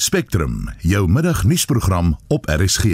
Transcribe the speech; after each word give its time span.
Spectrum, 0.00 0.70
jou 0.78 1.08
middagnuusprogram 1.10 2.16
op 2.28 2.46
RSG. 2.48 2.84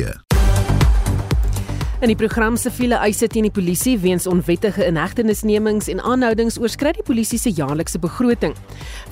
In 2.01 2.11
die 2.11 2.17
program 2.19 2.57
siviele 2.59 2.97
eise 2.99 3.29
teen 3.31 3.45
die 3.47 3.53
polisie 3.55 3.93
weens 4.03 4.25
onwettige 4.27 4.83
inhegtenisnemings 4.89 5.87
en 5.93 6.01
aanhoudings 6.03 6.57
oorskry 6.59 6.91
die 6.97 7.05
polisie 7.07 7.39
se 7.39 7.53
jaarlikse 7.55 8.01
begroting. 8.03 8.57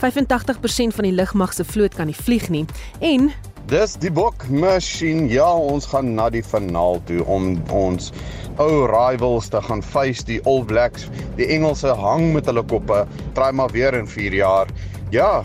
85% 0.03 0.96
van 0.96 1.07
die 1.07 1.12
lugmag 1.15 1.54
se 1.54 1.62
vloot 1.65 1.95
kan 1.95 2.11
nie 2.11 2.17
vlieg 2.19 2.49
nie 2.51 2.65
en 2.99 3.29
Dis 3.71 3.95
die 4.03 4.11
bokmasjien. 4.11 5.29
Ja, 5.31 5.53
ons 5.55 5.87
gaan 5.93 6.17
na 6.17 6.27
die 6.35 6.43
finaal 6.43 6.99
toe 7.07 7.21
om 7.31 7.53
ons 7.71 8.11
ou 8.59 8.89
rivals 8.91 9.53
te 9.55 9.61
gaan 9.69 9.85
face 9.87 10.27
die 10.27 10.41
All 10.51 10.65
Blacks. 10.67 11.07
Die 11.39 11.47
Engelse 11.47 11.95
hang 11.95 12.33
met 12.35 12.51
hulle 12.51 12.67
koppe. 12.75 13.05
Try 13.39 13.53
maar 13.55 13.71
weer 13.71 13.95
in 13.95 14.11
4 14.11 14.35
jaar. 14.35 14.75
Ja, 15.15 15.45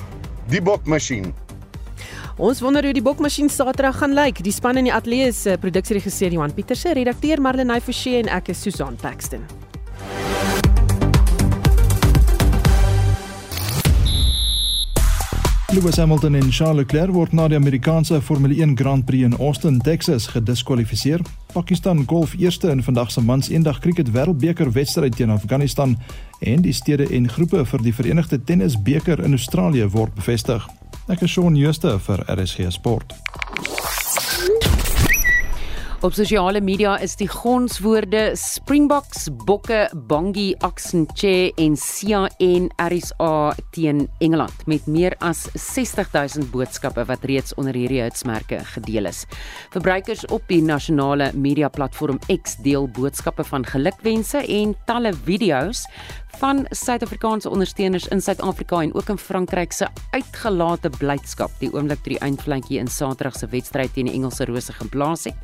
die 0.50 0.64
bokmasjien. 0.66 1.30
Ons 2.40 2.62
wonder 2.64 2.86
hoe 2.88 2.94
die 2.96 3.04
bokmasjien 3.04 3.50
Saterdag 3.52 3.98
gaan 4.00 4.14
lyk. 4.16 4.38
Die 4.40 4.54
span 4.56 4.78
in 4.80 4.86
die 4.88 4.94
ateljee 4.96 5.28
is 5.28 5.42
uh, 5.44 5.58
produksieregisseur 5.60 6.32
Johan 6.38 6.54
Pieterse, 6.56 6.94
redakteur 6.96 7.42
Marlenae 7.44 7.84
Forsie 7.84 8.16
en 8.22 8.32
ek 8.32 8.54
is 8.54 8.62
Susan 8.64 8.96
Paxton. 9.02 9.44
Lewis 15.76 16.00
Hamilton 16.00 16.40
en 16.40 16.48
Charles 16.48 16.80
Leclerc 16.86 17.12
word 17.12 17.36
na 17.36 17.50
die 17.52 17.60
Amerikaanse 17.60 18.22
Formule 18.24 18.56
1 18.56 18.80
Grand 18.80 19.04
Prix 19.06 19.28
in 19.28 19.36
Austin, 19.36 19.84
Texas 19.84 20.32
gediskwalifiseer. 20.32 21.20
Pakistan 21.52 22.06
golf 22.08 22.40
eerste 22.40 22.72
in 22.72 22.80
vandag 22.88 23.12
se 23.12 23.22
mans 23.22 23.52
eendag 23.52 23.84
cricket 23.84 24.16
wêreldbeker 24.16 24.72
wedstryd 24.80 25.20
teen 25.20 25.36
Afghanistan 25.36 26.00
en 26.40 26.64
die 26.64 26.74
stede 26.74 27.12
en 27.12 27.28
groepe 27.28 27.68
vir 27.68 27.84
die 27.84 27.94
Verenigde 28.00 28.40
Tennisbeker 28.40 29.20
in 29.28 29.36
Australië 29.36 29.92
word 29.92 30.16
bevestig. 30.16 30.79
Ek 31.10 31.24
is 31.26 31.32
Shaun 31.34 31.56
Jooste 31.58 31.96
vir 32.06 32.22
RSG 32.30 32.68
Sport. 32.70 33.16
Op 36.06 36.14
sosiale 36.14 36.62
media 36.62 36.94
is 37.02 37.16
die 37.20 37.28
gonswoorde 37.28 38.36
Springboks, 38.38 39.26
Bokke, 39.44 39.90
Bongi, 40.08 40.54
Aksenche 40.64 41.50
en 41.60 41.74
Sia 41.76 42.22
en 42.38 42.70
RSA 42.78 43.56
teen 43.76 44.06
Engeland 44.24 44.62
met 44.70 44.86
meer 44.86 45.18
as 45.20 45.48
60000 45.58 46.48
boodskappe 46.54 47.04
wat 47.10 47.26
reeds 47.28 47.58
onder 47.58 47.76
hierdie 47.76 48.04
hitsmerke 48.06 48.62
gedeel 48.76 49.10
is. 49.10 49.26
Verbruikers 49.74 50.24
op 50.30 50.46
die 50.48 50.62
nasionale 50.64 51.34
media 51.34 51.68
platform 51.74 52.22
X 52.38 52.56
deel 52.64 52.86
boodskappe 52.86 53.44
van 53.50 53.66
gelukwense 53.66 54.46
en 54.46 54.78
talle 54.86 55.12
video's 55.26 55.84
van 56.38 56.66
Suid-Afrikaanse 56.70 57.50
ondersteuners 57.50 58.08
in 58.08 58.22
Suid-Afrika 58.22 58.82
en 58.82 58.94
ook 58.94 59.10
in 59.10 59.18
Frankryk 59.18 59.72
se 59.72 59.88
uitgelate 60.12 60.90
blydskap 60.90 61.52
die 61.60 61.72
oomblik 61.74 62.04
toe 62.04 62.14
die 62.14 62.22
eindflantjie 62.24 62.80
in 62.80 62.88
Saterdag 62.88 63.36
se 63.40 63.48
wedstryd 63.52 63.94
teen 63.94 64.06
die 64.06 64.14
Engelse 64.14 64.46
Rose 64.46 64.74
geblaas 64.74 65.26
het, 65.28 65.36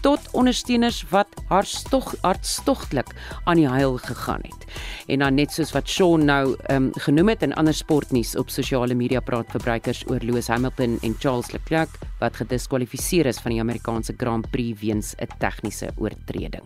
tot 0.00 0.28
ondersteuners 0.32 1.02
wat 1.10 1.28
hartstog 1.48 2.14
hartstogtelik 2.22 3.10
aan 3.44 3.56
die 3.56 3.68
huil 3.68 3.98
gegaan 3.98 4.44
het. 4.46 4.66
En 5.06 5.24
dan 5.24 5.34
net 5.34 5.52
soos 5.52 5.72
wat 5.72 5.88
Shaun 5.88 6.24
nou 6.24 6.56
um, 6.70 6.90
genoem 6.92 7.34
het 7.34 7.42
in 7.42 7.54
ander 7.54 7.74
sportnuus 7.74 8.36
op 8.36 8.50
sosiale 8.50 8.94
media 8.94 9.20
praat 9.20 9.50
verbruikers 9.50 10.04
oor 10.08 10.22
Lewis 10.22 10.48
Hamilton 10.48 10.98
en 11.02 11.16
Charles 11.18 11.52
Leclerc 11.52 11.98
wat 12.24 12.40
gediskwalifiseer 12.40 13.28
is 13.30 13.40
van 13.44 13.54
die 13.54 13.60
Amerikaanse 13.60 14.14
Grand 14.16 14.48
Prix 14.50 14.80
weens 14.80 15.14
'n 15.20 15.28
tegniese 15.38 15.92
oortreding. 15.96 16.64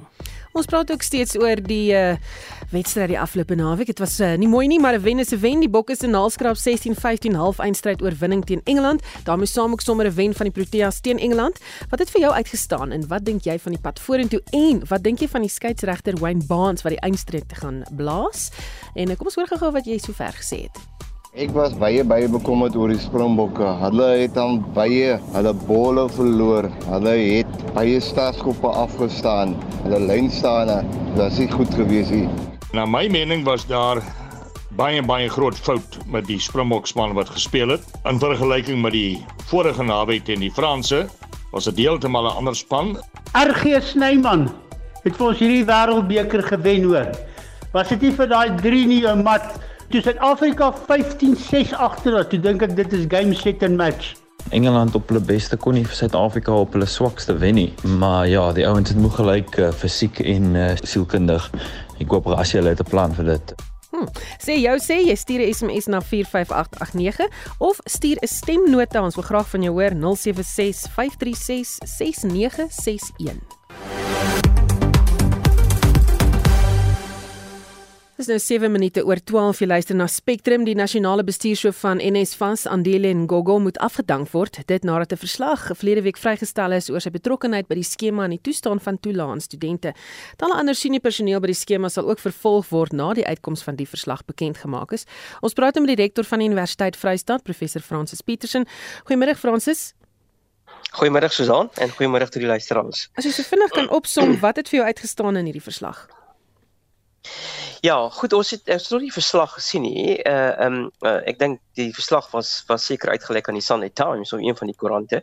Ons 0.52 0.66
praat 0.66 0.90
ook 0.90 1.02
steeds 1.02 1.36
oor 1.38 1.60
die 1.62 1.92
uh, 1.92 2.16
wedstryd 2.72 3.12
die 3.12 3.20
afgelope 3.20 3.54
naweek. 3.54 3.86
Dit 3.92 3.98
was 3.98 4.20
uh, 4.20 4.34
nie 4.34 4.48
mooi 4.48 4.66
nie, 4.66 4.80
maar 4.80 4.94
'n 4.98 5.02
wen 5.02 5.18
is 5.18 5.32
'n 5.32 5.40
wen. 5.40 5.60
Die 5.60 5.68
Bokke 5.68 5.96
se 5.96 6.06
naalskraap 6.06 6.56
16-15 6.56 7.36
half 7.36 7.58
eindstryd 7.58 8.02
oorwinning 8.02 8.44
teen 8.44 8.60
Engeland. 8.64 9.02
daarmee 9.24 9.46
saam 9.46 9.72
ook 9.72 9.80
sommer 9.80 10.06
'n 10.06 10.14
wen 10.14 10.34
van 10.34 10.46
die 10.46 10.52
Proteas 10.52 11.00
teen 11.00 11.18
Engeland. 11.18 11.58
Wat 11.90 11.98
het 11.98 12.10
vir 12.10 12.20
jou 12.20 12.32
uitgestaan 12.32 12.90
en 12.90 13.06
wat 13.08 13.24
dink 13.24 13.42
jy 13.44 13.58
van 13.58 13.72
die 13.72 13.80
pad 13.80 14.00
vorentoe 14.00 14.42
en 14.50 14.82
wat 14.88 15.02
dink 15.02 15.18
jy 15.18 15.28
van 15.28 15.40
die 15.40 15.50
skeieregter 15.50 16.18
Wayne 16.18 16.44
Barnes 16.46 16.82
wat 16.82 16.92
die 16.92 17.00
eindstryd 17.00 17.52
gaan 17.52 17.84
blaas? 17.96 18.50
En 18.94 19.10
uh, 19.10 19.16
kom 19.16 19.26
ons 19.26 19.34
hoor 19.34 19.58
gou 19.58 19.72
wat 19.72 19.84
jy 19.86 19.98
sover 19.98 20.32
gesê 20.32 20.62
het. 20.62 20.97
Ek 21.38 21.52
was 21.54 21.70
baie 21.78 22.02
baie 22.02 22.26
bekommerd 22.26 22.74
oor 22.74 22.90
die 22.90 22.98
Springbokke. 22.98 23.62
Hulle 23.78 24.06
het 24.24 24.32
dan 24.34 24.56
baie 24.74 25.12
hulle 25.36 25.52
bolle 25.68 26.08
verloor. 26.10 26.66
Hulle 26.88 27.12
het 27.14 27.60
baie 27.76 28.00
staatskoppe 28.02 28.72
afgestaan. 28.80 29.52
Hulle 29.84 30.00
lynstaane 30.02 30.80
was 31.14 31.38
nie 31.38 31.46
goed 31.52 31.70
gewees 31.78 32.10
nie. 32.10 32.24
Na 32.74 32.88
my 32.90 33.04
mening 33.14 33.44
was 33.46 33.62
daar 33.70 34.00
baie 34.80 34.98
baie 35.06 35.30
groot 35.30 35.54
fout 35.54 36.00
met 36.10 36.26
die 36.26 36.40
Springbok 36.42 36.90
span 36.90 37.14
wat 37.14 37.30
gespeel 37.36 37.76
het 37.76 37.86
in 38.10 38.18
vergelyking 38.18 38.82
met 38.82 38.98
die 38.98 39.22
vorige 39.46 39.86
naweek 39.86 40.26
teen 40.26 40.42
die 40.42 40.50
Franse. 40.58 41.04
Was 41.54 41.70
'n 41.70 41.78
deeltemal 41.78 42.26
'n 42.26 42.36
ander 42.42 42.56
span. 42.58 42.96
RG 43.38 43.78
Snyman 43.92 44.50
het 45.06 45.14
vir 45.14 45.26
ons 45.28 45.38
hierdie 45.38 45.64
wêreldbeker 45.70 46.42
gewen 46.42 46.82
hoor. 46.82 47.14
Was 47.70 47.94
dit 47.94 48.00
nie 48.00 48.12
vir 48.12 48.26
daai 48.26 48.50
3 48.58 48.86
nie 48.86 49.06
'n 49.06 49.22
mat 49.22 49.54
Toe 49.88 50.02
Suid-Afrika 50.02 50.74
15-6 50.86 51.72
agter 51.72 52.12
was, 52.12 52.26
toe 52.28 52.36
dink 52.44 52.60
ek 52.60 52.74
dit 52.76 52.92
is 52.92 53.06
game 53.08 53.32
set 53.32 53.62
and 53.64 53.80
match. 53.80 54.10
Engeland 54.52 54.92
op 54.94 55.08
hulle 55.08 55.22
beste 55.24 55.56
kon 55.56 55.78
nie 55.78 55.84
vir 55.86 55.96
Suid-Afrika 55.96 56.52
op 56.52 56.76
hulle 56.76 56.84
swakste 56.84 57.32
wen 57.40 57.56
nie, 57.56 57.70
maar 57.96 58.28
ja, 58.28 58.42
die 58.52 58.66
ouens 58.68 58.92
het 58.92 59.00
moeg 59.00 59.16
gelyk 59.16 59.56
uh, 59.56 59.70
fisiek 59.72 60.20
en 60.20 60.52
uh, 60.52 60.76
sielkundig. 60.84 61.48
Ek 62.04 62.12
hoop 62.12 62.28
Rassie 62.28 62.60
het 62.60 62.84
'n 62.84 62.90
plan 62.90 63.16
vir 63.16 63.32
dit. 63.32 63.56
Hmm. 63.88 64.04
Sê 64.36 64.60
jou 64.60 64.76
sê 64.76 65.00
jy 65.08 65.16
stuur 65.16 65.40
'n 65.40 65.56
SMS 65.56 65.88
na 65.88 66.04
45889 66.04 67.32
of 67.58 67.80
stuur 67.88 68.20
'n 68.20 68.28
stemnota 68.28 69.00
ons 69.00 69.16
wil 69.16 69.24
graag 69.24 69.48
van 69.48 69.62
jou 69.62 69.72
hoor 69.72 69.96
076 69.96 70.92
536 70.92 71.80
6961. 71.96 74.57
Dis 78.18 78.26
nou 78.26 78.40
7 78.42 78.66
minute 78.74 79.04
oor 79.06 79.20
12 79.22 79.60
jy 79.62 79.66
luister 79.68 79.94
na 79.94 80.08
Spectrum 80.10 80.64
die 80.66 80.72
nasionale 80.74 81.22
bestuurshoof 81.22 81.76
van 81.84 82.00
NSFAS 82.02 82.64
Andile 82.66 83.12
Ngogo 83.14 83.60
moet 83.62 83.76
afgedank 83.78 84.32
word 84.32 84.58
dit 84.66 84.82
nadat 84.82 85.12
'n 85.12 85.22
verslag 85.22 85.68
verlede 85.78 86.02
week 86.02 86.18
vrygestel 86.18 86.72
is 86.72 86.90
oor 86.90 86.98
sy 87.00 87.10
betrokkeheid 87.14 87.68
by 87.68 87.76
die 87.76 87.86
skema 87.86 88.24
en 88.24 88.34
die 88.34 88.42
toestand 88.42 88.82
van 88.82 88.98
toelaat 88.98 89.42
studente. 89.42 89.94
Talle 90.36 90.54
ander 90.58 90.74
senior 90.74 91.00
personeel 91.00 91.38
by 91.38 91.46
die 91.46 91.54
skema 91.54 91.88
sal 91.88 92.10
ook 92.10 92.18
vervolg 92.18 92.68
word 92.70 92.92
na 92.92 93.14
die 93.14 93.24
uitkoms 93.24 93.62
van 93.62 93.76
die 93.76 93.86
verslag 93.86 94.24
bekend 94.26 94.58
gemaak 94.58 94.92
is. 94.92 95.06
Ons 95.40 95.54
praat 95.54 95.74
nou 95.76 95.86
met 95.86 95.96
die 95.96 96.02
rektor 96.02 96.24
van 96.24 96.40
die 96.40 96.48
Universiteit 96.48 96.96
Vryheid 96.96 97.44
professor 97.44 97.80
Francis 97.80 98.20
Petersen. 98.20 98.66
Goeiemôre 99.06 99.36
Francis. 99.36 99.94
Goeiemôre 100.90 101.30
Susan 101.30 101.70
en 101.76 101.88
goeiemôre 101.88 102.26
tot 102.28 102.42
die 102.42 102.48
luisteraars. 102.50 103.10
As 103.14 103.24
jy 103.24 103.30
so 103.30 103.42
vinnig 103.44 103.70
kan 103.70 103.88
opsom 103.88 104.40
wat 104.40 104.56
het 104.56 104.68
vir 104.68 104.80
jou 104.80 104.86
uitgestaan 104.86 105.36
in 105.36 105.44
hierdie 105.44 105.62
verslag? 105.62 106.08
Ja, 107.80 108.08
goed, 108.10 108.32
ons 108.32 108.50
het 108.50 108.68
ons 108.68 108.82
het 108.82 108.90
nog 108.90 109.00
nie 109.04 109.12
verslag 109.12 109.52
gesien 109.54 109.84
nie. 109.86 110.18
Uh 110.26 110.32
ehm 110.48 110.78
um, 110.78 110.86
uh, 111.06 111.20
ek 111.30 111.38
dink 111.38 111.60
die 111.78 111.92
verslag 111.94 112.26
was 112.32 112.64
was 112.66 112.86
seker 112.90 113.12
uitgelek 113.14 113.48
aan 113.48 113.54
die 113.54 113.62
Sunday 113.62 113.90
Times 113.94 114.32
of 114.32 114.40
een 114.42 114.56
van 114.56 114.66
die 114.66 114.76
koerante. 114.76 115.20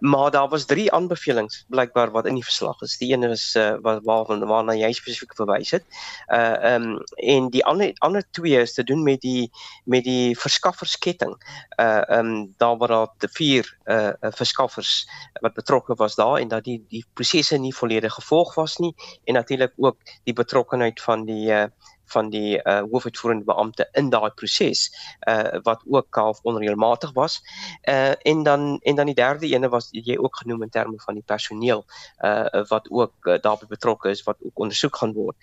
Maar 0.00 0.30
daar 0.30 0.48
was 0.48 0.66
drie 0.70 0.92
aanbevelings 0.92 1.64
blykbaar 1.68 2.12
wat 2.14 2.26
in 2.30 2.38
die 2.38 2.44
verslag 2.44 2.80
is. 2.86 2.94
Die 2.98 3.10
een 3.12 3.26
is 3.26 3.54
uh 3.58 3.74
wat 3.82 4.04
waarvan 4.06 4.46
waarna 4.46 4.76
jy 4.78 4.92
spesifiek 4.94 5.34
verwys 5.34 5.74
het. 5.74 5.84
Uh 6.30 6.54
ehm 6.70 6.86
um, 6.86 7.02
en 7.16 7.50
die 7.50 7.64
ander 7.64 7.90
ander 7.98 8.22
twee 8.30 8.60
is 8.62 8.74
te 8.74 8.84
doen 8.84 9.02
met 9.02 9.20
die 9.20 9.50
met 9.84 10.04
die 10.04 10.38
verskaffersketting. 10.38 11.34
Uh 11.80 12.04
ehm 12.06 12.30
um, 12.30 12.54
daar 12.62 12.76
waar 12.76 12.94
daar 12.94 13.10
te 13.18 13.28
vier 13.32 13.74
uh 13.90 14.14
verskaffers 14.38 15.08
wat 15.40 15.54
betrokke 15.54 15.94
was 15.94 16.14
daar 16.14 16.38
en 16.38 16.48
dat 16.48 16.64
die 16.64 16.84
die 16.88 17.04
prosesse 17.14 17.58
nie 17.58 17.74
volledig 17.74 18.14
gevolg 18.14 18.54
was 18.54 18.76
nie 18.76 18.94
en 19.24 19.34
natuurlik 19.34 19.72
ook 19.76 19.96
die 20.24 20.34
betrokkeheid 20.34 21.02
van 21.02 21.24
die 21.24 21.50
uh 21.50 21.66
van 22.12 22.30
die 22.30 22.58
uh, 22.58 22.80
hoofuitvoerende 22.90 23.44
beampte 23.44 23.88
in 23.92 24.10
daai 24.10 24.30
proses 24.30 24.88
uh, 25.28 25.58
wat 25.62 25.82
ook 25.86 26.14
half 26.14 26.40
onreëlmatig 26.42 27.12
was. 27.12 27.40
Uh, 27.82 28.12
en 28.22 28.42
dan 28.42 28.78
en 28.82 28.96
dan 28.96 29.06
die 29.06 29.14
derde 29.14 29.46
ene 29.46 29.68
was 29.68 29.88
jy 29.92 30.16
ook 30.16 30.36
genoem 30.36 30.62
in 30.62 30.70
terme 30.70 31.00
van 31.04 31.14
die 31.14 31.24
personeel 31.26 31.84
uh, 32.24 32.64
wat 32.68 32.90
ook 32.90 33.26
uh, 33.26 33.38
daarbey 33.40 33.68
betrokke 33.68 34.10
is 34.10 34.22
wat 34.22 34.36
ook 34.40 34.58
ondersoek 34.66 34.96
gaan 34.96 35.12
word. 35.12 35.36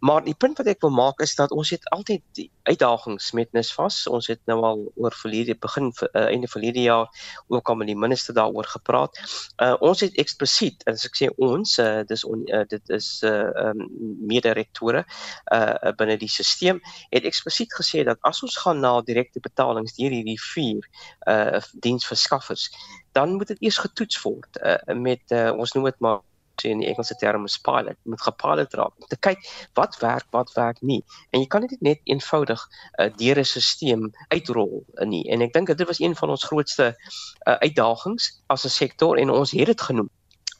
Maar 0.00 0.24
die 0.24 0.34
punt 0.34 0.58
wat 0.58 0.66
ek 0.66 0.80
wil 0.80 0.94
maak 0.94 1.20
is 1.20 1.34
dat 1.34 1.50
ons 1.50 1.70
het 1.70 1.88
altyd 1.94 2.48
uitdagings 2.62 3.32
met 3.32 3.52
NISVAS. 3.52 4.06
Ons 4.06 4.26
het 4.30 4.40
nou 4.50 4.60
al 4.62 4.84
oor 4.94 5.14
verlede 5.14 5.56
begin 5.58 5.92
uh, 5.92 6.26
einde 6.26 6.48
verlede 6.48 6.82
jaar 6.82 7.08
ook 7.48 7.68
al 7.68 7.74
met 7.80 7.90
die 7.90 7.98
minister 7.98 8.34
daaroor 8.34 8.68
gepraat. 8.74 9.18
Uh, 9.56 9.74
ons 9.80 10.00
het 10.00 10.16
eksplisiet 10.20 10.84
as 10.90 11.06
ek 11.08 11.18
sê 11.18 11.30
ons 11.36 11.76
uh, 11.82 12.02
dis 12.08 12.24
on, 12.28 12.44
uh, 12.48 12.64
dit 12.68 12.94
is 12.94 13.08
uh, 13.26 13.50
um, 13.68 13.86
mede-direktore 14.28 15.04
uh, 15.04 15.92
binne 15.98 16.11
die 16.16 16.28
stelsel 16.28 16.80
het 17.10 17.24
eksplisiet 17.24 17.72
gesê 17.80 18.04
dat 18.04 18.18
as 18.22 18.42
ons 18.42 18.56
gaan 18.64 18.80
na 18.80 19.00
direkte 19.00 19.40
betalings 19.40 19.96
deur 19.98 20.10
hierdie 20.10 20.40
vier 20.40 20.88
uh 21.26 21.60
diensverskaffers 21.72 22.70
dan 23.12 23.36
moet 23.38 23.54
dit 23.54 23.62
eers 23.68 23.78
getoets 23.78 24.22
word 24.22 24.60
uh, 24.62 24.76
met 24.94 25.22
uh, 25.30 25.50
ons 25.52 25.72
noem 25.72 25.90
dit 25.90 26.00
maar 26.00 26.20
sê 26.62 26.70
in 26.70 26.82
die 26.82 26.88
Engelse 26.90 27.16
term 27.20 27.44
is 27.48 27.58
pilot, 27.58 27.98
moet 28.02 28.22
gepilot 28.22 28.74
raak 28.78 28.94
om 29.00 29.08
te 29.10 29.18
kyk 29.26 29.42
wat 29.78 29.98
werk, 30.02 30.26
wat 30.36 30.52
werk 30.56 30.80
nie. 30.80 31.00
En 31.32 31.42
jy 31.42 31.48
kan 31.50 31.66
dit 31.66 31.80
net 31.80 32.00
eenvoudig 32.04 32.62
uh, 32.62 33.08
deur 33.18 33.40
'n 33.40 33.44
stelsel 33.44 34.10
uitrol 34.28 34.84
nie. 35.04 35.24
En 35.32 35.42
ek 35.42 35.52
dink 35.52 35.72
dit 35.72 35.86
was 35.86 36.00
een 36.00 36.16
van 36.16 36.30
ons 36.30 36.44
grootste 36.44 36.92
uh, 36.92 37.56
uitdagings 37.66 38.42
as 38.46 38.64
'n 38.64 38.76
sektor 38.80 39.18
en 39.18 39.30
ons 39.30 39.50
het 39.50 39.66
dit 39.66 39.80
genoem 39.90 40.10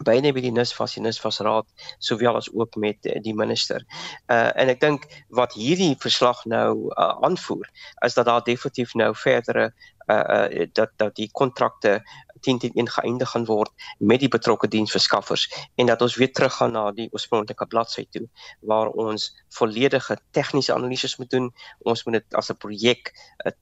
beide 0.02 0.32
by 0.32 0.42
die 0.44 0.52
NISFAS 0.54 0.96
en 0.96 1.06
NISFAS 1.08 1.40
raad 1.46 1.68
sowel 1.98 2.36
as 2.40 2.50
ook 2.52 2.76
met 2.76 3.06
uh, 3.06 3.18
die 3.22 3.34
minister. 3.34 3.84
Uh 4.26 4.50
en 4.58 4.72
ek 4.72 4.80
dink 4.80 5.06
wat 5.28 5.56
hierdie 5.58 5.94
verslag 5.98 6.44
nou 6.44 6.90
uh, 6.90 7.12
aanvoer 7.26 7.68
is 8.06 8.14
dat 8.14 8.26
daar 8.26 8.44
definitief 8.44 8.94
nou 8.94 9.12
verdere 9.16 9.72
uh, 10.08 10.18
uh 10.18 10.66
dat 10.72 10.90
dat 10.96 11.16
die 11.16 11.30
kontrakte 11.32 12.00
10 12.42 12.58
teen 12.62 12.74
1 12.84 12.90
geëindig 12.96 13.30
gaan 13.34 13.46
word 13.48 13.70
met 13.98 14.20
die 14.22 14.30
betrokke 14.32 14.68
diensverskaffers 14.68 15.48
en 15.80 15.90
dat 15.90 16.02
ons 16.02 16.16
weer 16.20 16.32
teruggaan 16.32 16.72
na 16.76 16.84
die 16.96 17.08
oorspronklike 17.12 17.66
bladsy 17.66 18.06
toe 18.10 18.26
waar 18.60 18.90
ons 18.90 19.30
volledige 19.56 20.16
tegniese 20.30 20.74
analises 20.74 21.16
moet 21.20 21.30
doen. 21.30 21.50
Ons 21.88 22.04
moet 22.04 22.20
dit 22.20 22.38
as 22.38 22.50
'n 22.50 22.56
projek 22.56 23.12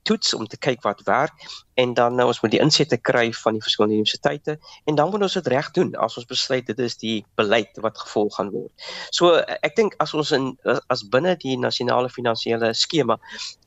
toets 0.02 0.34
om 0.34 0.46
te 0.46 0.58
kyk 0.58 0.82
wat 0.82 1.02
werk 1.04 1.32
en 1.74 1.94
dan 1.94 2.14
nou 2.14 2.26
ons 2.28 2.40
moet 2.42 2.50
die 2.50 2.60
insette 2.60 2.96
kry 2.96 3.32
van 3.32 3.56
die 3.56 3.62
verskillende 3.64 3.96
universiteite 3.96 4.58
en 4.84 4.94
dan 4.94 5.10
moet 5.10 5.22
ons 5.22 5.36
dit 5.38 5.46
reg 5.46 5.70
doen 5.76 5.94
as 6.04 6.16
ons 6.20 6.26
besluit 6.26 6.66
dit 6.66 6.78
is 6.78 6.96
die 7.00 7.24
beleid 7.40 7.80
wat 7.84 7.98
gevolg 7.98 8.34
gaan 8.36 8.50
word. 8.50 8.72
So 9.16 9.40
ek 9.62 9.76
dink 9.76 9.96
as 10.04 10.14
ons 10.14 10.32
in 10.36 10.50
as 10.92 11.04
binne 11.14 11.36
die 11.40 11.56
nasionale 11.58 12.10
finansiële 12.12 12.72
skema 12.74 13.16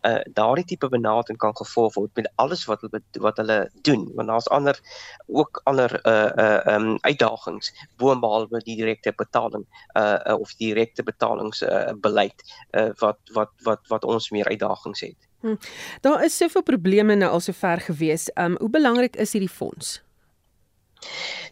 uh, 0.06 0.20
daardie 0.38 0.66
tipe 0.74 0.90
benadering 0.90 1.40
kan 1.42 1.56
gevolg 1.58 1.96
word 1.98 2.12
met 2.20 2.30
alles 2.44 2.66
wat 2.70 2.86
hulle 2.86 3.02
wat 3.26 3.42
hulle 3.42 3.60
doen 3.88 4.06
want 4.18 4.32
daar's 4.34 4.50
ander 4.58 4.80
ook 5.28 5.62
ander 5.64 6.00
uh 6.08 6.32
uh 6.46 6.76
um 6.76 6.98
uitdagings 7.02 7.74
boonbehalwe 7.98 8.62
die 8.64 8.76
direkte 8.76 9.14
betaling 9.16 9.66
uh, 9.98 10.20
uh 10.28 10.40
of 10.40 10.56
direkte 10.58 11.04
betalings 11.04 11.62
uh 11.62 11.92
beleid 12.02 12.44
uh 12.72 12.90
wat 13.00 13.20
wat 13.34 13.52
wat 13.64 13.82
wat 13.88 14.04
ons 14.04 14.30
meer 14.30 14.48
uitdagings 14.48 15.00
het. 15.00 15.30
Hm. 15.44 15.56
Daar 16.02 16.24
is 16.24 16.38
soveel 16.38 16.64
probleme 16.64 17.16
nou 17.16 17.32
al 17.32 17.40
sover 17.40 17.82
gewees. 17.82 18.30
Um 18.34 18.56
hoe 18.60 18.70
belangrik 18.70 19.16
is 19.16 19.32
hierdie 19.32 19.52
fonds? 19.52 20.02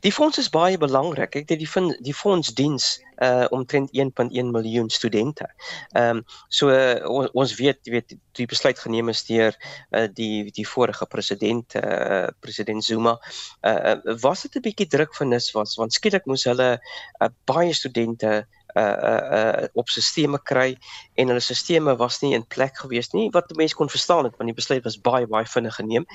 Die 0.01 0.11
fonds 0.11 0.37
is 0.37 0.49
baie 0.49 0.77
belangrik. 0.81 1.35
Ek 1.35 1.47
dink 1.47 1.61
die 1.61 1.97
die 2.01 2.15
fonds 2.17 2.53
diens 2.57 2.97
uh 3.21 3.45
omtrent 3.53 3.91
1.1 3.93 4.49
miljoen 4.53 4.89
studente. 4.89 5.45
Ehm 5.93 6.17
um, 6.17 6.23
so 6.49 6.71
uh, 6.73 6.97
ons, 7.05 7.29
ons 7.37 7.53
weet 7.59 7.91
weet 7.93 8.15
die 8.39 8.47
besluit 8.49 8.79
geneem 8.79 9.11
is 9.13 9.21
deur 9.27 9.53
uh 9.91 10.07
die 10.09 10.49
die 10.57 10.65
vorige 10.67 11.05
president 11.05 11.75
uh 11.77 12.27
president 12.39 12.83
Zuma. 12.83 13.17
Uh 13.61 13.99
was 14.25 14.41
dit 14.47 14.57
'n 14.57 14.65
bietjie 14.69 14.89
druk 14.89 15.15
van 15.15 15.29
nis 15.35 15.51
was 15.53 15.75
want 15.77 15.93
skielik 15.93 16.25
moes 16.25 16.47
hulle 16.49 16.71
uh, 16.79 17.29
baie 17.45 17.73
studente 17.73 18.47
uh 18.75 18.97
uh, 19.11 19.23
uh 19.39 19.67
op 19.73 19.89
sisteme 19.89 20.39
kry 20.43 20.77
en 21.15 21.27
hulle 21.27 21.43
sisteme 21.43 21.95
was 21.95 22.21
nie 22.21 22.33
in 22.33 22.47
plek 22.47 22.77
gewees 22.77 23.11
nie 23.13 23.29
wat 23.35 23.51
mense 23.55 23.75
kon 23.75 23.89
verstaan 23.89 24.23
het 24.29 24.37
want 24.37 24.49
die 24.51 24.57
besluit 24.57 24.83
was 24.83 24.99
baie 25.01 25.27
baie 25.27 25.45
vinnig 25.45 25.75
geneem 25.75 26.05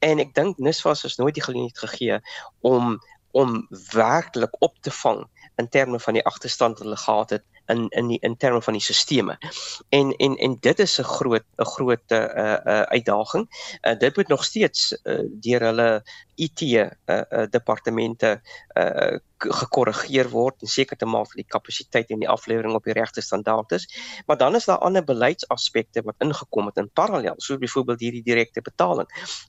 en 0.00 0.18
ek 0.24 0.34
dink 0.34 0.58
NISFAS 0.58 1.04
is 1.04 1.18
nooit 1.20 1.34
die 1.34 1.44
geleentheid 1.44 1.84
gegee 1.84 2.20
om 2.60 2.98
om 3.36 3.66
werklik 3.92 4.54
op 4.64 4.74
te 4.80 4.90
vang 4.90 5.26
in 5.58 5.68
terme 5.68 6.00
van 6.00 6.16
die 6.16 6.24
agterstand 6.24 6.78
wat 6.78 6.86
hulle 6.86 6.96
gehad 6.96 7.30
het 7.30 7.44
in 7.68 7.88
in 7.88 8.08
die 8.08 8.18
in 8.20 8.36
terme 8.36 8.62
van 8.62 8.72
die 8.72 8.82
sisteme. 8.82 9.38
En 9.88 10.12
en 10.16 10.36
en 10.36 10.56
dit 10.60 10.78
is 10.78 10.98
'n 10.98 11.02
groot 11.02 11.44
'n 11.56 11.64
groot 11.64 12.10
uh 12.12 12.18
uh 12.18 12.82
uitdaging. 12.82 13.44
Uh, 13.82 13.98
dit 13.98 14.16
moet 14.16 14.28
nog 14.28 14.44
steeds 14.44 14.98
uh, 15.04 15.20
deur 15.40 15.60
hulle 15.60 16.02
IT 16.38 16.62
uh, 16.62 16.90
uh 17.06 17.46
departemente 17.50 18.40
uh 18.74 19.18
gekorrigeer 19.38 20.26
word 20.32 20.64
en 20.66 20.70
seker 20.70 20.98
te 20.98 21.06
maak 21.06 21.28
dat 21.30 21.38
die 21.38 21.46
kapasiteit 21.46 22.08
en 22.10 22.22
die 22.24 22.30
aflewering 22.30 22.74
op 22.74 22.88
die 22.88 22.96
regte 22.96 23.22
standaard 23.22 23.72
is. 23.76 23.86
Maar 24.26 24.38
dan 24.40 24.58
is 24.58 24.66
daar 24.66 24.82
ander 24.82 25.04
beleidsaspekte 25.04 26.02
wat 26.02 26.18
ingekom 26.24 26.66
het 26.66 26.80
in 26.82 26.90
parallel, 26.90 27.38
soos 27.38 27.60
byvoorbeeld 27.62 28.02
hierdie 28.02 28.24
direkte 28.26 28.62
betaling. 28.62 29.06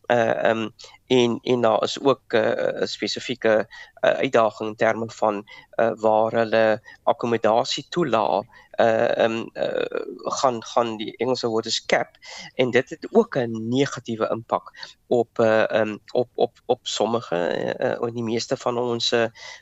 Uh 0.08 0.52
um 0.52 0.70
en 1.10 1.40
en 1.42 1.62
daar 1.62 1.84
is 1.84 1.98
ook 2.02 2.34
'n 2.34 2.38
uh, 2.38 2.86
spesifieke 2.86 3.66
uh, 3.66 4.10
uitdaging 4.10 4.70
in 4.70 4.76
terme 4.76 5.10
van 5.10 5.44
uh, 5.80 5.92
waar 5.96 6.32
hulle 6.32 6.82
akkommodasie 7.04 7.86
toelaat 7.90 8.46
uh 8.80 9.24
um 9.26 9.50
uh, 9.54 10.04
gaan 10.40 10.64
gaan 10.64 10.98
die 10.98 11.16
Engelse 11.18 11.48
woord 11.48 11.66
is 11.66 11.86
cap 11.86 12.08
en 12.56 12.72
dit 12.72 12.90
het 12.90 13.08
ook 13.12 13.36
'n 13.38 13.68
negatiewe 13.70 14.30
impak 14.30 14.74
op 15.08 15.40
uh 15.40 15.66
um 15.70 16.00
op 16.12 16.30
op 16.36 16.60
op 16.66 16.80
sommige 16.82 17.36
uh, 17.80 18.00
uh 18.02 18.14
die 18.14 18.24
meeste 18.24 18.58
van 18.58 18.78
ons 18.78 19.14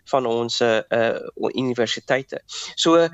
van 0.04 0.26
ons 0.26 0.62
uh 0.62 0.82
universiteite. 1.54 2.42
So 2.76 2.96
uh, 2.96 3.10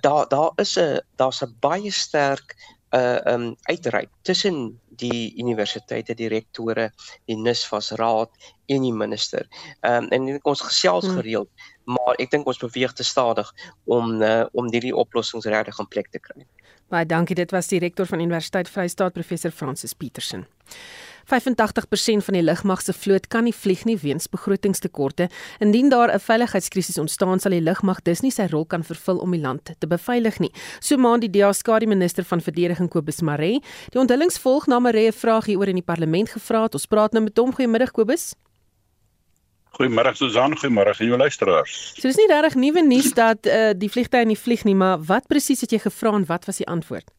daar 0.00 0.28
daar 0.28 0.52
is 0.54 0.78
'n 0.78 1.00
daar's 1.16 1.42
'n 1.42 1.56
baie 1.60 1.90
sterk 1.90 2.56
uh 2.90 3.20
um 3.24 3.56
uitreik 3.62 4.08
tussen 4.22 4.80
die 5.00 5.34
universiteite 5.42 6.14
die 6.14 6.28
rektore 6.32 6.90
die 7.26 7.36
NISFAS 7.36 7.92
raad 8.00 8.30
en 8.66 8.82
die 8.82 8.92
minister. 8.92 9.48
Um 9.82 10.10
en 10.14 10.28
ons 10.42 10.64
gesels 10.64 11.06
hmm. 11.06 11.20
gereeld 11.20 11.50
maar 11.84 12.16
ek 12.20 12.32
dink 12.32 12.48
ons 12.48 12.60
beweeg 12.60 12.92
te 12.96 13.04
stadig 13.04 13.50
om 13.84 14.20
uh, 14.22 14.44
om 14.52 14.70
hierdie 14.72 14.94
oplossings 14.96 15.48
regtig 15.50 15.78
in 15.78 15.88
plek 15.88 16.10
te 16.12 16.20
kry. 16.22 16.46
Baie 16.92 17.06
dankie. 17.08 17.36
Dit 17.36 17.52
was 17.54 17.68
die 17.72 17.80
rektor 17.82 18.06
van 18.06 18.20
Universiteit 18.20 18.68
Vryheid 18.68 19.12
professor 19.12 19.50
Francis 19.50 19.94
Petersen. 19.94 20.46
85% 21.24 22.24
van 22.24 22.34
die 22.34 22.42
lugmag 22.42 22.82
se 22.82 22.92
vloot 22.92 23.26
kan 23.28 23.44
nie 23.44 23.54
vlieg 23.54 23.84
nie 23.84 23.96
weens 23.96 24.28
begrotingstekorte. 24.28 25.28
Indien 25.58 25.88
daar 25.88 26.12
'n 26.12 26.20
veiligheidskrisis 26.20 26.98
ontstaan, 26.98 27.40
sal 27.40 27.50
die 27.50 27.60
lugmag 27.60 28.02
dus 28.02 28.20
nie 28.20 28.30
sy 28.30 28.46
rol 28.50 28.64
kan 28.64 28.84
vervul 28.84 29.18
om 29.18 29.30
die 29.30 29.40
land 29.40 29.70
te 29.78 29.86
beveilig 29.86 30.38
nie. 30.38 30.52
So 30.80 30.96
maan 30.96 31.20
die 31.20 31.30
DA 31.30 31.52
skadu 31.52 31.86
minister 31.86 32.24
van 32.24 32.40
verdediging 32.40 32.90
Kobus 32.90 33.20
Maree. 33.20 33.60
Die 33.90 34.00
onthullings 34.00 34.38
volg 34.38 34.66
na 34.66 34.78
Maree 34.78 35.08
'n 35.08 35.12
vraag 35.12 35.46
hieroor 35.46 35.68
in 35.68 35.76
die 35.76 35.82
parlement 35.82 36.30
gevra 36.30 36.62
het. 36.62 36.74
Ons 36.74 36.86
praat 36.86 37.12
nou 37.12 37.24
met 37.24 37.36
hom. 37.36 37.52
Goeiemiddag 37.52 37.90
Kobus. 37.90 38.34
Goeiemôre 39.74 40.14
Susan, 40.14 40.54
goeiemôre 40.56 40.94
aan 40.94 41.06
jou 41.06 41.16
luisteraars. 41.18 41.94
So 41.96 42.06
dis 42.06 42.16
nie 42.16 42.28
regtig 42.30 42.54
nuwe 42.54 42.82
nuus 42.86 43.10
dat 43.12 43.46
uh, 43.46 43.72
die 43.74 43.90
vliegtye 43.90 44.24
nie 44.24 44.38
vlieg 44.38 44.62
nie, 44.64 44.74
maar 44.74 45.02
wat 45.02 45.26
presies 45.26 45.60
het 45.60 45.74
jy 45.74 45.80
gevra 45.82 46.14
en 46.14 46.26
wat 46.26 46.46
was 46.46 46.62
die 46.62 46.68
antwoord? 46.70 47.10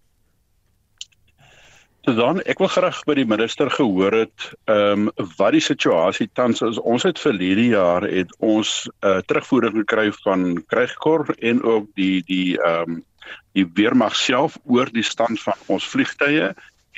Susan, 2.05 2.37
ek 2.45 2.59
wil 2.61 2.69
graag 2.69 2.99
by 3.09 3.15
die 3.17 3.25
minister 3.25 3.69
gehoor 3.73 4.13
het 4.13 4.43
ehm 4.69 5.07
um, 5.07 5.29
wat 5.39 5.55
die 5.55 5.63
situasie 5.63 6.27
tans 6.37 6.61
is. 6.61 6.77
Ons 6.77 7.01
het 7.07 7.17
verlede 7.17 7.63
jaar 7.71 8.05
het 8.05 8.29
ons 8.45 8.73
uh, 9.01 9.23
terugvoering 9.25 9.73
gekry 9.79 10.11
van 10.19 10.43
Krygkor 10.69 11.33
en 11.39 11.63
ook 11.65 11.87
die 11.97 12.21
die 12.27 12.59
ehm 12.61 12.99
um, 12.99 12.99
die 13.57 13.65
weermag 13.79 14.13
self 14.19 14.59
oor 14.69 14.91
die 14.93 15.05
stand 15.07 15.41
van 15.41 15.57
ons 15.65 15.87
vliegtye 15.89 16.51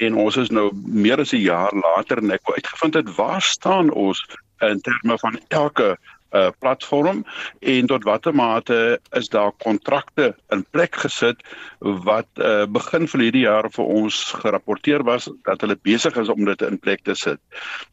en 0.04 0.20
ons 0.26 0.36
is 0.44 0.52
nou 0.52 0.74
meer 0.76 1.24
as 1.24 1.32
'n 1.32 1.40
jaar 1.46 1.72
later 1.72 2.20
en 2.20 2.36
ek 2.36 2.44
wou 2.44 2.58
uitgevind 2.60 3.00
het 3.00 3.16
waar 3.16 3.42
staan 3.42 3.90
ons 3.92 4.26
in 4.60 4.82
terme 4.82 5.16
van 5.24 5.40
elke 5.48 5.96
uh 6.38 6.50
platform 6.60 7.24
en 7.60 7.90
tot 7.92 8.06
watter 8.08 8.36
mate 8.36 9.00
is 9.20 9.30
daar 9.34 9.52
kontrakte 9.64 10.36
in 10.54 10.66
plek 10.72 10.96
gesit 11.04 11.44
wat 11.80 12.28
uh 12.42 12.66
begin 12.66 13.08
vir 13.08 13.26
hierdie 13.26 13.46
jaar 13.46 13.70
vir 13.74 13.92
ons 14.00 14.20
gerapporteer 14.44 15.06
was 15.08 15.30
dat 15.50 15.62
hulle 15.66 15.78
besig 15.90 16.18
is 16.22 16.30
om 16.34 16.46
dit 16.46 16.62
in 16.68 16.80
plek 16.80 17.04
te 17.04 17.16
sit. 17.16 17.40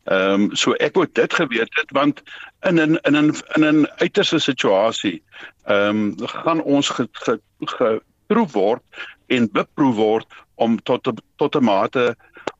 Ehm 0.05 0.49
um, 0.49 0.51
so 0.57 0.77
ek 0.81 0.99
wou 0.99 1.07
dit 1.07 1.35
geweet 1.41 1.81
het 1.81 1.97
want 1.97 2.23
in 2.69 2.79
in 2.79 2.99
in 3.03 3.15
in 3.23 3.33
in 3.57 3.65
'n 3.65 3.87
uiterste 3.99 4.39
situasie 4.39 5.23
ehm 5.65 5.89
um, 5.89 6.29
gaan 6.45 6.63
ons 6.63 6.89
geproef 6.91 8.53
word 8.53 8.83
en 9.27 9.49
beproef 9.53 9.97
word 9.97 10.27
om 10.55 10.79
tot 10.83 11.13
tot 11.37 11.57
'n 11.57 11.65
mate 11.65 12.17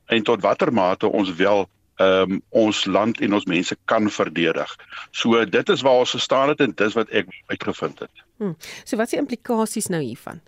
en 0.07 0.23
tot 0.23 0.43
watter 0.43 0.73
mate 0.73 1.07
ons 1.07 1.35
wel 1.35 1.69
ehm 1.97 2.33
um, 2.33 2.43
ons 2.51 2.85
land 2.85 3.21
en 3.21 3.35
ons 3.35 3.45
mense 3.45 3.77
kan 3.85 4.11
verdedig. 4.11 4.77
So 5.11 5.45
dit 5.45 5.69
is 5.69 5.83
waar 5.83 6.03
ons 6.03 6.11
gestaan 6.11 6.49
het 6.49 6.61
en 6.61 6.75
dis 6.75 6.97
wat 6.99 7.09
ek 7.11 7.31
uitgevind 7.47 7.99
het. 7.99 8.25
Hmm. 8.37 8.57
So 8.85 8.97
wat 8.97 9.07
is 9.07 9.17
die 9.17 9.23
implikasies 9.23 9.87
nou 9.87 10.03
hiervan? 10.03 10.43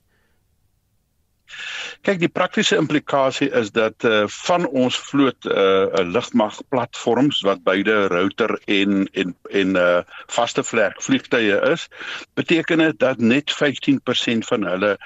Kyk, 2.06 2.18
die 2.18 2.30
praktiese 2.30 2.76
implikasie 2.80 3.48
is 3.60 3.70
dat 3.74 4.04
uh 4.04 4.24
van 4.26 4.66
ons 4.66 4.98
vloot 5.08 5.46
uh 5.46 5.86
'n 6.00 6.10
lugmag 6.14 6.58
platforms 6.68 7.40
wat 7.46 7.62
beide 7.62 8.06
router 8.12 8.58
en 8.66 9.06
en 9.12 9.36
en 9.50 9.76
uh 9.76 10.02
vaste 10.26 10.62
vlek 10.62 11.02
vliegtye 11.02 11.60
is, 11.72 11.88
beteken 12.34 12.78
dit 12.78 12.98
dat 12.98 13.18
net 13.18 13.54
15% 13.54 14.50
van 14.50 14.66
hulle 14.72 14.96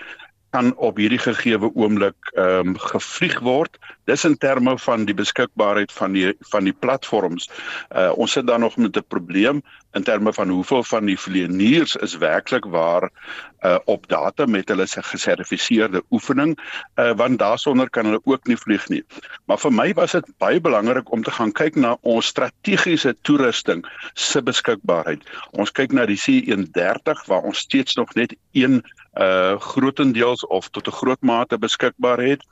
kan 0.50 0.76
op 0.76 0.96
hierdie 0.96 1.18
gegeewe 1.18 1.70
oomblik 1.74 2.30
ehm 2.34 2.72
um, 2.74 2.78
gevlieg 2.78 3.38
word. 3.46 3.78
Dis 4.04 4.24
in 4.24 4.36
terme 4.38 4.78
van 4.78 5.04
die 5.06 5.14
beskikbaarheid 5.14 5.92
van 5.92 6.12
die 6.12 6.34
van 6.52 6.66
die 6.66 6.74
platforms. 6.74 7.50
Uh 7.90 8.10
ons 8.16 8.32
sit 8.32 8.46
dan 8.46 8.60
nog 8.60 8.76
met 8.76 8.96
'n 8.96 9.04
probleem 9.08 9.62
in 9.92 10.02
terme 10.02 10.32
van 10.32 10.48
hoeveel 10.48 10.84
van 10.84 11.04
die 11.04 11.18
vlieëniers 11.18 11.96
is 11.96 12.16
werklik 12.16 12.64
waar 12.64 13.10
uh 13.62 13.78
op 13.84 14.08
data 14.08 14.46
met 14.46 14.68
hulle 14.68 14.86
se 14.86 15.02
gesertifiseerde 15.02 16.02
oefening 16.10 16.58
uh 16.96 17.12
want 17.16 17.38
daarsonder 17.38 17.90
kan 17.90 18.04
hulle 18.04 18.20
ook 18.24 18.46
nie 18.46 18.56
vlieg 18.56 18.88
nie. 18.88 19.04
Maar 19.44 19.58
vir 19.58 19.72
my 19.72 19.92
was 19.94 20.12
dit 20.12 20.26
baie 20.38 20.60
belangrik 20.60 21.12
om 21.12 21.22
te 21.22 21.30
gaan 21.30 21.52
kyk 21.52 21.74
na 21.74 21.96
ons 22.00 22.26
strategiese 22.26 23.16
toerusting 23.22 23.86
se 24.14 24.42
beskikbaarheid. 24.42 25.22
Ons 25.50 25.70
kyk 25.70 25.92
na 25.92 26.06
die 26.06 26.18
C130 26.18 27.26
waar 27.26 27.42
ons 27.42 27.58
steeds 27.58 27.94
nog 27.94 28.14
net 28.14 28.34
een 28.52 28.82
uh 29.18 29.58
grootendeels 29.58 30.46
of 30.46 30.68
tot 30.68 30.86
'n 30.86 30.90
groot 30.90 31.20
mate 31.20 31.58
beskikbaar 31.58 32.18
het. 32.18 32.46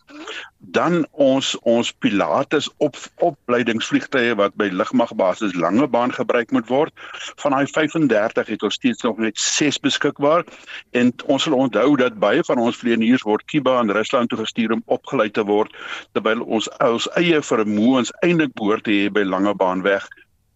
Dan 0.58 1.06
ons 1.10 1.58
ons 1.58 1.92
Pilatus 1.92 2.70
op 2.76 2.96
opleidingsvliegtye 3.16 4.34
wat 4.34 4.54
by 4.54 4.68
lugmagbasis 4.72 5.54
Langebaan 5.54 6.12
gebruik 6.12 6.50
moet 6.50 6.66
word. 6.66 6.92
Van 7.36 7.50
daai 7.50 7.66
35 7.66 8.46
het 8.46 8.62
ons 8.62 8.74
steeds 8.74 9.02
nog 9.02 9.18
net 9.18 9.38
6 9.38 9.78
beskikbaar 9.78 10.44
en 10.90 11.12
ons 11.26 11.42
sal 11.42 11.54
onthou 11.54 11.96
dat 11.96 12.18
baie 12.18 12.44
van 12.44 12.58
ons 12.58 12.76
vlieëniers 12.76 13.22
word 13.22 13.44
Kiba 13.44 13.80
in 13.80 13.90
Rusland 13.90 14.28
toe 14.28 14.38
gestuur 14.38 14.72
om 14.72 14.82
opgelei 14.86 15.30
te 15.30 15.44
word 15.44 15.76
terwyl 16.12 16.42
ons 16.42 16.68
ons 16.78 17.08
eie 17.14 17.42
vermoëns 17.42 18.12
eintlik 18.20 18.52
behoort 18.54 18.84
te 18.84 18.90
hê 18.90 19.10
by 19.10 19.22
Langebaan 19.22 19.82
weg 19.82 20.08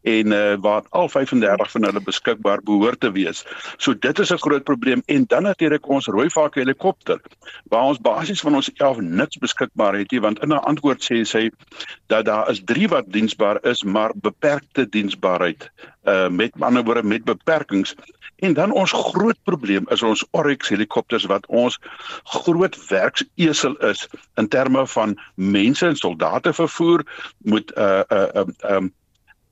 en 0.03 0.33
uh, 0.33 0.55
waar 0.61 0.83
al 0.91 1.09
35 1.09 1.71
van 1.71 1.85
hulle 1.85 2.03
beskikbaar 2.03 2.63
behoort 2.63 3.01
te 3.01 3.13
wees. 3.13 3.45
So 3.77 3.95
dit 3.99 4.19
is 4.19 4.33
'n 4.33 4.39
groot 4.39 4.65
probleem 4.65 5.03
en 5.07 5.25
dan 5.27 5.43
natuurlik 5.43 5.89
ons 5.89 6.07
rooi 6.07 6.31
vark 6.31 6.55
helikopter 6.55 7.21
waar 7.65 7.83
ons 7.83 8.01
basies 8.01 8.41
van 8.41 8.55
ons 8.55 8.71
11 8.75 9.01
niks 9.01 9.37
beskikbaar 9.37 9.95
het 9.95 10.11
nie 10.11 10.21
want 10.21 10.43
in 10.43 10.49
'n 10.49 10.65
antwoord 10.73 11.03
sê 11.03 11.23
sy 11.25 11.51
dat 12.07 12.25
daar 12.25 12.51
is 12.51 12.63
3 12.65 12.89
wat 12.89 13.13
diensbaar 13.13 13.65
is 13.65 13.83
maar 13.83 14.13
beperkte 14.15 14.89
diensbaarheid 14.89 15.71
uh 16.05 16.29
met 16.29 16.53
ander 16.59 16.85
woorde 16.85 17.03
met 17.03 17.25
beperkings 17.25 17.95
en 18.37 18.55
dan 18.55 18.73
ons 18.73 18.93
groot 18.93 19.39
probleem 19.43 19.87
is 19.89 20.03
ons 20.03 20.27
Oryx 20.31 20.69
helikopters 20.69 21.25
wat 21.25 21.47
ons 21.47 21.79
groot 22.25 22.89
werksesel 22.89 23.77
is 23.77 24.09
in 24.35 24.49
terme 24.49 24.87
van 24.87 25.21
mense 25.35 25.87
en 25.87 25.97
soldate 25.97 26.53
vervoer 26.53 27.07
moet 27.39 27.73
uh 27.77 28.03
uh 28.09 28.29
um 28.35 28.55
uh, 28.65 28.91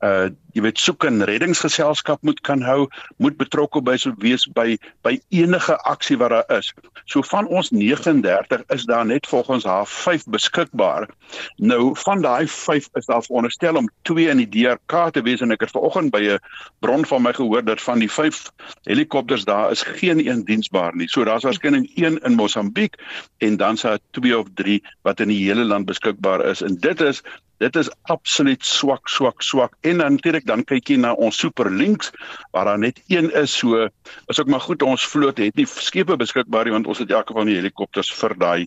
uh 0.01 0.29
jy 0.51 0.65
weet 0.65 0.79
soek 0.83 1.05
en 1.07 1.23
reddingsgeselskap 1.23 2.25
moet 2.27 2.41
kan 2.43 2.59
hou, 2.67 2.89
moet 3.23 3.37
betrokke 3.39 3.79
by 3.87 3.93
so 4.01 4.11
wees 4.19 4.43
by 4.51 4.75
by 5.05 5.13
enige 5.31 5.77
aksie 5.87 6.17
wat 6.19 6.33
daar 6.33 6.57
is. 6.57 6.73
So 7.07 7.23
van 7.23 7.47
ons 7.47 7.69
39 7.71 8.65
is 8.75 8.83
daar 8.89 9.05
net 9.07 9.29
volgens 9.31 9.63
haar 9.63 9.87
5 9.87 10.25
beskikbaar. 10.35 11.07
Nou 11.55 11.93
van 12.03 12.21
daai 12.21 12.47
5 12.51 12.89
is 12.99 13.07
daar 13.07 13.23
veronderstel 13.23 13.79
om 13.79 13.87
2 14.09 14.27
in 14.33 14.43
die 14.43 14.49
DRK 14.49 15.13
te 15.15 15.23
wees 15.23 15.39
en 15.41 15.55
ek 15.55 15.63
het 15.67 15.71
vanoggend 15.71 16.11
by 16.11 16.21
'n 16.35 16.39
bron 16.83 17.05
van 17.05 17.21
my 17.21 17.33
gehoor 17.33 17.63
dat 17.63 17.81
van 17.81 17.99
die 17.99 18.11
5 18.11 18.51
helikopters 18.83 19.45
daar 19.45 19.71
is 19.71 19.83
geen 19.83 20.27
een 20.27 20.43
diensbaar 20.45 20.95
nie. 20.95 21.07
So 21.07 21.23
daar's 21.23 21.43
waarskynlik 21.43 21.91
een 21.95 22.19
in 22.23 22.35
Mosambiek 22.35 22.99
en 23.37 23.57
dan 23.57 23.77
sou 23.77 23.97
2 24.11 24.37
of 24.37 24.47
3 24.55 24.83
wat 25.01 25.19
in 25.19 25.27
die 25.27 25.47
hele 25.47 25.63
land 25.63 25.85
beskikbaar 25.85 26.45
is 26.45 26.61
en 26.61 26.75
dit 26.75 27.01
is 27.01 27.23
Dit 27.61 27.75
is 27.77 27.89
absoluut 28.09 28.65
swak 28.65 29.09
swak 29.09 29.43
swak. 29.45 29.75
En 29.85 30.01
natuurlik 30.01 30.47
dan 30.49 30.63
kyk 30.65 30.93
jy 30.93 30.97
na 31.01 31.13
ons 31.13 31.37
superlinks 31.43 32.09
waar 32.55 32.71
daar 32.71 32.81
net 32.81 33.01
een 33.07 33.29
is 33.37 33.53
so 33.57 33.85
is 34.27 34.39
ook 34.39 34.49
maar 34.49 34.63
goed 34.65 34.81
ons 34.81 35.05
vloot 35.05 35.37
het 35.37 35.55
nie 35.55 35.67
skepe 35.69 36.17
beskikbaar 36.17 36.65
nie 36.65 36.73
want 36.73 36.89
ons 36.89 37.03
het 37.03 37.13
elke 37.13 37.37
van 37.37 37.49
die 37.49 37.59
helikopters 37.59 38.09
vir 38.17 38.35
daai 38.41 38.65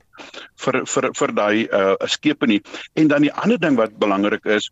vir 0.64 0.80
vir 0.86 1.10
vir 1.18 1.34
daai 1.40 1.66
uh 1.66 2.08
skepe 2.16 2.46
nie. 2.46 2.62
En 2.94 3.10
dan 3.10 3.26
die 3.26 3.34
ander 3.34 3.58
ding 3.58 3.76
wat 3.80 3.98
belangrik 3.98 4.46
is 4.46 4.70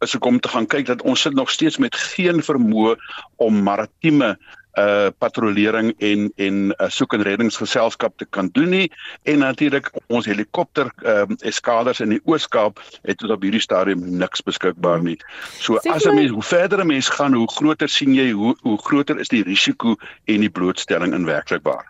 is 0.00 0.16
om 0.18 0.40
te 0.40 0.48
gaan 0.48 0.66
kyk 0.66 0.86
dat 0.88 1.02
ons 1.02 1.20
sit 1.20 1.34
nog 1.36 1.50
steeds 1.50 1.78
met 1.78 1.96
geen 1.96 2.40
vermoë 2.44 2.96
om 3.36 3.62
maritieme 3.62 4.36
uh 4.78 5.10
patrollering 5.18 5.94
en 5.98 6.32
en 6.36 6.74
uh, 6.76 6.88
soek 6.88 7.14
en 7.14 7.22
reddingsgeselskap 7.22 8.16
te 8.16 8.26
kan 8.30 8.48
doen 8.52 8.68
nie 8.68 8.92
en 9.22 9.38
natuurlik 9.38 9.90
ons 10.06 10.26
helikopter 10.26 10.92
ehm 11.02 11.32
uh, 11.32 11.36
eskaders 11.50 12.00
in 12.00 12.08
die 12.14 12.20
Oos-Kaap 12.24 12.80
het 13.02 13.18
tot 13.18 13.30
op 13.30 13.42
hierdie 13.42 13.60
stadium 13.60 14.04
niks 14.18 14.42
beskikbaar 14.42 15.02
nie. 15.02 15.18
So 15.58 15.78
Sê 15.82 15.90
as 15.90 16.06
'n 16.06 16.14
mens 16.14 16.30
hoe 16.30 16.42
verder 16.42 16.80
'n 16.80 16.86
mens 16.86 17.08
gaan, 17.08 17.34
hoe 17.34 17.50
groter 17.50 17.88
sien 17.88 18.14
jy 18.14 18.30
hoe 18.30 18.56
hoe 18.62 18.78
groter 18.78 19.18
is 19.18 19.28
die 19.28 19.42
risiko 19.42 19.96
en 20.24 20.40
die 20.40 20.50
blootstelling 20.50 21.14
in 21.14 21.24
werklikbaar. 21.24 21.86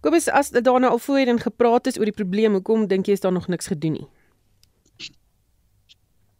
Kobus 0.00 0.28
as 0.28 0.50
daarna 0.50 0.88
al 0.88 0.98
voorheen 0.98 1.40
gepraat 1.40 1.86
is 1.86 1.98
oor 1.98 2.04
die 2.04 2.20
probleem, 2.22 2.52
hoekom 2.52 2.86
dink 2.86 3.06
jy 3.06 3.12
is 3.12 3.20
daar 3.20 3.32
nog 3.32 3.48
niks 3.48 3.66
gedoen 3.66 3.92
nie? 3.92 4.08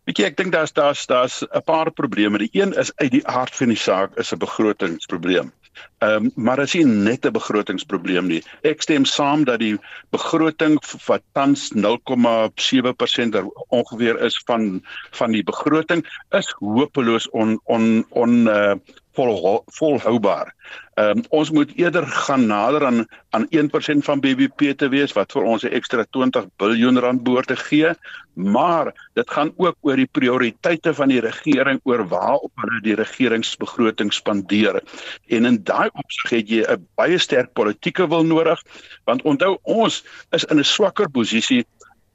Weet 0.07 0.21
jy, 0.21 0.27
ek 0.31 0.37
dink 0.39 0.53
daar's 0.55 0.73
daar's 0.73 1.07
daar's 1.11 1.43
'n 1.43 1.63
paar 1.67 1.91
probleme. 1.91 2.39
Die 2.39 2.53
een 2.53 2.73
is 2.73 2.93
uit 2.97 3.11
die 3.11 3.27
aard 3.27 3.55
van 3.55 3.69
die 3.69 3.83
saak 3.85 4.15
is 4.15 4.33
'n 4.33 4.39
begrotingsprobleem. 4.39 5.53
Ehm 5.99 6.27
um, 6.27 6.31
maar 6.35 6.61
as 6.61 6.73
jy 6.77 6.83
net 6.85 7.27
'n 7.27 7.33
begrotingsprobleem 7.33 8.27
nie. 8.29 8.43
Ek 8.63 8.83
stem 8.83 9.05
saam 9.05 9.45
dat 9.45 9.59
die 9.61 9.79
begroting 10.11 10.77
wat 11.07 11.23
tans 11.33 11.71
0,7% 11.73 13.41
ongeveer 13.69 14.21
is 14.29 14.43
van 14.47 14.83
van 15.11 15.33
die 15.33 15.45
begroting 15.45 16.05
is 16.31 16.55
hopeloos 16.61 17.31
on 17.31 17.61
on 17.65 18.05
on 18.11 18.47
uh, 18.49 18.75
vol 19.17 19.63
volhoubaar. 19.79 20.53
Ehm 20.97 21.19
um, 21.19 21.25
ons 21.29 21.51
moet 21.53 21.73
eerder 21.77 22.07
gaan 22.07 22.47
nader 22.47 22.87
aan 22.87 23.07
aan 23.37 23.47
1% 23.53 24.05
van 24.09 24.21
BBP 24.21 24.73
te 24.81 24.89
wees 24.89 25.13
wat 25.13 25.33
vir 25.33 25.43
ons 25.43 25.65
'n 25.65 25.75
ekstra 25.79 26.05
20 26.11 26.47
miljard 26.59 26.99
rand 27.05 27.23
behoort 27.23 27.47
te 27.47 27.57
gee, 27.57 27.91
maar 28.35 28.93
dit 29.15 29.31
gaan 29.31 29.53
ook 29.57 29.77
oor 29.81 29.97
die 29.97 30.09
prioriteite 30.19 30.95
van 30.95 31.09
die 31.09 31.21
regering 31.21 31.81
oor 31.85 32.09
waarop 32.09 32.53
hulle 32.55 32.81
die 32.83 32.95
regeringsbegroting 32.95 34.13
spandeer. 34.13 34.81
En 35.29 35.45
in 35.45 35.63
daai 35.65 35.89
opsig 35.93 36.31
het 36.31 36.49
jy 36.49 36.65
'n 36.65 36.87
baie 36.95 37.19
sterk 37.19 37.53
politieke 37.53 38.09
wil 38.09 38.25
nodig, 38.25 38.63
want 39.05 39.23
onthou 39.23 39.59
ons 39.63 40.05
is 40.31 40.45
in 40.45 40.59
'n 40.59 40.65
swakker 40.65 41.11
posisie 41.11 41.67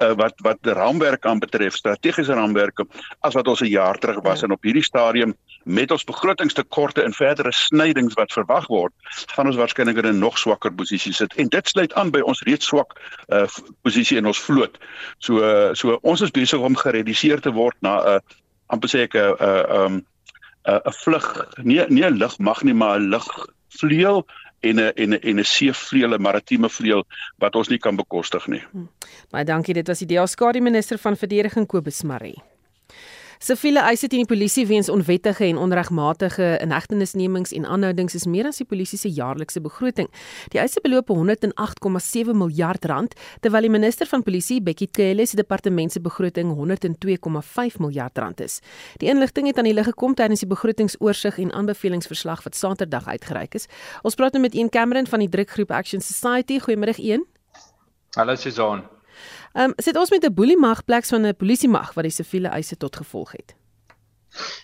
uh, 0.02 0.12
wat 0.20 0.34
wat 0.46 0.60
raamwerk 0.62 1.26
aanbetref, 1.26 1.76
strategiese 1.76 2.34
raamwerke 2.34 2.86
as 3.22 3.34
wat 3.34 3.48
ons 3.48 3.62
'n 3.62 3.72
jaar 3.72 3.98
terug 3.98 4.22
was 4.22 4.40
ja. 4.40 4.46
en 4.46 4.52
op 4.52 4.64
hierdie 4.64 4.84
stadium 4.84 5.36
met 5.64 5.92
ons 5.92 6.04
begrotingstekorte 6.04 7.04
en 7.04 7.14
verdere 7.14 7.52
snydings 7.52 8.14
wat 8.14 8.34
verwag 8.34 8.68
word, 8.68 8.94
gaan 9.36 9.48
ons 9.48 9.56
waarskynlik 9.56 9.98
in 9.98 10.08
'n 10.08 10.20
nog 10.20 10.38
swakker 10.38 10.74
posisie 10.74 11.14
sit. 11.14 11.34
En 11.36 11.48
dit 11.48 11.68
sluit 11.68 11.94
aan 11.94 12.12
by 12.12 12.20
ons 12.20 12.42
reeds 12.42 12.66
swak 12.66 13.00
uh, 13.28 13.48
posisie 13.82 14.18
in 14.18 14.26
ons 14.26 14.40
vloot. 14.40 14.78
So 15.18 15.40
uh, 15.40 15.74
so 15.74 16.00
ons 16.02 16.22
is 16.22 16.32
besig 16.32 16.60
om 16.60 16.76
gereduseer 16.76 17.40
te 17.40 17.52
word 17.52 17.76
na 17.82 18.02
'n 18.02 18.08
uh, 18.08 18.20
amper 18.68 18.90
sê 18.90 19.00
ek 19.04 19.16
'n 19.16 19.36
uh, 19.40 19.64
'n 19.70 19.86
um, 19.86 20.06
'n 20.66 20.82
uh, 20.86 20.94
vlug, 21.04 21.48
nie 21.64 21.86
nie 21.90 22.06
'n 22.06 22.18
lug 22.18 22.38
mag 22.40 22.64
nie, 22.64 22.74
maar 22.74 23.00
'n 23.00 23.10
lugvleuel 23.10 24.26
en 24.62 24.80
'n 24.80 24.92
en 24.96 25.10
'n 25.10 25.20
en 25.22 25.40
'n 25.40 25.44
seevleuel, 25.44 26.14
'n 26.14 26.22
maritieme 26.22 26.70
vleuel 26.70 27.04
wat 27.38 27.56
ons 27.56 27.70
nie 27.70 27.80
kan 27.80 27.96
bekostig 27.96 28.48
nie. 28.48 28.64
Hm. 28.72 28.88
Baie 29.30 29.46
dankie, 29.46 29.74
dit 29.74 29.88
was 29.88 30.00
die 30.00 30.08
DA 30.08 30.26
minister 30.60 30.98
van 30.98 31.18
verdediging 31.18 31.68
Kobus 31.68 32.04
Maree. 32.04 32.51
Siviele 33.42 33.82
eise 33.90 34.06
teen 34.06 34.22
die 34.22 34.30
polisie 34.30 34.68
weens 34.70 34.86
onwettige 34.94 35.48
en 35.48 35.58
onregmatige 35.58 36.60
inhegtenisnemings 36.62 37.50
en 37.58 37.64
aanhoudings 37.66 38.14
is 38.20 38.28
meer 38.30 38.46
as 38.46 38.60
die 38.62 38.68
polisie 38.70 39.00
se 39.02 39.10
jaarlikse 39.10 39.64
begroting. 39.66 40.12
Die 40.54 40.62
eise 40.62 40.78
beloop 40.86 41.10
108,7 41.10 42.38
miljard 42.38 42.86
rand, 42.86 43.16
terwyl 43.42 43.66
die 43.66 43.74
minister 43.74 44.06
van 44.12 44.22
polisie, 44.22 44.60
Bekkie 44.62 44.92
Cele, 44.94 45.26
se 45.26 45.42
departement 45.42 45.90
se 45.90 46.04
begroting 46.06 46.54
102,5 46.54 47.82
miljard 47.82 48.22
rand 48.22 48.46
is. 48.46 48.60
Die 49.02 49.10
inligting 49.10 49.50
het 49.50 49.58
aan 49.58 49.72
die 49.72 49.74
lig 49.74 49.90
gekom 49.90 50.14
tydens 50.14 50.46
die 50.46 50.52
begrotingsoorsig 50.54 51.42
en 51.42 51.58
aanbevelingsverslag 51.64 52.46
wat 52.46 52.62
Saterdag 52.62 53.10
uitgereik 53.10 53.58
is. 53.58 53.66
Ons 54.06 54.22
praat 54.22 54.38
nou 54.38 54.46
met 54.46 54.54
Ian 54.54 54.70
Cameron 54.70 55.10
van 55.10 55.26
die 55.26 55.34
drukgroep 55.34 55.74
Action 55.74 56.06
Society. 56.06 56.62
Goeiemôre 56.62 56.94
Ian. 57.02 57.26
Hallo 58.14 58.38
Susan. 58.38 58.86
Ehm 59.54 59.64
um, 59.64 59.74
sit 59.78 59.98
ons 60.00 60.10
met 60.10 60.24
'n 60.24 60.34
boelie 60.34 60.58
mag 60.58 60.86
plek 60.86 61.06
van 61.06 61.26
'n 61.28 61.36
polisie 61.36 61.70
mag 61.70 61.94
wat 61.94 62.04
die 62.04 62.18
siviele 62.20 62.48
eise 62.48 62.78
tot 62.78 62.96
gevolg 62.96 63.32
het. 63.32 63.56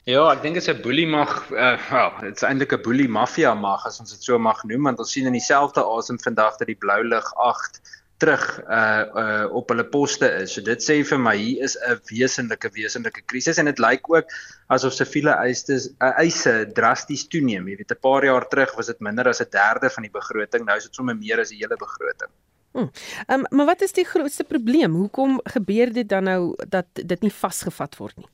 Ja, 0.07 0.21
ek 0.31 0.41
dink 0.41 0.55
dit 0.55 0.63
is 0.63 0.69
'n 0.71 0.81
boelie 0.81 1.07
mag 1.07 1.31
uh 1.51 1.75
wel, 1.89 2.11
dit 2.21 2.35
is 2.35 2.45
eintlik 2.47 2.73
'n 2.73 2.81
boelie 2.81 3.09
mafia 3.09 3.53
mag 3.53 3.85
as 3.85 3.99
ons 3.99 4.11
dit 4.11 4.23
so 4.23 4.39
mag 4.39 4.63
noem 4.63 4.83
want 4.83 4.99
ons 4.99 5.11
sien 5.11 5.25
in 5.25 5.35
dieselfde 5.35 5.83
asem 5.83 6.19
vandag 6.19 6.57
dat 6.57 6.67
die 6.67 6.79
blou 6.85 7.03
lig 7.03 7.33
8 7.35 7.81
terug 8.17 8.45
uh 8.63 9.03
uh 9.23 9.45
op 9.59 9.69
hulle 9.69 9.83
poste 9.83 10.31
is. 10.43 10.53
So 10.53 10.61
dit 10.61 10.81
sê 10.81 11.03
vir 11.03 11.19
my 11.19 11.35
hier 11.35 11.63
is 11.63 11.75
'n 11.75 11.99
wesenlike 12.11 12.69
wesenlike 12.79 13.21
krisis 13.25 13.57
en 13.57 13.65
dit 13.65 13.79
lyk 13.79 14.09
ook 14.09 14.25
asof 14.69 14.93
siviele 14.93 15.35
eise 15.43 15.75
uh, 15.99 16.13
eise 16.17 16.71
drasties 16.73 17.27
toeneem. 17.27 17.67
Jy 17.67 17.77
weet 17.77 17.91
'n 17.91 18.01
paar 18.01 18.23
jaar 18.23 18.47
terug 18.47 18.75
was 18.75 18.87
dit 18.87 18.99
minder 18.99 19.27
as 19.27 19.41
'n 19.41 19.51
derde 19.51 19.89
van 19.89 20.03
die 20.03 20.15
begroting, 20.19 20.65
nou 20.65 20.77
is 20.77 20.83
dit 20.83 20.95
sommer 20.95 21.15
meer 21.15 21.39
as 21.39 21.49
die 21.49 21.59
hele 21.59 21.75
begroting. 21.75 22.31
Hm. 22.77 22.87
Ehm 23.25 23.39
um, 23.39 23.45
maar 23.49 23.65
wat 23.65 23.81
is 23.81 23.91
die 23.91 24.05
grootste 24.05 24.43
probleem? 24.43 24.93
Hoekom 24.93 25.39
gebeur 25.43 25.93
dit 25.93 26.09
dan 26.09 26.23
nou 26.23 26.53
dat 26.69 26.85
dit 26.93 27.21
nie 27.21 27.33
vasgevat 27.33 27.97
word 27.97 28.17
nie? 28.21 28.29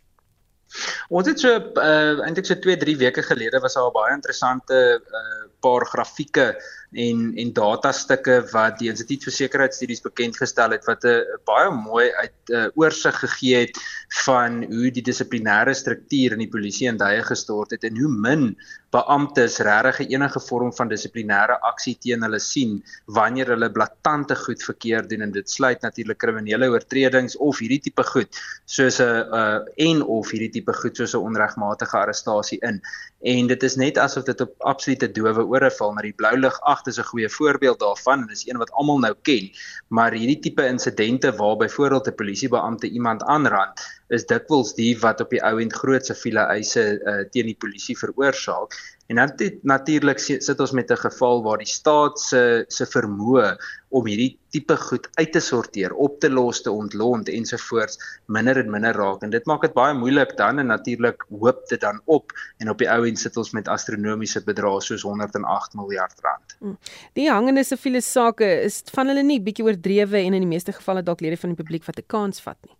Ons 1.07 1.29
het 1.29 1.39
so 1.39 1.53
uh 1.79 2.19
eintlik 2.25 2.49
so 2.49 2.59
2, 2.59 2.77
3 2.81 2.97
weke 2.97 3.23
gelede 3.23 3.59
was 3.63 3.77
daar 3.79 3.87
'n 3.87 3.95
baie 3.95 4.13
interessante 4.13 4.79
uh 4.99 5.45
paar 5.63 5.85
grafieke 5.89 6.53
en 6.93 7.31
en 7.41 7.53
datastukke 7.53 8.35
wat 8.51 8.77
die 8.81 8.89
Instituut 8.91 9.25
vir 9.27 9.35
Sekuriteitsstudies 9.37 10.03
bekend 10.05 10.37
gestel 10.37 10.75
het 10.75 10.85
wat 10.89 11.05
'n 11.05 11.39
baie 11.45 11.71
mooi 11.71 12.11
uit 12.11 12.37
'n 12.49 12.53
uh, 12.53 12.67
oorsig 12.75 13.15
gegee 13.19 13.65
het 13.65 13.77
van 14.25 14.63
hoe 14.63 14.91
die 14.91 15.05
dissiplinêre 15.09 15.73
struktuur 15.73 16.33
in 16.33 16.43
die 16.45 16.53
polisie 16.55 16.87
in 16.87 16.97
duie 16.97 17.23
gestort 17.23 17.71
het 17.71 17.83
en 17.83 17.97
hoe 17.97 18.09
min 18.09 18.55
beamptes 18.91 19.57
regtig 19.65 20.09
enige 20.09 20.39
vorm 20.39 20.73
van 20.73 20.89
dissiplinêre 20.89 21.57
aksie 21.61 21.95
teen 21.99 22.21
hulle 22.21 22.39
sien 22.39 22.83
wanneer 23.05 23.47
hulle 23.55 23.71
blaatante 23.71 24.35
goed 24.35 24.63
verkeerd 24.63 25.09
doen 25.09 25.21
en 25.21 25.31
dit 25.31 25.49
sluit 25.49 25.81
natuurlik 25.81 26.17
kriminele 26.17 26.69
oortredings 26.69 27.37
of 27.37 27.59
hierdie 27.59 27.81
tipe 27.81 28.03
goed 28.03 28.29
soos 28.65 28.99
'n 28.99 29.33
uh, 29.39 29.59
en 29.89 30.03
of 30.03 30.29
hierdie 30.31 30.51
tipe 30.59 30.73
goed 30.73 30.95
soos 30.97 31.15
'n 31.15 31.25
onregmatige 31.29 31.97
arrestasie 31.97 32.59
in. 32.61 32.81
En 33.23 33.47
dit 33.47 33.63
is 33.63 33.75
net 33.75 33.97
asof 33.97 34.23
dit 34.23 34.41
op 34.41 34.53
absolute 34.59 35.11
dowe 35.11 35.33
ore 35.53 35.69
val 35.77 35.93
maar 35.95 36.07
die 36.07 36.15
blou 36.21 36.33
lig 36.39 36.59
8 36.73 36.91
is 36.91 36.99
'n 36.99 37.09
goeie 37.11 37.29
voorbeeld 37.37 37.79
daarvan 37.79 38.25
en 38.25 38.27
dis 38.33 38.45
een 38.47 38.61
wat 38.63 38.71
almal 38.71 38.99
nou 39.05 39.13
ken 39.29 39.51
maar 39.87 40.17
hierdie 40.17 40.39
tipe 40.47 40.65
insidente 40.67 41.31
waar 41.41 41.57
byvoorbeeld 41.57 42.07
'n 42.07 42.19
polisiebeampte 42.21 42.87
iemand 42.99 43.23
aanrand 43.23 43.85
is 44.07 44.25
dikwels 44.25 44.73
die 44.75 44.93
wat 44.99 45.21
op 45.21 45.29
die 45.29 45.43
ou 45.49 45.55
end 45.61 45.73
groot 45.73 46.05
siviele 46.05 46.43
eise 46.57 46.83
uh, 47.01 47.23
teen 47.31 47.45
die 47.51 47.59
polisie 47.65 47.97
veroorsaak 47.97 48.77
En 49.13 49.19
dan 49.19 49.51
natuurlik 49.61 50.19
sit 50.19 50.59
ons 50.59 50.71
met 50.71 50.91
'n 50.91 50.97
geval 50.97 51.43
waar 51.43 51.57
die 51.57 51.67
staat 51.67 52.19
se 52.19 52.65
se 52.67 52.85
vermoë 52.85 53.57
om 53.89 54.07
hierdie 54.07 54.39
tipe 54.49 54.77
goed 54.77 55.07
uit 55.13 55.31
te 55.31 55.39
sorteer, 55.39 55.93
op 55.93 56.19
te 56.19 56.29
los, 56.29 56.61
te 56.61 56.71
ontlont 56.71 57.29
ensovoorts 57.29 57.99
minder 58.25 58.57
en 58.57 58.69
minder 58.69 58.95
raak 58.95 59.21
en 59.21 59.29
dit 59.29 59.45
maak 59.45 59.61
dit 59.61 59.73
baie 59.73 59.93
moeilik 59.93 60.37
dan 60.37 60.59
en 60.59 60.67
natuurlik 60.67 61.25
hoop 61.29 61.61
dit 61.69 61.81
dan 61.81 62.01
op 62.05 62.31
en 62.57 62.69
op 62.69 62.77
die 62.77 62.89
ou 62.89 63.05
end 63.07 63.19
sit 63.19 63.37
ons 63.37 63.51
met 63.51 63.67
astronomiese 63.67 64.43
bedrae 64.43 64.81
soos 64.81 65.01
108 65.01 65.73
miljard 65.73 66.19
rand. 66.21 66.55
Hmm. 66.59 66.77
Die 67.13 67.29
hangende 67.29 67.63
siviele 67.63 68.01
sake 68.01 68.61
is 68.61 68.81
van 68.93 69.07
hulle 69.07 69.23
nie 69.23 69.41
bietjie 69.41 69.65
oordrewe 69.65 70.17
en 70.17 70.33
in 70.33 70.41
die 70.41 70.53
meeste 70.55 70.73
gevalle 70.73 71.03
dalk 71.03 71.21
lede 71.21 71.37
van 71.37 71.49
die 71.49 71.63
publiek 71.63 71.85
wat 71.85 71.99
'n 71.99 72.07
kans 72.07 72.41
vat 72.41 72.57
nie. 72.61 72.75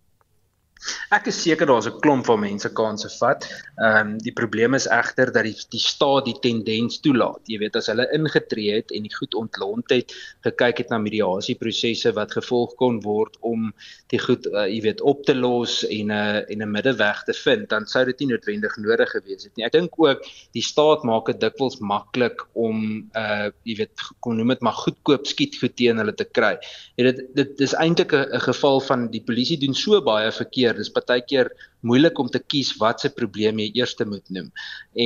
Ek 1.14 1.28
is 1.30 1.38
seker 1.42 1.66
daar's 1.66 1.86
'n 1.86 2.00
klomp 2.00 2.26
van 2.26 2.40
mense 2.40 2.68
kanse 2.72 3.08
vat. 3.18 3.46
Ehm 3.76 3.96
um, 4.00 4.18
die 4.18 4.32
probleem 4.32 4.74
is 4.74 4.86
egter 4.86 5.32
dat 5.32 5.44
die 5.44 5.56
die 5.70 5.80
staat 5.80 6.24
die 6.24 6.36
tendens 6.40 7.00
toelaat. 7.00 7.40
Jy 7.46 7.58
weet 7.58 7.76
as 7.76 7.88
hulle 7.92 8.06
ingetree 8.12 8.74
het 8.74 8.92
en 8.92 9.02
die 9.02 9.14
goed 9.14 9.34
ontlont 9.34 9.90
het, 9.90 10.12
gekyk 10.44 10.78
het 10.78 10.90
na 10.90 10.98
mediasieprosesse 10.98 12.12
wat 12.12 12.32
gevolg 12.32 12.74
kon 12.76 13.00
word 13.00 13.36
om 13.40 13.72
die 14.12 14.18
goed 14.18 14.46
uh, 14.46 14.66
jy 14.66 14.80
weet 14.82 15.00
op 15.00 15.24
te 15.24 15.34
los 15.34 15.84
en 15.84 16.06
'n 16.06 16.10
uh, 16.10 16.42
en 16.52 16.62
'n 16.62 16.70
middeweg 16.70 17.24
te 17.24 17.32
vind, 17.32 17.68
dan 17.68 17.86
sou 17.86 18.04
dit 18.04 18.18
nie 18.20 18.28
noodwendig 18.34 18.76
nodig 18.76 19.10
gewees 19.10 19.44
het 19.44 19.56
nie. 19.56 19.64
Ek 19.66 19.72
dink 19.72 19.92
ook 19.96 20.24
die 20.52 20.62
staat 20.62 21.04
maak 21.04 21.26
dit 21.26 21.40
dikwels 21.40 21.78
maklik 21.80 22.46
om 22.52 23.08
uh 23.14 23.50
jy 23.64 23.76
weet 23.76 23.92
kom 24.20 24.36
noem 24.36 24.48
dit 24.48 24.60
maar 24.60 24.76
goedkoop 24.84 25.26
skietgoed 25.26 25.76
teen 25.76 25.98
hulle 25.98 26.14
te 26.14 26.24
kry. 26.24 26.58
Jy 26.96 27.04
weet 27.04 27.16
dit 27.34 27.54
dit 27.54 27.60
is 27.60 27.74
eintlik 27.74 28.12
'n 28.12 28.40
geval 28.40 28.80
van 28.80 29.08
die 29.10 29.22
polisie 29.22 29.58
doen 29.58 29.74
so 29.74 30.00
baie 30.02 30.30
verkeer 30.32 30.73
dis 30.78 30.90
partykeer 30.90 31.50
moeilik 31.84 32.18
om 32.18 32.30
te 32.32 32.40
kies 32.40 32.72
watse 32.80 33.10
probleem 33.14 33.60
jy 33.62 33.70
eers 33.80 33.94
moet 34.08 34.24
noem. 34.36 34.50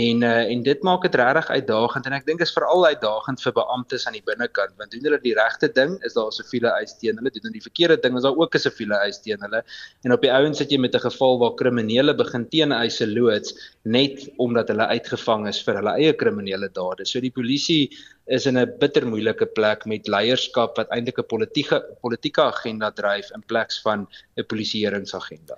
En 0.01 0.23
uh, 0.23 0.45
en 0.53 0.63
dit 0.63 0.83
maak 0.87 1.03
dit 1.07 1.15
regtig 1.21 1.51
uitdagend 1.51 2.07
en 2.07 2.17
ek 2.19 2.27
dink 2.27 2.43
is 2.45 2.55
veral 2.55 2.87
uitdagend 2.87 3.43
vir 3.45 3.55
beamptes 3.59 4.07
aan 4.07 4.17
die 4.17 4.25
binnekant 4.25 4.75
want 4.79 4.95
doen 4.95 5.09
hulle 5.09 5.21
die 5.23 5.35
regte 5.39 5.69
ding 5.75 5.97
is 6.07 6.17
daar 6.17 6.33
siviele 6.35 6.73
eis 6.81 6.95
teen 7.01 7.19
hulle, 7.19 7.33
doen 7.35 7.49
hulle 7.49 7.59
die 7.59 7.67
verkeerde 7.67 7.99
ding 8.03 8.17
is 8.17 8.27
daar 8.27 8.39
ook 8.39 8.55
'n 8.55 8.65
siviele 8.67 8.99
eis 9.05 9.21
teen 9.25 9.41
hulle. 9.47 9.63
En 10.05 10.13
op 10.13 10.23
die 10.23 10.33
ouens 10.33 10.59
sit 10.59 10.71
jy 10.71 10.79
met 10.79 10.95
'n 10.95 11.07
geval 11.11 11.39
waar 11.39 11.55
kriminele 11.55 12.15
begin 12.15 12.49
teen 12.49 12.73
eise 12.73 13.07
loods 13.07 13.55
net 13.85 14.29
omdat 14.39 14.69
hulle 14.69 14.87
uitgevang 14.87 15.49
is 15.49 15.63
vir 15.63 15.75
hulle 15.81 15.97
eie 15.99 16.13
kriminele 16.13 16.69
dade. 16.69 17.07
So 17.07 17.21
die 17.21 17.31
polisie 17.31 17.91
is 18.27 18.47
in 18.47 18.59
'n 18.59 18.79
bitter 18.81 19.07
moeilike 19.07 19.47
plek 19.47 19.87
met 19.87 20.09
leierskap 20.15 20.77
wat 20.77 20.91
eintlik 20.91 21.19
'n 21.19 21.31
politieke 21.33 21.79
politieke 22.03 22.43
agenda 22.43 22.91
dryf 22.91 23.31
in 23.35 23.43
plaas 23.47 23.81
van 23.87 24.07
'n 24.37 24.45
polisieeringsagenda. 24.45 25.57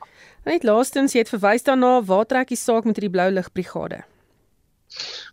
Net 0.48 0.64
laastens, 0.64 1.12
jy 1.12 1.20
het 1.20 1.32
verwys 1.32 1.66
daarna 1.66 1.98
waar 2.08 2.24
trek 2.28 2.48
die 2.48 2.58
saak 2.58 2.86
met 2.88 2.96
hierdie 2.96 3.12
blou 3.12 3.28
lig 3.32 3.50
brigade? 3.52 4.00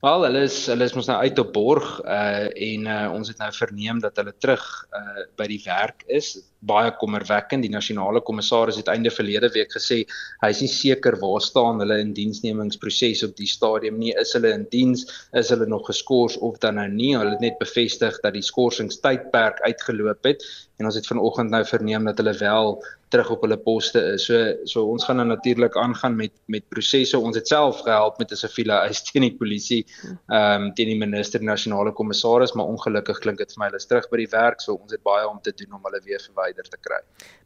Wel, 0.03 0.25
hulle 0.27 0.41
is 0.45 0.57
hulle 0.69 0.85
is 0.85 0.93
mos 0.93 1.07
nou 1.09 1.17
uit 1.23 1.39
op 1.41 1.53
borg 1.55 1.87
uh 2.03 2.49
en 2.51 2.89
uh 2.91 2.97
ons 3.15 3.31
het 3.31 3.39
nou 3.41 3.49
verneem 3.55 4.01
dat 4.03 4.19
hulle 4.19 4.35
terug 4.37 4.65
uh 4.99 5.23
by 5.39 5.47
die 5.49 5.61
werk 5.63 6.03
is. 6.19 6.35
Baie 6.59 6.91
kommerwekkend. 6.97 7.63
Die 7.63 7.71
nasionale 7.73 8.21
kommissaris 8.21 8.79
het 8.81 8.87
einde 8.87 9.11
verlede 9.13 9.49
week 9.53 9.71
gesê 9.75 10.03
hy 10.41 10.49
is 10.49 10.61
nie 10.61 10.71
seker 10.71 11.19
waar 11.21 11.41
staan 11.41 11.81
hulle 11.83 11.99
in 12.01 12.13
diensnemingsproses 12.17 13.23
op 13.27 13.35
die 13.37 13.49
stadium 13.49 13.99
nie. 14.01 14.13
Is 14.17 14.33
hulle 14.33 14.53
in 14.55 14.65
diens? 14.71 15.05
Is 15.33 15.51
hulle 15.53 15.67
nog 15.69 15.85
geskort 15.89 16.37
of 16.41 16.57
dan 16.63 16.79
nou 16.81 16.87
nie? 16.89 17.13
Hulle 17.17 17.35
het 17.37 17.45
net 17.45 17.59
bevestig 17.59 18.21
dat 18.23 18.33
die 18.33 18.45
skorsingstydperk 18.45 19.61
uitgeloop 19.67 20.25
het 20.31 20.45
en 20.77 20.85
ons 20.85 20.95
het 20.95 21.07
vanoggend 21.09 21.49
nou 21.49 21.63
verneem 21.65 22.05
dat 22.05 22.19
hulle 22.21 22.33
wel 22.37 22.75
terug 23.09 23.29
op 23.31 23.43
hulle 23.45 23.57
poste 23.57 24.01
is. 24.13 24.25
So 24.27 24.67
so 24.67 24.83
ons 24.91 25.05
gaan 25.07 25.17
nou 25.21 25.27
natuurlik 25.29 25.77
aangaan 25.79 26.15
met 26.15 26.33
met 26.51 26.67
prosesse. 26.69 27.19
Ons 27.19 27.39
het 27.39 27.47
self 27.47 27.79
gehelp 27.85 28.17
met 28.19 28.31
'n 28.31 28.35
siviele 28.35 28.73
eis 28.87 29.01
teen 29.03 29.21
die 29.21 29.37
polisie, 29.37 29.85
ehm 30.27 30.67
um, 30.67 30.73
teen 30.73 30.91
die 30.91 30.99
minister 30.99 31.43
nasionale 31.43 31.91
kommissaris, 31.91 32.53
maar 32.53 32.65
ongelukkig 32.65 33.19
klink 33.19 33.37
dit 33.37 33.53
vir 33.53 33.59
my 33.59 33.65
hulle 33.65 33.81
is 33.81 33.85
terug 33.85 34.09
by 34.09 34.17
die 34.17 34.31
werk, 34.31 34.61
so 34.61 34.73
ons 34.73 34.91
het 34.91 35.03
baie 35.03 35.27
om 35.27 35.39
te 35.41 35.53
doen 35.55 35.73
om 35.73 35.83
hulle 35.83 36.01
weer 36.03 36.19
verwyder 36.47 36.69
te 36.69 36.77
kry. 36.81 36.99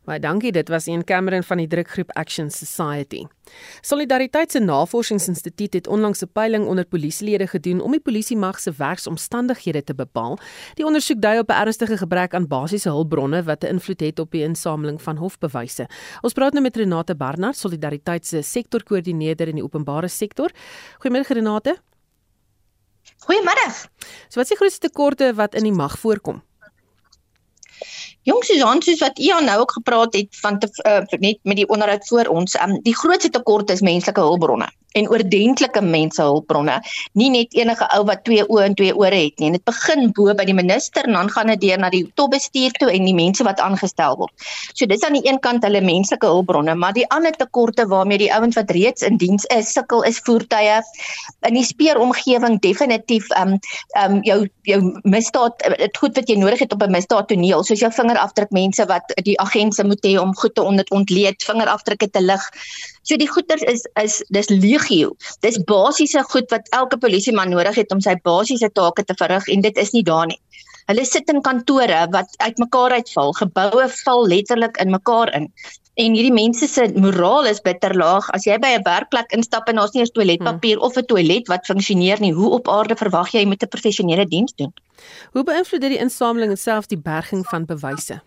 Baie 0.05 0.19
dankie, 0.19 0.51
dit 0.51 0.69
was 0.69 0.87
een 0.87 1.03
Cameron 1.05 1.43
van 1.43 1.57
die 1.61 1.67
drukgroep 1.67 2.09
Action 2.17 2.49
Society. 2.49 3.25
Solidariteit 3.81 4.51
se 4.51 4.59
Navorsingsinstituut 4.59 5.73
het 5.73 5.87
onlangs 5.87 6.21
'n 6.21 6.31
peiling 6.33 6.67
onder 6.67 6.85
polisielede 6.85 7.47
gedoen 7.47 7.81
om 7.81 7.91
die 7.91 7.99
polisie 7.99 8.37
mag 8.37 8.59
se 8.59 8.71
werksomstandighede 8.71 9.83
te 9.83 9.93
bepaal. 9.93 10.39
Die 10.75 10.85
ondersoek 10.85 11.21
dui 11.21 11.39
op 11.39 11.49
'n 11.49 11.53
ernstige 11.53 11.97
gebrek 11.97 12.33
aan 12.33 12.47
basiese 12.47 12.89
hulpbronne 12.89 13.43
wat 13.43 13.63
'n 13.63 13.67
invloed 13.67 13.99
het 13.99 14.19
op 14.19 14.31
die 14.31 14.43
insameling 14.43 15.01
van 15.01 15.17
hofbewyse. 15.17 15.87
Ons 16.21 16.33
praat 16.33 16.53
nou 16.53 16.63
met 16.63 16.75
Renate 16.75 17.15
Barnard, 17.15 17.57
Solidariteit 17.57 18.25
se 18.25 18.41
sektorkoördineerder 18.41 19.47
in 19.47 19.55
die 19.55 19.63
openbare 19.63 20.07
sektor. 20.07 20.51
Goeiemôre 20.99 21.33
Renate. 21.33 21.77
Goeiemôre. 23.27 23.69
So 24.29 24.39
wat 24.39 24.43
is 24.43 24.49
die 24.49 24.57
grootste 24.57 24.87
tekorte 24.87 25.33
wat 25.33 25.55
in 25.55 25.63
die 25.63 25.71
mag 25.71 25.99
voorkom? 25.99 26.41
Jong 28.23 28.43
Susan, 28.45 28.81
soos 28.85 28.99
wat 29.01 29.17
Ian 29.17 29.47
nou 29.49 29.55
ook 29.59 29.71
gepraat 29.71 30.13
het 30.13 30.37
van 30.41 30.59
te, 30.59 30.67
uh, 30.85 31.19
net 31.19 31.39
met 31.41 31.57
die 31.57 31.67
onderhoud 31.67 32.07
voor 32.07 32.25
ons, 32.29 32.53
um, 32.61 32.77
die 32.85 32.95
grootste 32.95 33.29
tekort 33.33 33.69
is 33.73 33.81
menslike 33.81 34.21
hulpbronne 34.21 34.69
en 34.91 35.07
oordentlike 35.07 35.81
mensehulpbronne, 35.81 36.73
nie 37.15 37.29
net 37.31 37.55
enige 37.55 37.87
ou 37.95 38.01
wat 38.09 38.25
twee 38.27 38.43
oë 38.43 38.65
en 38.65 38.75
twee 38.75 38.91
ore 38.91 39.21
het 39.23 39.39
nie. 39.39 39.51
En 39.51 39.55
dit 39.55 39.63
begin 39.67 40.09
bo 40.15 40.33
by 40.35 40.45
die 40.47 40.55
minister 40.57 41.07
en 41.07 41.15
dan 41.15 41.31
gaan 41.31 41.53
dit 41.53 41.61
deur 41.63 41.79
na 41.79 41.91
die 41.93 42.03
topbestuur 42.19 42.75
toe 42.79 42.89
en 42.91 43.07
die 43.07 43.15
mense 43.15 43.45
wat 43.47 43.61
aangestel 43.63 44.17
word. 44.19 44.33
So 44.75 44.89
dis 44.91 45.05
aan 45.07 45.15
die 45.15 45.23
een 45.27 45.39
kant 45.43 45.63
hulle 45.63 45.83
menslike 45.85 46.27
hulpbronne, 46.27 46.75
maar 46.75 46.95
die 46.97 47.07
ander 47.07 47.35
tekorte 47.39 47.87
waarmee 47.87 48.19
die 48.25 48.31
ouens 48.35 48.59
wat 48.59 48.71
reeds 48.75 49.07
in 49.07 49.19
diens 49.21 49.47
is, 49.55 49.71
sukkel 49.71 50.03
is 50.07 50.19
voertuie 50.25 50.81
in 51.47 51.55
die 51.55 51.65
speuromgewing 51.65 52.59
definitief 52.59 53.31
um 53.39 53.55
um 54.01 54.19
jou 54.27 54.43
jou 54.67 54.81
misdaad 55.07 55.63
dit 55.79 55.97
goed 55.97 56.19
wat 56.19 56.29
jy 56.29 56.35
nodig 56.37 56.59
het 56.65 56.73
op 56.75 56.83
'n 56.83 56.91
misdaad 56.91 57.27
toneel, 57.31 57.63
soos 57.63 57.79
jou 57.79 57.91
vingerafdruk 57.91 58.10
mense 58.51 58.85
wat 58.85 59.13
die 59.23 59.39
agente 59.39 59.83
moet 59.83 60.03
hê 60.05 60.17
om 60.19 60.35
goed 60.35 60.55
te 60.55 60.63
ontleed, 60.91 61.43
vingerafdrukke 61.43 62.09
te 62.09 62.21
lig. 62.21 62.41
So 63.03 63.17
die 63.17 63.27
goeders 63.27 63.61
is 63.61 63.87
is 63.95 64.23
dis 64.29 64.49
legio. 64.49 65.15
Dis 65.41 65.57
basiese 65.63 66.23
goed 66.23 66.49
wat 66.51 66.67
elke 66.69 66.97
polisieman 66.97 67.49
nodig 67.49 67.75
het 67.75 67.91
om 67.91 68.01
sy 68.01 68.15
basiese 68.23 68.69
take 68.73 69.03
te 69.03 69.13
verrig 69.17 69.47
en 69.47 69.61
dit 69.61 69.77
is 69.77 69.91
nie 69.91 70.03
daar 70.03 70.27
nie. 70.27 70.39
Hulle 70.89 71.05
sit 71.05 71.29
in 71.29 71.41
kantore 71.41 72.07
wat 72.11 72.33
uitmekaar 72.37 72.91
uitval, 72.91 73.33
geboue 73.33 73.87
val 74.03 74.27
letterlik 74.27 74.77
in 74.77 74.91
mekaar 74.91 75.33
in. 75.37 75.51
En 76.01 76.15
hierdie 76.17 76.33
mense 76.33 76.65
se 76.67 76.87
moraal 76.97 77.45
is 77.51 77.59
bitter 77.61 77.93
laag. 77.93 78.29
As 78.33 78.47
jy 78.47 78.55
by 78.63 78.71
'n 78.77 78.85
werkplek 78.87 79.35
instap 79.37 79.67
en 79.69 79.77
daar's 79.77 79.93
nie 79.93 80.01
eens 80.01 80.13
toiletpapier 80.15 80.77
hmm. 80.77 80.85
of 80.87 80.97
'n 80.97 81.05
toilet 81.05 81.47
wat 81.47 81.65
funksioneer 81.69 82.19
nie, 82.19 82.33
hoe 82.33 82.49
op 82.57 82.67
aarde 82.67 82.95
verwag 82.95 83.29
jy 83.37 83.45
met 83.45 83.63
'n 83.63 83.73
professionele 83.75 84.25
diens 84.25 84.53
doen? 84.55 84.73
Hoe 85.33 85.43
beïnvloed 85.43 85.81
dit 85.81 85.93
die 85.97 86.01
insameling 86.01 86.49
en 86.51 86.57
selfs 86.57 86.87
die 86.87 86.97
berging 86.97 87.45
van 87.45 87.65
bewyse? 87.65 88.21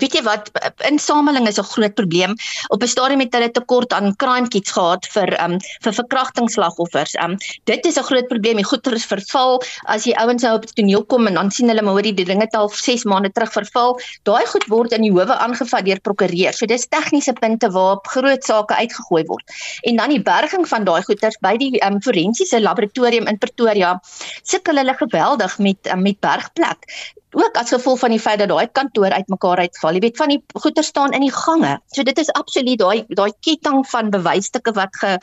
Weet 0.00 0.16
jy 0.18 0.22
wat? 0.26 0.50
Insameling 0.88 1.46
is 1.48 1.58
'n 1.58 1.68
groot 1.74 1.94
probleem. 1.94 2.34
Op 2.68 2.82
'n 2.82 2.88
stadium 2.88 3.20
het 3.20 3.34
hulle 3.34 3.50
tekort 3.50 3.92
aan 3.92 4.16
crime 4.16 4.48
kits 4.48 4.72
gehad 4.72 5.06
vir 5.06 5.28
um 5.44 5.58
vir 5.82 5.92
verkrachtingsslagoffers 5.92 7.14
um 7.22 7.36
dit 7.64 7.86
is 7.86 7.96
'n 7.96 8.02
groot 8.02 8.28
probleem. 8.28 8.56
Die 8.56 8.64
goeder 8.64 8.92
is 8.92 9.06
verval. 9.06 9.62
As 9.84 10.04
jy 10.04 10.12
ouens 10.12 10.42
nou 10.42 10.54
op 10.54 10.66
die 10.66 10.82
toneel 10.82 11.04
kom 11.04 11.26
en 11.26 11.34
dan 11.34 11.50
sien 11.50 11.68
hulle 11.68 11.82
maar 11.82 11.92
hoe 11.92 12.02
die 12.02 12.24
dinge 12.24 12.48
al 12.50 12.68
6 12.68 13.04
maande 13.04 13.32
terug 13.32 13.52
verval. 13.52 14.00
Daai 14.22 14.46
goed 14.46 14.66
word 14.66 14.92
in 14.92 15.02
die 15.02 15.12
howe 15.12 15.36
aangevat 15.36 15.84
deur 15.84 16.00
prokureurs. 16.00 16.58
So 16.58 16.66
dis 16.66 16.86
tegniese 16.86 17.32
punte 17.32 17.70
waarop 17.70 18.06
groot 18.06 18.44
sake 18.44 18.74
uitgegooi 18.74 19.24
word. 19.26 19.44
En 19.82 19.96
dan 19.96 20.08
die 20.08 20.22
berging 20.22 20.68
van 20.68 20.84
daai 20.84 21.02
goeder 21.02 21.32
by 21.40 21.56
die 21.56 21.80
um 21.86 22.00
forensiese 22.00 22.60
laboratorium 22.60 23.26
in 23.26 23.38
Pretoria 23.38 24.00
sukkel 24.42 24.76
hulle 24.76 24.94
geweldig 24.94 25.58
met 25.58 25.92
um, 25.92 26.02
met 26.02 26.20
bergplek 26.20 26.86
ook 27.32 27.56
as 27.56 27.70
gevolg 27.70 27.98
van 27.98 28.10
die 28.10 28.20
feit 28.20 28.38
dat 28.38 28.48
daai 28.48 28.66
kantoor 28.66 29.12
uitmekaar 29.14 29.62
uitval. 29.66 29.94
Jy 29.94 30.00
weet 30.00 30.16
van 30.16 30.28
die 30.28 30.40
goeder 30.62 30.84
staan 30.84 31.12
in 31.16 31.24
die 31.24 31.32
gange. 31.32 31.78
So 31.94 32.02
dit 32.02 32.18
is 32.18 32.30
absoluut 32.34 32.78
daai 32.78 33.04
daai 33.08 33.30
ketting 33.40 33.84
van 33.86 34.10
bewysstukke 34.10 34.72
wat 34.74 34.96
ge 34.96 35.16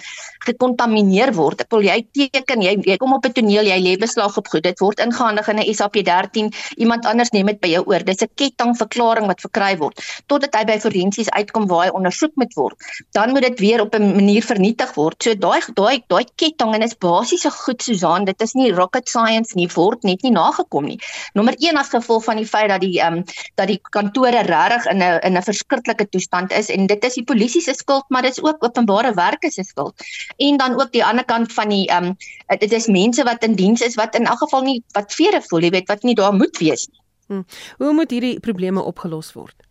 gekontamineer 0.46 1.34
word. 1.36 1.62
Ek 1.66 1.72
wil 1.72 1.84
jy 1.84 1.98
teken 2.14 2.62
jy, 2.64 2.78
jy 2.86 2.98
kom 2.98 3.14
op 3.14 3.26
'n 3.26 3.34
toneel, 3.34 3.66
jy 3.68 3.80
lê 3.84 3.98
beslag 4.00 4.38
op 4.38 4.48
goed. 4.48 4.64
Dit 4.64 4.80
word 4.80 5.00
ingehandig 5.00 5.48
in 5.48 5.60
'n 5.60 5.74
SAP13. 5.74 6.54
Iemand 6.78 7.06
anders 7.06 7.32
neem 7.32 7.46
dit 7.48 7.60
by 7.60 7.68
jou 7.68 7.84
oor. 7.86 8.04
Dis 8.04 8.22
'n 8.22 8.30
ketting 8.36 8.76
verklaring 8.78 9.28
wat 9.28 9.42
verkry 9.42 9.78
word 9.78 10.00
totdat 10.28 10.56
hy 10.56 10.64
by 10.66 10.80
forensies 10.80 11.30
uitkom 11.30 11.68
waar 11.68 11.88
hy 11.88 11.92
ondersoek 11.92 12.36
moet 12.36 12.54
word. 12.56 12.76
Dan 13.12 13.32
moet 13.32 13.42
dit 13.42 13.60
weer 13.60 13.82
op 13.82 13.96
'n 13.96 14.16
manier 14.16 14.44
vernietig 14.44 14.94
word. 14.96 15.24
So 15.24 15.36
daai 15.36 15.62
daai 15.74 16.04
daai 16.08 16.26
ketting 16.36 16.74
en 16.74 16.82
is 16.82 16.96
basiese 16.96 17.52
goed 17.52 17.82
Susan, 17.82 18.26
dit 18.26 18.42
is 18.42 18.54
nie 18.54 18.72
rocket 18.72 19.10
science 19.10 19.56
nie, 19.56 19.68
word 19.76 20.04
net 20.04 20.22
nie 20.24 20.32
nagekom 20.32 20.86
nie. 20.86 21.00
Nommer 21.34 21.56
1 21.58 21.78
as 21.78 21.90
gevolg 21.98 22.24
van 22.24 22.40
die 22.42 22.48
feit 22.48 22.70
dat 22.70 22.82
die 22.82 23.00
ehm 23.02 23.20
um, 23.20 23.24
dat 23.60 23.68
die 23.68 23.80
kantore 23.98 24.44
regtig 24.48 24.86
in 24.94 25.04
'n 25.04 25.20
in 25.28 25.38
'n 25.38 25.48
verskriklike 25.50 26.10
toestand 26.10 26.52
is 26.52 26.70
en 26.70 26.88
dit 26.88 27.04
is 27.04 27.14
die 27.20 27.24
polisie 27.24 27.62
se 27.62 27.74
skuld, 27.74 28.06
maar 28.08 28.22
dit 28.22 28.38
is 28.38 28.44
ook 28.44 28.64
openbare 28.64 29.14
werke 29.14 29.52
se 29.52 29.64
skuld. 29.64 29.94
En 30.38 30.58
dan 30.58 30.82
ook 30.82 30.92
die 30.92 31.06
ander 31.06 31.26
kant 31.26 31.54
van 31.54 31.70
die 31.70 31.88
ehm 31.88 32.06
um, 32.06 32.16
dit 32.60 32.72
is 32.72 32.88
mense 32.88 33.24
wat 33.24 33.44
in 33.44 33.56
diens 33.56 33.82
is 33.82 33.96
wat 33.96 34.16
in 34.16 34.26
elk 34.26 34.40
geval 34.40 34.62
nie 34.62 34.84
wat 34.92 35.14
vere 35.14 35.42
voel, 35.42 35.62
jy 35.62 35.70
weet, 35.70 35.88
wat 35.88 36.04
nie 36.04 36.16
daar 36.16 36.34
moet 36.34 36.58
wees 36.58 36.88
nie. 36.88 37.02
Hmm. 37.28 37.46
Hoe 37.78 37.94
moet 37.94 38.12
hierdie 38.12 38.40
probleme 38.40 38.82
opgelos 38.82 39.34
word? 39.34 39.67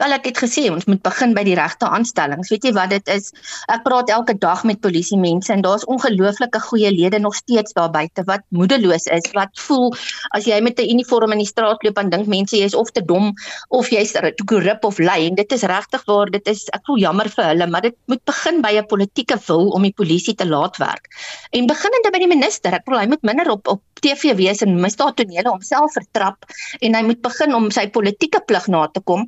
Wel 0.00 0.14
ek 0.16 0.30
het 0.30 0.38
gesê 0.40 0.62
ons 0.72 0.86
moet 0.88 1.00
begin 1.04 1.34
by 1.36 1.42
die 1.44 1.54
regte 1.58 1.84
aanstellings. 1.92 2.48
Weet 2.48 2.64
jy 2.64 2.70
wat 2.72 2.88
dit 2.94 3.10
is? 3.12 3.26
Ek 3.68 3.82
praat 3.84 4.08
elke 4.14 4.32
dag 4.40 4.62
met 4.64 4.80
polisie 4.80 5.18
mense 5.20 5.52
en 5.52 5.60
daar's 5.60 5.84
ongelooflike 5.92 6.62
goeie 6.70 6.88
lede 6.94 7.18
nog 7.20 7.36
steeds 7.36 7.76
daar 7.76 7.90
buite 7.92 8.24
wat 8.24 8.46
moedeloos 8.48 9.10
is, 9.12 9.28
wat 9.36 9.52
voel 9.66 9.92
as 10.32 10.48
jy 10.48 10.56
met 10.64 10.80
'n 10.80 10.88
uniform 10.94 11.36
in 11.36 11.42
die 11.44 11.50
straat 11.50 11.84
loop 11.84 12.00
en 12.00 12.08
dink 12.08 12.32
mense 12.32 12.56
jy 12.56 12.64
is 12.64 12.74
of 12.74 12.88
te 12.96 13.04
dom 13.04 13.34
of 13.68 13.90
jy's 13.92 14.16
korrup 14.46 14.84
of 14.88 14.98
lui 14.98 15.26
en 15.26 15.34
dit 15.34 15.52
is 15.52 15.62
regtig 15.68 16.02
waar 16.06 16.32
dit 16.32 16.48
is 16.48 16.64
ek 16.72 16.80
voel 16.86 16.98
jammer 16.98 17.28
vir 17.28 17.44
hulle, 17.44 17.66
maar 17.66 17.82
dit 17.82 17.96
moet 18.06 18.24
begin 18.24 18.62
by 18.62 18.72
'n 18.80 18.86
politieke 18.86 19.36
wil 19.48 19.68
om 19.68 19.82
die 19.82 19.92
polisie 19.92 20.34
te 20.34 20.46
laat 20.46 20.78
werk. 20.78 21.12
En 21.52 21.66
beginnende 21.66 22.10
by 22.10 22.18
die 22.18 22.32
minister, 22.36 22.72
ek 22.72 22.84
bedoel 22.86 23.00
hy 23.00 23.06
moet 23.06 23.22
minder 23.22 23.50
op 23.50 23.68
op 23.68 23.82
TV 24.00 24.34
wees 24.36 24.62
en 24.64 24.80
misdaadtonele 24.80 25.48
homself 25.48 25.92
vertrap 25.92 26.48
en 26.80 26.94
hy 26.94 27.02
moet 27.02 27.20
begin 27.20 27.54
om 27.54 27.70
sy 27.70 27.86
politieke 27.92 28.40
plig 28.46 28.66
na 28.72 28.86
te 28.88 29.00
kom. 29.00 29.26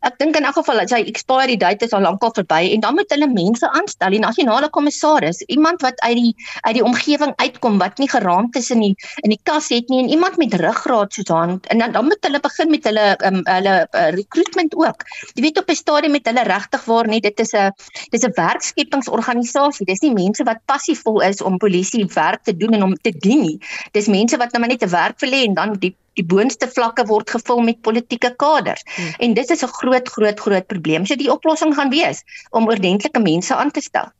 Ek 0.00 0.13
dink 0.18 0.36
in 0.36 0.44
elk 0.44 0.58
geval 0.58 0.80
dat 0.82 0.92
sy 0.92 1.00
expiry 1.10 1.56
date 1.56 1.84
is 1.84 1.92
al 1.96 2.04
lankal 2.04 2.32
verby 2.36 2.72
en 2.74 2.80
dan 2.80 2.94
moet 2.94 3.10
hulle 3.14 3.28
mense 3.30 3.70
aanstel, 3.70 4.10
die 4.10 4.22
nasionale 4.22 4.68
kommissaris, 4.70 5.42
iemand 5.48 5.82
wat 5.82 6.00
uit 6.00 6.16
die 6.16 6.34
uit 6.66 6.74
die 6.74 6.84
omgewing 6.84 7.32
uitkom 7.36 7.78
wat 7.78 7.98
nie 7.98 8.08
geraamd 8.10 8.56
is 8.56 8.70
in 8.74 8.80
die 8.80 8.94
in 9.22 9.34
die 9.34 9.40
kas 9.42 9.68
het 9.74 9.88
nie 9.92 10.02
en 10.02 10.10
iemand 10.16 10.36
met 10.40 10.54
ruggraat 10.60 11.12
soos 11.12 11.30
aan 11.30 11.58
en 11.72 11.78
dan 11.78 11.92
dan 11.92 12.04
moet 12.10 12.26
hulle 12.26 12.40
begin 12.40 12.70
met 12.70 12.84
hulle 12.84 13.06
um, 13.26 13.40
hulle 13.48 13.74
uh, 13.90 14.08
recruitment 14.18 14.74
ook. 14.74 15.04
Jy 15.34 15.42
weet 15.42 15.58
op 15.58 15.70
'n 15.70 15.74
stadium 15.74 16.12
met 16.12 16.26
hulle 16.26 16.42
regtig 16.42 16.84
waar 16.84 17.08
nie 17.08 17.20
dit 17.20 17.40
is 17.40 17.52
'n 17.52 17.72
dis 18.10 18.24
'n 18.24 18.32
werkskepingsorganisasie. 18.36 19.86
Dis 19.86 20.00
nie 20.00 20.12
mense 20.12 20.44
wat 20.44 20.64
passievol 20.64 21.20
is 21.22 21.42
om 21.42 21.58
polisie 21.58 22.06
werk 22.14 22.42
te 22.42 22.56
doen 22.56 22.72
en 22.72 22.82
om 22.82 22.94
te 22.94 23.10
dien 23.10 23.40
nie. 23.40 23.58
Dis 23.92 24.06
mense 24.06 24.36
wat 24.36 24.52
nou 24.52 24.60
maar 24.60 24.72
net 24.72 24.82
'n 24.82 24.90
werk 24.90 25.20
wil 25.20 25.30
hê 25.30 25.44
en 25.44 25.54
dan 25.54 25.72
die 25.78 25.96
die 26.18 26.24
boonste 26.24 26.68
vlakke 26.70 27.06
word 27.10 27.30
gevul 27.30 27.62
met 27.66 27.80
politieke 27.82 28.34
kaders. 28.36 28.82
Hmm. 28.96 29.14
En 29.18 29.34
dit 29.34 29.50
is 29.50 29.62
'n 29.62 29.72
groot 29.80 30.08
groot 30.08 30.40
groot 30.40 30.66
probleem. 30.66 31.06
So 31.06 31.14
die 31.14 31.32
oplossing 31.32 31.74
gaan 31.74 31.90
wees 31.90 32.22
om 32.50 32.68
ordentlike 32.68 33.20
mense 33.20 33.54
aan 33.54 33.70
te 33.70 33.80
stel. 33.80 34.12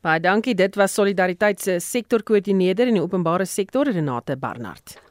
Baie 0.00 0.20
dankie. 0.20 0.54
Dit 0.54 0.76
was 0.76 0.94
Solidariteit 0.94 1.60
se 1.60 1.80
sektorkoördineerder 1.80 2.86
in 2.86 2.94
die 2.94 3.02
openbare 3.02 3.44
sektor 3.44 3.84
Renate 3.84 4.36
Barnard. 4.36 5.09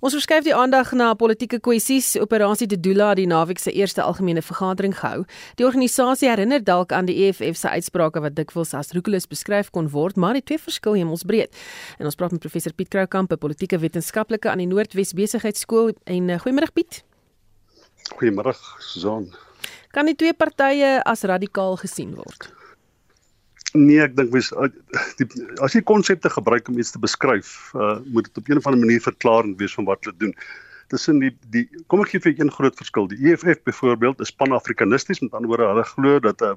Ons 0.00 0.14
verskuif 0.16 0.46
die 0.46 0.54
aandag 0.56 0.94
na 0.96 1.10
politieke 1.12 1.58
kwessies. 1.60 2.14
Operasie 2.16 2.64
Dedula 2.70 3.10
het 3.10 3.18
die 3.20 3.26
naweek 3.28 3.58
se 3.60 3.72
eerste 3.76 4.00
algemene 4.00 4.40
vergadering 4.40 4.94
gehou. 4.96 5.26
Die 5.60 5.66
organisasie 5.68 6.30
herinner 6.30 6.62
dalk 6.64 6.94
aan 6.96 7.04
die 7.04 7.18
EFF 7.26 7.58
se 7.60 7.68
uitsprake 7.68 8.22
wat 8.24 8.38
dikwels 8.38 8.72
as 8.72 8.94
roekeloos 8.96 9.28
beskryf 9.28 9.68
kon 9.74 9.90
word, 9.92 10.16
maar 10.16 10.38
die 10.38 10.44
twee 10.48 10.56
verskil 10.62 10.96
hemelsbreed. 10.96 11.52
En 11.98 12.08
ons 12.08 12.16
praat 12.16 12.32
met 12.32 12.40
professor 12.40 12.72
Piet 12.72 12.88
Kroukamp, 12.88 13.32
'n 13.32 13.38
politieke 13.38 13.78
wetenskaplike 13.78 14.48
aan 14.48 14.64
die 14.64 14.70
Noordwes 14.70 15.12
Besigheidsskool 15.12 15.92
en 16.04 16.28
uh, 16.28 16.40
goeiemôre 16.40 16.72
Piet. 16.72 17.04
Goeiemôre 18.16 18.56
Susan. 18.78 19.28
Kan 19.92 20.06
die 20.06 20.16
twee 20.16 20.32
partye 20.32 21.02
as 21.04 21.22
radikaal 21.22 21.76
gesien 21.76 22.14
word? 22.14 22.59
Nee, 23.72 24.00
ek 24.02 24.16
dink 24.18 24.32
mens 24.34 24.50
as 25.62 25.76
jy 25.76 25.82
konsepte 25.86 26.30
gebruik 26.32 26.68
om 26.68 26.78
iets 26.78 26.90
te 26.90 26.98
beskryf, 27.02 27.70
uh, 27.78 27.98
moet 28.10 28.26
dit 28.26 28.40
op 28.40 28.48
'n 28.48 28.58
of 28.58 28.66
ander 28.66 28.80
manier 28.82 29.00
verklarend 29.00 29.58
wees 29.58 29.74
van 29.74 29.86
wat 29.86 30.04
hulle 30.04 30.16
doen. 30.18 30.34
Tussen 30.90 31.20
die 31.22 31.30
die 31.54 31.62
kom 31.92 32.02
ek 32.02 32.12
gee 32.12 32.22
vir 32.24 32.32
een 32.34 32.50
groot 32.50 32.74
verskil. 32.78 33.06
Die 33.10 33.30
EFF 33.30 33.60
byvoorbeeld 33.68 34.22
is 34.24 34.32
pan-afrikanisties, 34.34 35.20
met 35.22 35.34
ander 35.38 35.50
woorde, 35.52 35.68
hulle 35.70 35.84
glo 35.86 36.22
dat 36.24 36.42
uh, 36.42 36.54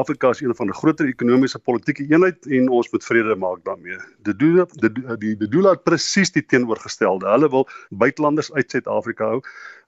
Afrika 0.00 0.30
is 0.34 0.42
een 0.44 0.54
van 0.54 0.70
die 0.70 0.76
groter 0.78 1.08
ekonomiese 1.10 1.58
politieke 1.58 2.06
eenheid 2.06 2.46
en 2.46 2.68
ons 2.78 2.90
moet 2.92 3.06
vrede 3.08 3.36
maak 3.42 3.64
daarmee. 3.66 3.98
Dit 4.28 4.38
doen 4.38 4.62
die 4.82 5.34
die 5.36 5.50
doel 5.50 5.72
het 5.72 5.82
presies 5.88 6.30
die 6.34 6.44
teenoorgestelde. 6.46 7.26
Hulle 7.32 7.50
wil 7.50 7.66
buitelanders 7.90 8.52
uit 8.54 8.70
Suid-Afrika 8.70 9.32
hou. 9.34 9.40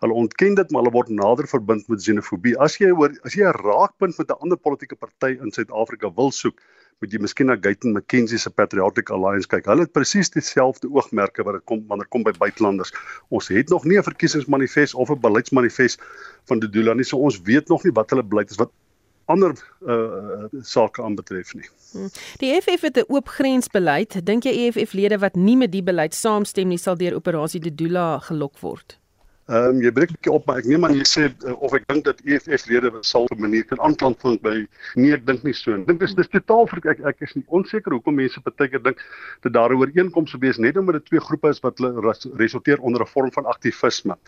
Hulle 0.03 0.19
ontken 0.25 0.59
dit, 0.59 0.71
maar 0.71 0.83
hulle 0.83 0.95
word 0.95 1.15
nader 1.15 1.47
verbind 1.51 1.87
met 1.89 2.03
xenofobie. 2.03 2.57
As 2.59 2.79
jy 2.83 2.91
hoor 2.91 3.15
as 3.23 3.39
jy 3.39 3.47
'n 3.47 3.63
raakpunt 3.63 4.19
met 4.19 4.31
'n 4.31 4.43
ander 4.43 4.59
politieke 4.59 4.97
party 4.97 5.39
in 5.39 5.55
Suid-Afrika 5.55 6.11
wil 6.15 6.31
soek, 6.31 6.59
moet 6.99 7.15
jy 7.15 7.21
miskien 7.23 7.47
na 7.47 7.57
Gayton 7.61 7.95
McKenzie 7.95 8.39
se 8.39 8.51
Patriotic 8.51 9.11
Alliance 9.15 9.47
kyk. 9.51 9.69
Hulle 9.71 9.87
het 9.87 9.95
presies 9.95 10.31
dieselfde 10.35 10.91
oogmerke 10.91 11.45
wat 11.47 11.61
dit 11.61 11.67
kom 11.71 11.85
wanneer 11.91 12.09
kom 12.11 12.27
by 12.27 12.35
buitelanders. 12.39 12.93
Ons 13.35 13.51
het 13.55 13.71
nog 13.71 13.85
nie 13.85 13.99
'n 13.99 14.03
verkiesingsmanifest 14.03 14.95
of 14.95 15.11
'n 15.11 15.21
beleidsmanifest 15.21 16.03
van 16.51 16.59
die 16.59 16.69
Dula 16.69 16.95
nie, 16.95 17.05
so 17.05 17.17
ons 17.17 17.41
weet 17.43 17.69
nog 17.69 17.85
nie 17.85 17.93
wat 17.93 18.11
hulle 18.11 18.23
beleid 18.23 18.51
is 18.51 18.59
wat 18.59 18.71
ander 19.27 19.53
uh 19.87 20.49
sake 20.63 21.03
aanbetref 21.03 21.55
nie. 21.55 21.69
Hmm. 21.93 22.09
Die 22.39 22.53
EFF 22.55 22.81
het 22.81 22.97
'n 22.97 23.05
oop 23.09 23.29
grensbeleid. 23.29 24.27
Dink 24.27 24.43
jy 24.43 24.53
EFF-lede 24.67 25.19
wat 25.19 25.37
nie 25.37 25.57
met 25.57 25.73
die 25.73 25.83
beleid 25.83 26.15
saamstem 26.15 26.69
nie, 26.69 26.79
sal 26.79 26.97
deur 26.97 27.15
operasie 27.15 27.61
Dedula 27.61 28.19
gelok 28.19 28.59
word? 28.59 28.99
Ehm 29.49 29.79
um, 29.79 29.79
jy 29.81 29.89
breek 29.97 30.11
'n 30.13 30.17
bietjie 30.19 30.33
op 30.37 30.45
maar 30.45 30.59
ek 30.61 30.67
neem 30.69 30.85
aan 30.85 30.93
jy 30.93 31.05
sê 31.09 31.23
uh, 31.33 31.55
of 31.65 31.73
ek 31.73 31.87
dink 31.89 32.05
dat 32.05 32.19
EFF 32.21 32.67
lede 32.69 32.91
sal 33.01 33.25
op 33.25 33.39
'n 33.39 33.41
manier 33.47 33.65
kan 33.65 33.81
aanklank 33.81 34.21
vind 34.21 34.43
by 34.45 34.67
nee 34.95 35.15
ek 35.17 35.25
dink 35.25 35.41
nie 35.43 35.55
so. 35.57 35.73
Ek 35.73 35.87
dink 35.89 36.01
dis 36.05 36.13
dis 36.19 36.29
totaal 36.29 36.69
vir 36.69 36.91
ek 36.93 37.01
ek 37.13 37.25
is 37.25 37.33
nie 37.33 37.45
onseker 37.49 37.97
hoekom 37.97 38.21
mense 38.21 38.43
baie 38.45 38.69
keer 38.69 38.83
dink 38.85 39.01
dat 39.41 39.57
daar 39.57 39.73
'n 39.73 39.81
ooreenkoms 39.81 40.37
sou 40.37 40.41
wees 40.45 40.61
net 40.61 40.77
omdat 40.77 41.01
dit 41.01 41.07
twee 41.09 41.25
groepe 41.31 41.49
is 41.49 41.63
wat 41.65 41.81
resulteer 42.37 42.77
onder 42.85 43.01
'n 43.01 43.09
vorm 43.15 43.33
van 43.33 43.49
aktivisme. 43.49 44.19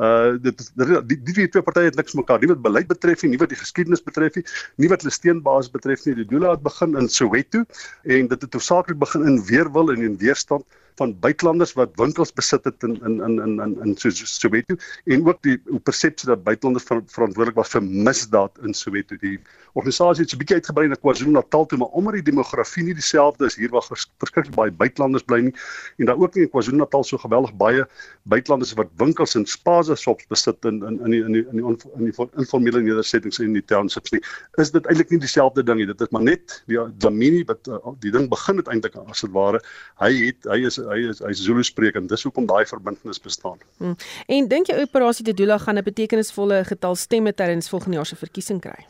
Uh 0.00 0.40
dit 0.40 0.72
die 1.12 1.20
die 1.28 1.48
twee 1.48 1.62
partye 1.62 1.92
het 1.92 2.00
niks 2.00 2.16
mekaar 2.16 2.40
nie 2.40 2.48
wat 2.48 2.62
beleid 2.62 2.88
betref 2.88 3.22
nie, 3.22 3.36
nie 3.36 3.42
wat 3.44 3.52
die 3.52 3.60
geskiedenis 3.60 4.00
betref 4.00 4.40
nie, 4.40 4.44
nie 4.80 4.88
wat 4.88 5.02
hulle 5.04 5.12
steenbaas 5.12 5.68
betref 5.68 6.06
nie. 6.06 6.14
Die 6.14 6.30
doel 6.32 6.48
het 6.48 6.62
begin 6.64 6.96
in 6.96 7.08
Soweto 7.08 7.64
en 8.08 8.28
dit 8.32 8.40
het 8.40 8.52
hoofsaaklik 8.52 8.98
begin 8.98 9.28
in 9.28 9.44
weerwil 9.44 9.92
en 9.92 10.00
in 10.08 10.16
weerstand 10.16 10.64
van 11.00 11.14
buitelanders 11.24 11.72
wat 11.78 11.94
winkels 12.00 12.32
besit 12.36 12.66
het 12.68 12.84
in 12.86 12.98
in 13.08 13.16
in 13.26 13.38
in 13.44 13.54
in, 13.64 13.76
in 13.84 13.94
Soweto 13.96 14.76
en 15.04 15.26
ook 15.26 15.40
die 15.46 15.56
persepsie 15.88 16.28
dat 16.28 16.44
buitelanders 16.44 16.84
ver, 16.84 17.00
verantwoordelik 17.06 17.56
was 17.56 17.72
vir 17.74 17.82
misdaad 17.82 18.60
in 18.66 18.76
Soweto. 18.76 19.16
Die 19.20 19.38
organisasie 19.72 20.24
het 20.24 20.30
so 20.30 20.36
'n 20.36 20.42
bietjie 20.42 20.58
uitgebrei 20.60 20.88
na 20.88 20.98
KwaZulu-Natal 21.00 21.66
toe, 21.66 21.78
maar 21.78 21.94
omdat 22.00 22.18
die 22.20 22.26
demografie 22.30 22.84
nie 22.84 22.94
dieselfde 22.94 23.46
is 23.46 23.56
hier 23.56 23.70
waar 23.70 23.86
verskriklik 23.86 24.54
baie 24.54 24.70
buitelanders 24.70 25.24
bly 25.24 25.40
nie 25.40 25.54
en 25.98 26.06
daar 26.06 26.20
ook 26.20 26.34
nie 26.34 26.44
in 26.44 26.50
KwaZulu-Natal 26.50 27.04
so 27.04 27.18
geweldig 27.18 27.54
baie 27.56 27.86
buitelanders 28.22 28.74
wat 28.74 28.90
winkels 28.96 29.34
en 29.34 29.46
spaza 29.46 29.94
shops 29.96 30.26
besit 30.26 30.64
in 30.64 30.82
in 30.84 31.00
in 31.04 31.10
die 31.10 31.22
in 31.24 31.32
die 31.32 31.44
in 31.52 31.56
die, 31.56 31.76
in 31.96 32.04
die 32.04 32.28
informele 32.36 32.82
nedersettings 32.82 33.38
in 33.38 33.52
die 33.52 33.64
townships 33.64 34.10
nie. 34.10 34.20
Is 34.58 34.70
dit 34.70 34.86
eintlik 34.86 35.10
nie 35.10 35.18
dieselfde 35.18 35.62
ding 35.62 35.78
nie. 35.80 35.86
Dit 35.86 36.00
is 36.00 36.10
maar 36.10 36.22
net 36.22 36.62
die 36.66 36.78
Damini 36.98 37.44
wat 37.48 37.68
uh, 37.68 37.78
die 38.00 38.12
ding 38.14 38.28
begin 38.28 38.60
het 38.60 38.68
eintlik 38.68 38.96
as 39.06 39.24
dit 39.24 39.32
ware. 39.34 39.60
Hy 40.02 40.12
het 40.26 40.50
hy 40.50 40.60
is 40.66 40.78
hy 40.90 41.08
is 41.10 41.22
hy 41.24 41.32
Zulu 41.38 41.64
sprekend. 41.66 42.10
Dis 42.10 42.26
hoekom 42.26 42.46
daai 42.50 42.64
verbintenis 42.66 43.20
bestaan. 43.22 43.58
Hmm. 43.78 43.96
En 44.28 44.48
dink 44.50 44.70
jy 44.70 44.80
operasie 44.82 45.24
Dedula 45.24 45.58
gaan 45.58 45.78
'n 45.78 45.86
betekenisvolle 45.86 46.64
getal 46.64 46.96
stemme 46.96 47.32
tydens 47.32 47.68
volgende 47.68 47.96
jaar 47.96 48.06
se 48.06 48.16
verkiesing 48.16 48.60
kry? 48.60 48.86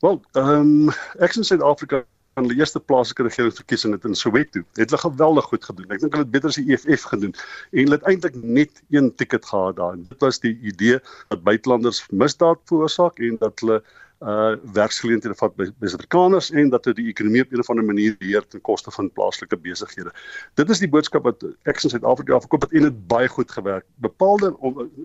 Wel, 0.00 0.20
ehm 0.32 0.88
um, 0.88 0.90
ek 1.18 1.36
in 1.36 1.44
Suid-Afrika 1.44 2.04
van 2.34 2.48
die 2.50 2.58
eerste 2.58 2.80
plaaslike 2.80 3.22
regeringsverkiesing 3.28 3.94
het 3.94 4.06
in 4.08 4.16
Soweto. 4.18 4.62
Het 4.78 4.90
hulle 4.90 5.00
geweldig 5.00 5.44
goed 5.50 5.64
gedoen. 5.64 5.90
Ek 5.94 6.00
dink 6.02 6.16
hulle 6.16 6.26
het 6.26 6.32
beter 6.34 6.50
as 6.50 6.58
die 6.58 6.74
EFF 6.74 7.06
gedoen 7.12 7.34
en 7.34 7.84
hulle 7.84 7.98
het 7.98 8.08
eintlik 8.10 8.38
net 8.42 8.82
een 8.90 9.12
ticket 9.20 9.46
gehad 9.46 9.78
daar. 9.78 9.96
Dit 9.96 10.24
was 10.24 10.42
die 10.42 10.56
idee 10.66 10.98
dat 11.30 11.44
buitelanders 11.46 12.02
misdaad 12.10 12.58
veroorsaak 12.70 13.22
en 13.22 13.38
dat 13.42 13.62
hulle 13.62 13.82
uh 14.24 14.54
werksgeleenthede 14.72 15.36
vat 15.36 15.56
by 15.58 15.66
Suid-Afrikaners 15.82 16.50
en 16.50 16.70
dat 16.72 16.86
dit 16.88 16.96
die 16.96 17.08
ekonomie 17.12 17.42
op 17.44 17.52
'n 17.52 17.60
of 17.60 17.70
ander 17.70 17.84
manier 17.84 18.16
beheer 18.18 18.46
ten 18.48 18.60
koste 18.60 18.90
van 18.90 19.10
plaaslike 19.12 19.56
besighede. 19.56 20.12
Dit 20.54 20.70
is 20.70 20.78
die 20.78 20.88
boodskap 20.88 21.24
wat 21.24 21.44
ek 21.64 21.82
in 21.82 21.90
Suid-Afrika 21.90 22.40
verkoop 22.40 22.62
het 22.62 22.72
en 22.72 22.88
dit 22.88 23.06
baie 23.06 23.28
goed 23.28 23.50
gewerk. 23.50 23.84
Bepaalde 24.00 24.56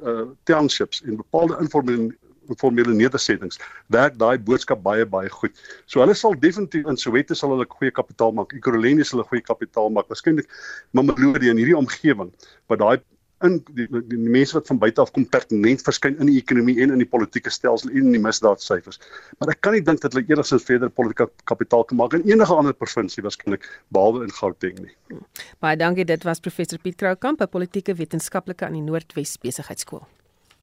uh 0.04 0.26
townships 0.44 1.04
en 1.04 1.16
bepaalde 1.16 1.58
informele 1.60 2.16
formele 2.58 2.94
nedersettings 2.94 3.60
werk 3.88 4.18
daai 4.18 4.38
boodskap 4.38 4.82
baie 4.84 5.06
baie 5.06 5.30
goed. 5.30 5.52
So 5.86 6.00
hulle 6.00 6.16
sal 6.16 6.40
definitief 6.40 6.88
in 6.88 6.98
Soweto 6.98 7.34
sal 7.34 7.50
hulle 7.50 7.68
goeie 7.70 7.92
kapitaal 7.92 8.32
maak. 8.32 8.54
Ekurhuleni 8.54 9.04
sal 9.04 9.20
hulle 9.20 9.30
goeie 9.30 9.46
kapitaal 9.46 9.90
maak. 9.90 10.08
Waarskynlik 10.10 10.50
Mamelodi 10.92 11.50
in 11.50 11.58
hierdie 11.58 11.78
omgewing 11.78 12.32
wat 12.68 12.80
daai 12.80 12.98
in 13.46 13.60
die, 13.76 13.88
die, 13.88 14.02
die 14.12 14.20
mense 14.20 14.58
wat 14.58 14.68
van 14.68 14.80
buite 14.82 15.02
af 15.04 15.12
kom 15.16 15.26
pertinent 15.32 15.84
verskyn 15.86 16.18
in 16.20 16.30
die 16.32 16.38
ekonomie 16.42 16.78
en 16.84 16.94
in 16.96 17.04
die 17.04 17.08
politieke 17.08 17.52
stelsel 17.54 17.92
en 17.92 18.10
in 18.10 18.18
die 18.18 18.22
misdaadsyfers. 18.24 19.00
Maar 19.40 19.54
ek 19.56 19.62
kan 19.66 19.78
nie 19.78 19.84
dink 19.86 20.04
dat 20.04 20.16
hulle 20.16 20.26
enigsins 20.28 20.66
verder 20.68 20.92
politieke 20.92 21.30
kapitaal 21.50 21.86
kan 21.90 22.00
maak 22.02 22.18
in 22.18 22.28
enige 22.28 22.56
ander 22.56 22.76
provinsie 22.76 23.24
waarskynlik 23.26 23.68
behalwe 23.96 24.26
in 24.28 24.36
Gauteng 24.36 24.84
nie. 24.84 24.94
Baie 25.64 25.80
dankie, 25.80 26.08
dit 26.08 26.28
was 26.28 26.44
professor 26.44 26.82
Piet 26.84 27.00
Kroukamp, 27.00 27.42
'n 27.42 27.48
politieke 27.48 27.96
wetenskaplike 27.96 28.66
aan 28.66 28.78
die 28.78 28.86
Noordwes 28.86 29.38
Besigheidsskool. 29.38 30.06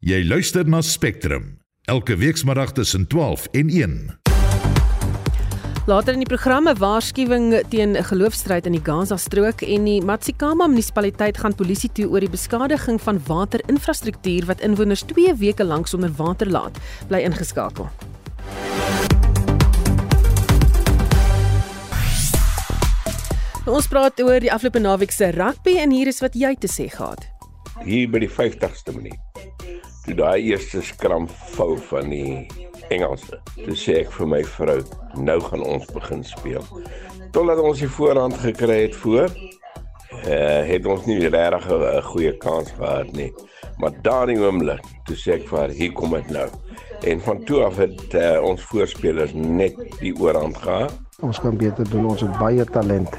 Jy 0.00 0.24
luister 0.24 0.68
na 0.68 0.82
Spectrum 0.82 1.58
elke 1.86 2.16
weekmiddag 2.16 2.72
tussen 2.72 3.06
12 3.06 3.48
en 3.52 3.68
1. 3.70 4.25
Later 5.86 6.16
in 6.16 6.24
die 6.24 6.26
programme 6.26 6.72
waarskuwing 6.74 7.52
teen 7.70 7.94
'n 7.94 8.04
geloofstryd 8.04 8.66
in 8.66 8.72
die 8.72 8.82
Gaza-strook 8.82 9.62
en 9.62 9.84
die 9.84 10.02
Matsikama 10.02 10.66
munisipaliteit 10.66 11.38
gaan 11.38 11.54
polisie 11.54 11.92
toe 11.92 12.08
oor 12.10 12.20
die 12.20 12.30
beskadiging 12.30 13.00
van 13.00 13.20
waterinfrastruktuur 13.26 14.46
wat 14.46 14.60
inwoners 14.60 15.02
2 15.06 15.36
weke 15.36 15.64
lank 15.64 15.86
sonder 15.86 16.10
water 16.16 16.50
laat. 16.50 16.78
Bly 17.06 17.22
ingeskakel. 17.22 17.88
Ons 23.66 23.86
praat 23.86 24.20
oor 24.20 24.40
die 24.40 24.52
afgelope 24.52 24.78
naweek 24.78 25.12
se 25.12 25.30
rugby 25.30 25.76
en 25.78 25.90
hier 25.90 26.06
is 26.06 26.20
wat 26.20 26.34
jy 26.34 26.56
te 26.58 26.66
sê 26.66 26.90
gehad. 26.90 27.28
Hier 27.84 28.10
by 28.10 28.18
die 28.18 28.30
50ste 28.30 28.92
minuut. 28.92 29.20
Toe 30.04 30.14
daai 30.14 30.42
eerste 30.50 30.82
skram 30.82 31.28
vou 31.54 31.78
van 31.78 32.10
die 32.10 32.65
Engelse. 32.88 33.40
Toe 33.64 33.76
sê 33.78 34.00
ek 34.02 34.12
vir 34.14 34.30
my 34.30 34.42
vrou, 34.56 34.78
nou 35.18 35.36
gaan 35.48 35.64
ons 35.66 35.86
begin 35.94 36.24
speel. 36.26 36.64
Totdat 37.34 37.60
ons 37.62 37.80
die 37.82 37.90
voorhand 37.90 38.36
gekry 38.42 38.82
het 38.86 38.96
voor, 39.02 39.30
uh, 39.30 40.62
het 40.70 40.86
ons 40.86 41.06
nie 41.06 41.18
regtig 41.28 41.66
'n 41.70 42.02
goeie 42.02 42.32
kans 42.38 42.70
gehad 42.78 43.12
nie. 43.12 43.32
Maar 43.78 43.92
daardie 44.02 44.38
oomblik, 44.40 44.84
toe 45.04 45.16
sê 45.16 45.32
ek 45.36 45.48
vir 45.48 45.58
haar, 45.58 45.68
hier 45.70 45.92
kom 45.92 46.10
dit 46.10 46.30
nou. 46.30 46.48
En 47.02 47.20
van 47.20 47.44
toe 47.44 47.64
af 47.64 47.76
het 47.76 48.14
uh, 48.14 48.40
ons 48.42 48.62
voorspelers 48.62 49.32
net 49.34 49.74
die 50.00 50.14
oorhand 50.20 50.56
gehad. 50.56 50.92
Ons 51.20 51.40
kan 51.40 51.56
beter 51.56 51.90
doen, 51.90 52.06
ons 52.06 52.20
het 52.20 52.38
baie 52.38 52.64
talent. 52.64 53.18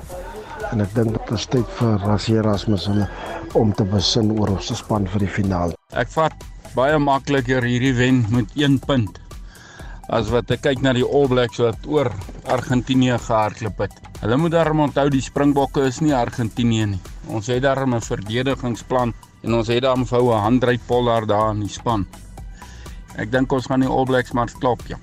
En 0.71 0.81
ek 0.81 0.95
dink 0.95 1.13
dit 1.13 1.31
is 1.31 1.45
tyd 1.45 1.69
vir 1.79 1.99
Rassie 2.05 2.35
Erasmus 2.35 2.87
om 2.87 3.07
om 3.53 3.73
te 3.73 3.83
besin 3.83 4.39
oor 4.39 4.49
ons 4.49 4.73
span 4.75 5.07
vir 5.07 5.19
die 5.19 5.31
finaal. 5.31 5.71
Ek 5.95 6.09
vat 6.13 6.33
baie 6.75 6.97
makliker 6.97 7.63
hierdie 7.63 7.93
wen 7.93 8.25
met 8.29 8.51
1 8.55 8.79
punt 8.85 9.26
as 10.07 10.29
wat 10.31 10.51
ek 10.51 10.61
kyk 10.61 10.81
na 10.81 10.93
die 10.95 11.05
All 11.05 11.27
Blacks 11.27 11.59
wat 11.59 11.87
oor 11.87 12.11
Argentinië 12.47 13.17
gehardloop 13.25 13.83
het. 13.83 13.97
Hulle 14.21 14.37
moet 14.37 14.55
daarom 14.55 14.85
onthou 14.87 15.09
die 15.11 15.21
Springbokke 15.21 15.83
is 15.87 15.99
nie 16.01 16.15
Argentinië 16.15 16.85
nie. 16.93 17.01
Ons 17.27 17.47
het 17.47 17.61
daar 17.63 17.85
'n 17.85 18.01
verdedigingsplan 18.01 19.13
en 19.43 19.53
ons 19.53 19.67
het 19.67 19.81
daar 19.81 19.97
'n 19.97 20.05
voue 20.05 20.33
Handrey 20.33 20.79
Pollard 20.87 21.27
daar 21.27 21.51
in 21.51 21.59
die 21.59 21.69
span. 21.69 22.07
Ek 23.17 23.31
dink 23.31 23.51
ons 23.51 23.65
gaan 23.65 23.79
die 23.79 23.89
All 23.89 24.05
Blacks 24.05 24.31
maar 24.31 24.51
klop, 24.59 24.81
ja. 24.87 24.97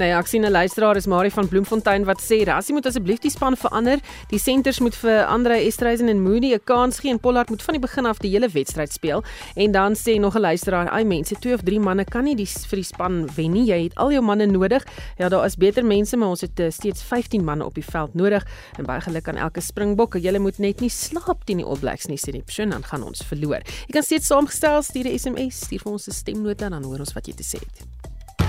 Ja, 0.00 0.16
ek 0.16 0.30
sien 0.30 0.44
'n 0.46 0.50
luisteraar 0.50 0.96
is 0.96 1.06
Marie 1.06 1.30
van 1.30 1.48
Bloemfontein 1.48 2.04
wat 2.04 2.22
sê 2.22 2.42
Rassie 2.44 2.72
moet 2.72 2.86
asseblief 2.86 3.18
die 3.20 3.30
span 3.30 3.56
verander. 3.56 3.98
Die 4.30 4.38
senters 4.38 4.80
moet 4.80 4.94
vir 4.94 5.26
Andre 5.26 5.60
Estreisen 5.60 6.08
en 6.08 6.22
Moody 6.22 6.54
'n 6.54 6.60
kans 6.64 7.00
gee 7.00 7.10
en 7.10 7.20
Pollard 7.20 7.50
moet 7.50 7.62
van 7.62 7.74
die 7.74 7.80
begin 7.80 8.06
af 8.06 8.18
die 8.18 8.30
hele 8.30 8.48
wedstryd 8.48 8.92
speel. 8.92 9.22
En 9.56 9.72
dan 9.72 9.94
sê 9.94 10.18
nog 10.18 10.36
'n 10.36 10.40
luisteraar, 10.40 10.88
"Ai 10.88 11.04
mense, 11.04 11.34
twee 11.34 11.54
of 11.54 11.60
drie 11.60 11.80
manne 11.80 12.04
kan 12.04 12.24
nie 12.24 12.34
die 12.34 12.46
vir 12.46 12.76
die 12.76 12.82
span 12.82 13.28
wen 13.34 13.52
nie. 13.52 13.66
Jy 13.66 13.82
het 13.82 13.94
al 13.94 14.10
jou 14.10 14.22
manne 14.22 14.46
nodig." 14.46 14.86
Ja, 15.18 15.28
daar 15.28 15.44
is 15.44 15.56
beter 15.56 15.84
mense, 15.84 16.16
maar 16.16 16.28
ons 16.28 16.40
het 16.40 16.60
uh, 16.60 16.70
steeds 16.70 17.02
15 17.02 17.44
manne 17.44 17.64
op 17.64 17.74
die 17.74 17.84
veld 17.84 18.14
nodig 18.14 18.46
en 18.78 18.84
baie 18.84 19.00
geluk 19.00 19.28
aan 19.28 19.36
elke 19.36 19.60
Springbok. 19.60 20.16
Julle 20.16 20.38
moet 20.38 20.58
net 20.58 20.80
nie 20.80 20.90
slaap 20.90 21.44
teen 21.44 21.56
die 21.56 21.66
All 21.66 21.78
Blacks 21.78 22.06
nie, 22.06 22.18
sê 22.18 22.30
die 22.32 22.42
persoon, 22.42 22.70
dan 22.70 22.84
gaan 22.84 23.02
ons 23.02 23.22
verloor. 23.22 23.60
Jy 23.86 23.92
kan 23.92 24.02
steeds 24.02 24.26
saamgestel, 24.26 24.82
stuur 24.82 25.04
'n 25.04 25.18
SMS, 25.18 25.60
stuur 25.60 25.80
vir 25.80 25.92
ons 25.92 26.08
'n 26.08 26.12
stemnota 26.12 26.68
dan 26.68 26.84
hoor 26.84 26.98
ons 26.98 27.12
wat 27.12 27.26
jy 27.26 27.34
te 27.34 27.44
sê 27.44 27.58
het. 27.58 27.99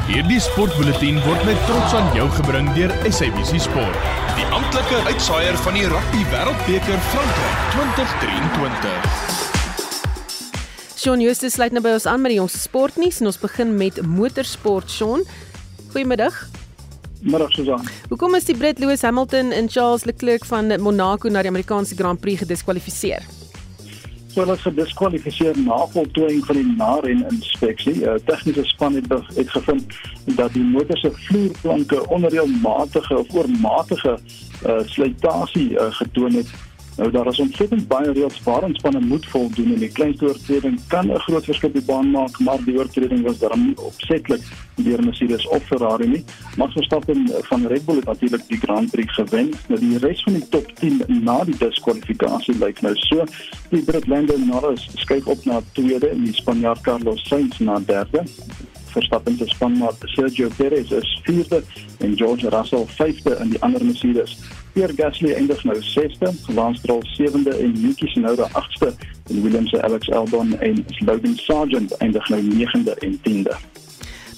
Hierdie 0.10 0.40
sportbulletin 0.42 1.20
word 1.22 1.44
met 1.46 1.60
trots 1.70 1.94
aan 1.94 2.08
jou 2.18 2.24
gebring 2.34 2.66
deur 2.74 2.90
SABC 3.06 3.60
Sport, 3.62 4.06
die 4.34 4.46
amptelike 4.50 4.98
uitsaaier 5.12 5.54
van 5.62 5.76
die 5.78 5.84
Rugby 5.92 6.24
Wêreldbeker 6.32 6.98
Frankryk 7.12 7.60
2023. 7.76 9.12
Shaun 10.98 11.22
Justus 11.22 11.54
sluit 11.54 11.76
nou 11.78 11.84
by 11.86 11.94
ons 12.00 12.08
aan 12.10 12.24
met 12.24 12.34
die 12.34 12.40
jongste 12.40 12.64
sportnuus 12.64 13.22
en 13.22 13.30
ons 13.30 13.38
begin 13.42 13.76
met 13.78 14.02
motorsport. 14.02 14.90
Shaun, 14.90 15.22
goeiemiddag. 15.94 16.34
Middag 17.22 17.54
Susan. 17.54 17.86
Hoekom 18.10 18.34
is 18.42 18.50
die 18.50 18.58
Brit 18.58 18.82
Lewis 18.82 19.06
Hamilton 19.06 19.54
en 19.54 19.70
Charles 19.70 20.08
Leclerc 20.10 20.50
van 20.50 20.74
Monaco 20.82 21.30
na 21.30 21.46
die 21.46 21.54
Amerikaanse 21.54 21.94
Grand 22.00 22.18
Prix 22.26 22.42
gediskwalifiseer? 22.42 23.22
Hulle 24.36 24.54
is 24.54 24.62
gediskwalifiseer 24.62 25.58
na 25.58 25.78
voltooiing 25.94 26.46
van 26.46 26.56
die 26.56 26.74
na-ren 26.78 27.26
inspeksie. 27.30 27.94
'n 27.94 28.04
uh, 28.04 28.16
Tegniese 28.26 28.64
span 28.66 28.96
het, 28.96 29.08
het 29.36 29.50
gevind 29.50 29.94
dat 30.36 30.54
die 30.54 30.64
motor 30.64 30.98
se 30.98 31.12
vloerplanke 31.12 32.08
onreëlmatige 32.10 33.18
of 33.18 33.34
oormatige 33.34 34.20
uh, 34.66 34.80
slytasie 34.86 35.70
uh, 35.72 35.88
getoon 35.90 36.34
het 36.34 36.50
Nou 37.02 37.14
daar 37.14 37.28
is 37.28 37.40
ontsettend 37.40 37.88
baie 37.90 38.12
reëls 38.14 38.44
waaraan 38.46 38.76
spanne 38.78 39.00
moet 39.02 39.26
voldoen 39.26 39.72
en 39.74 39.80
die 39.82 39.90
kleinste 39.90 40.28
oortreding 40.28 40.76
kan 40.88 41.08
'n 41.10 41.24
groot 41.26 41.46
verskil 41.46 41.70
op 41.70 41.74
die 41.74 41.86
baan 41.86 42.12
maak, 42.12 42.40
maar 42.40 42.60
die 42.66 42.78
oortreding 42.78 43.22
was 43.26 43.40
daarom 43.40 43.66
nie 43.66 43.78
opsetlik 43.78 44.42
deur 44.76 45.04
Mercedes 45.04 45.48
of 45.48 45.64
Ferrari 45.64 46.08
nie. 46.08 46.24
Max 46.58 46.74
Verstappen 46.74 47.30
van 47.50 47.68
Red 47.68 47.86
Bull 47.86 47.96
het 47.96 48.06
natuurlik 48.06 48.48
die 48.48 48.58
Grand 48.58 48.92
Prix 48.92 49.14
gewen. 49.14 49.50
Nou 49.68 49.80
die 49.80 49.98
res 49.98 50.24
van 50.24 50.34
die 50.34 50.50
top 50.50 50.76
10 50.76 51.04
na 51.08 51.44
die 51.44 51.58
diskwalifikasie 51.58 52.58
lyk 52.58 52.82
nou 52.82 52.96
so. 52.96 53.26
Die 53.70 53.82
Brit 53.82 54.08
Lando 54.08 54.38
Norris 54.38 54.90
skuif 54.96 55.26
op 55.26 55.46
na 55.46 55.62
tweede 55.72 56.08
en 56.08 56.24
die 56.24 56.34
Spanjaard 56.34 56.82
Carlos 56.82 57.28
Sainz 57.28 57.60
na 57.60 57.80
derde. 57.80 58.24
Verstappen 58.92 59.38
se 59.38 59.48
spanmaat 59.48 59.96
Sergio 60.00 60.50
Perez 60.58 60.92
is 60.92 61.20
vierde 61.24 61.64
en 61.98 62.18
George 62.18 62.50
Russell 62.50 62.86
vyfde 62.86 63.38
in 63.40 63.50
die 63.50 63.62
ander 63.62 63.86
Mercedes. 63.86 64.38
Pierre 64.74 64.94
Gasly 64.96 65.34
eindig 65.36 65.64
nou 65.68 65.76
6ste, 65.84 66.32
Lance 66.56 66.80
Stroll 66.80 67.04
7de 67.18 67.56
en 67.60 67.74
Yuki 67.76 68.08
Tsunoda 68.08 68.48
8ste 68.56 68.94
en 69.30 69.42
Williams 69.44 69.70
se 69.70 69.82
Alex 69.84 70.12
Albon 70.12 70.54
en 70.60 70.86
Logan 71.08 71.36
Sargent 71.36 71.98
eindig 72.00 72.30
nou 72.30 72.42
9de 72.42 72.96
en 73.04 73.18
10de. 73.28 73.58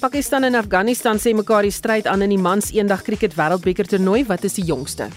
Pakistan 0.01 0.43
en 0.43 0.55
Afghanistan 0.59 1.21
sê 1.21 1.31
mekaar 1.37 1.63
die 1.63 1.71
stryd 1.71 2.09
aan 2.11 2.25
in 2.25 2.33
die 2.33 2.41
mans 2.41 2.73
eendag 2.73 3.05
kriket 3.05 3.37
wêreldbeker 3.37 3.87
toernooi, 3.87 4.25
wat 4.27 4.43
is 4.43 4.57
die 4.59 4.65
jongste? 4.67 5.07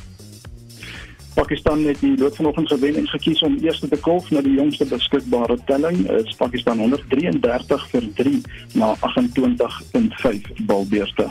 Pakistan 1.36 1.84
het 1.84 2.00
die 2.00 2.14
lood 2.16 2.36
vanoggend 2.36 2.68
gewen 2.68 2.96
en 2.96 3.08
gekies 3.08 3.42
om 3.44 3.58
eerste 3.60 3.88
te 3.88 3.98
kolf 4.00 4.30
na 4.32 4.40
die 4.40 4.54
jongste 4.56 4.86
beskikbare 4.88 5.58
telling. 5.68 5.98
Is 6.16 6.32
Pakistan 6.36 6.80
133 6.80 7.84
vir 7.92 8.08
3 8.22 8.40
na 8.80 8.94
28.5 9.04 10.64
balbeurte. 10.64 11.28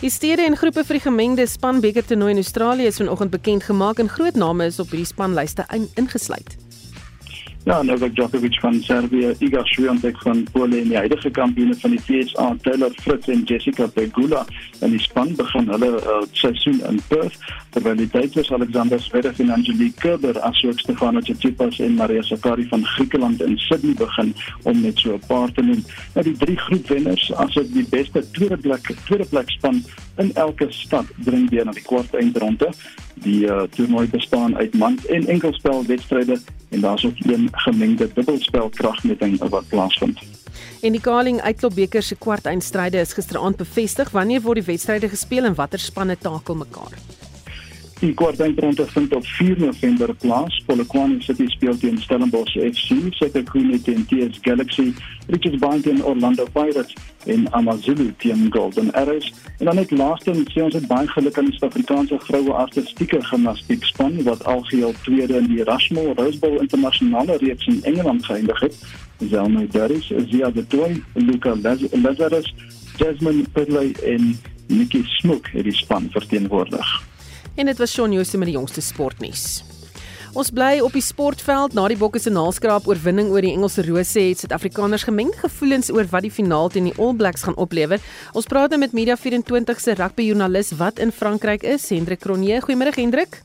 Die 0.00 0.10
stede 0.10 0.42
en 0.42 0.58
groepe 0.58 0.82
vir 0.84 0.98
die 0.98 1.06
gemengde 1.06 1.46
spanbeker 1.46 2.06
toernooi 2.06 2.34
in 2.34 2.42
Australië 2.42 2.90
is 2.90 2.98
vanoggend 2.98 3.30
bekend 3.30 3.66
gemaak 3.70 4.02
en 4.02 4.10
groot 4.10 4.34
name 4.34 4.66
is 4.66 4.82
op 4.82 4.90
hierdie 4.90 5.12
spanlyste 5.14 5.66
ingesluit. 5.94 6.58
Ja, 7.68 7.82
Novak 7.82 8.14
Djokovic 8.14 8.60
van 8.60 8.82
Servië, 8.82 9.34
Iga 9.38 9.60
Swiatek 9.64 10.16
van 10.22 10.46
Polen 10.52 10.78
en 10.78 10.88
die 10.88 10.96
huidige 10.96 11.30
kampioene 11.30 11.74
van 11.76 11.90
die 11.90 12.00
TSA, 12.06 12.46
Taylor 12.62 12.94
Fritz 13.02 13.28
en 13.28 13.42
Jessica 13.44 13.86
Pegula 13.92 14.46
in 14.80 14.94
die 14.94 15.00
span 15.02 15.34
begin 15.36 15.68
hulle 15.68 15.90
uh, 15.98 16.22
seisoen 16.32 16.80
in 16.88 17.02
Perth. 17.10 17.36
Terwyl 17.78 17.94
die 17.94 18.10
Duitsers 18.10 18.50
Alexander 18.50 18.98
Zverev 18.98 19.38
en 19.38 19.50
Angelique 19.50 20.00
Kerber 20.00 20.34
asook 20.42 20.80
Stefano 20.80 21.20
Tsitsipas 21.20 21.78
en 21.78 21.94
Maria 21.94 22.22
Sakkari 22.22 22.64
van 22.68 22.84
Griekeland 22.84 23.40
in 23.40 23.54
Sydney 23.58 23.94
begin 23.94 24.34
om 24.64 24.80
net 24.82 24.98
so 24.98 25.12
'n 25.14 25.22
paar 25.28 25.52
te 25.52 25.62
noem. 25.62 25.84
Nou 26.14 26.24
die 26.24 26.36
drie 26.36 26.56
groepwenners 26.56 27.34
asook 27.34 27.70
die 27.72 27.86
beste 27.90 28.30
tweede 28.30 28.56
plek 28.56 28.82
tweede 29.04 29.24
plek 29.24 29.50
span 29.50 29.84
in 30.16 30.34
elke 30.34 30.66
stad 30.70 31.04
dring 31.24 31.50
deur 31.50 31.64
na 31.64 31.72
die 31.72 31.82
kwart 31.82 32.14
eindronde. 32.14 32.72
Die 33.14 33.46
uh, 33.46 33.62
toernooi 33.62 34.08
bestaan 34.08 34.56
uit 34.56 34.74
man 34.74 34.98
en 35.08 35.26
enkelspel 35.26 35.86
wedstryde 35.86 36.40
en 36.70 36.80
daar's 36.80 37.04
ook 37.04 37.14
een 37.18 37.48
gemengde 37.52 38.10
dubbelspel 38.14 38.68
kragmeting 38.68 39.38
wat 39.38 39.68
plaasvind. 39.68 40.18
En 40.82 40.92
die 40.92 41.00
Kaling 41.00 41.40
Uitklopbeker 41.40 42.02
se 42.02 42.16
kwart 42.16 42.46
eindstryde 42.46 42.98
is 42.98 43.12
gisteraand 43.12 43.56
bevestig. 43.56 44.10
Wanneer 44.10 44.42
word 44.42 44.54
die 44.54 44.66
wedstryde 44.74 45.08
gespeel 45.08 45.44
en 45.44 45.54
watter 45.54 45.78
spanne 45.78 46.18
takel 46.18 46.54
mekaar? 46.54 47.17
Die 47.98 48.14
kwartfinale 48.14 48.84
vind 48.86 49.14
op 49.14 49.26
4 49.26 49.58
November 49.58 50.14
plaas. 50.14 50.62
Polokwane 50.66 51.22
City 51.22 51.46
speel 51.48 51.78
teen 51.78 51.98
Stellenbosch 51.98 52.54
FC, 52.54 52.94
Sekhukhune 53.10 53.82
teen 53.82 54.06
TS 54.06 54.38
Galaxy, 54.42 54.94
Richards 55.26 55.58
Bay 55.58 55.80
teen 55.80 56.04
Orlando 56.04 56.46
Pirates 56.52 56.94
en 57.26 57.52
AmaZulu 57.52 58.14
teen 58.18 58.46
Golden 58.50 58.92
Arrows. 58.92 59.32
En 59.58 59.64
dan 59.64 59.74
net 59.74 59.90
laaste 59.90 60.30
en 60.30 60.46
sê 60.46 60.62
ons 60.62 60.78
het 60.78 60.86
baie 60.86 61.08
geluk 61.08 61.38
aan 61.38 61.50
die 61.50 61.56
Suid-Afrikaanse 61.58 62.20
vroue 62.28 62.52
artistieke 62.52 63.22
gimnastiek 63.32 63.90
span 63.90 64.22
wat 64.22 64.44
algeheel 64.44 64.94
tweede 65.02 65.42
in 65.42 65.50
die 65.50 65.66
Rushmore 65.66 66.14
Rose 66.22 66.38
Bowl 66.38 66.62
internasionale 66.62 67.36
reeks 67.42 67.66
in 67.66 67.82
Engeland 67.82 68.24
geëindig 68.24 68.60
het. 68.60 68.80
Zelma 69.18 69.66
Durris, 69.74 70.12
Zia 70.30 70.50
de 70.50 70.66
Toy, 70.66 71.02
Luca 71.14 71.56
Lazarus, 72.02 72.54
Jasmine 72.96 73.42
Pidley 73.52 73.92
en 74.06 74.38
Nikki 74.66 75.02
Smook 75.18 75.50
het 75.50 75.64
die 75.64 75.74
span 75.74 76.10
verteenwoordig. 76.14 77.07
En 77.58 77.66
dit 77.66 77.78
was 77.78 77.90
Shaun 77.90 78.12
Jooste 78.14 78.38
met 78.38 78.46
die 78.46 78.54
jongste 78.54 78.80
sportnuus. 78.80 79.64
Ons 80.38 80.52
bly 80.54 80.76
op 80.84 80.94
die 80.94 81.02
sportveld 81.02 81.72
na 81.74 81.88
die 81.90 81.96
Bokke 81.98 82.20
se 82.22 82.30
naalskraap 82.30 82.86
oorwinning 82.86 83.32
oor 83.32 83.42
die 83.42 83.50
Engelse 83.50 83.82
Rose 83.82 84.22
het 84.22 84.44
Suid-Afrikaners 84.44 85.08
gemengde 85.08 85.40
gevoelens 85.42 85.90
oor 85.90 86.06
wat 86.12 86.22
die 86.22 86.30
finaal 86.30 86.70
teen 86.70 86.86
die 86.86 86.94
All 87.02 87.16
Blacks 87.18 87.42
gaan 87.48 87.58
oplewer. 87.58 87.98
Ons 88.38 88.46
praat 88.46 88.70
nou 88.70 88.78
met 88.78 88.94
Media 88.94 89.18
24 89.18 89.82
se 89.82 89.98
rugbyjoernalis 89.98 90.76
wat 90.78 91.02
in 91.02 91.10
Frankryk 91.10 91.66
is, 91.66 91.88
Hendrik 91.90 92.22
Cronje. 92.22 92.60
Goeiemôre 92.62 92.94
Hendrik. 92.94 93.40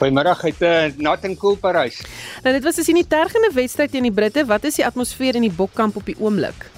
Goeiemôre 0.00 0.32
uit 0.32 0.64
uh, 0.64 1.12
en 1.12 1.36
koel 1.36 1.60
Parys. 1.60 2.00
Nou 2.46 2.54
dit 2.56 2.64
was 2.64 2.80
'n 2.80 2.94
nie 2.94 3.06
tergende 3.06 3.50
wedstryd 3.52 3.90
teen 3.90 4.08
die 4.08 4.12
Britte. 4.12 4.46
Wat 4.46 4.64
is 4.64 4.80
die 4.80 4.86
atmosfeer 4.86 5.34
in 5.34 5.44
die 5.44 5.52
Bokkamp 5.52 5.96
op 5.96 6.06
die 6.06 6.16
oomblik? 6.18 6.70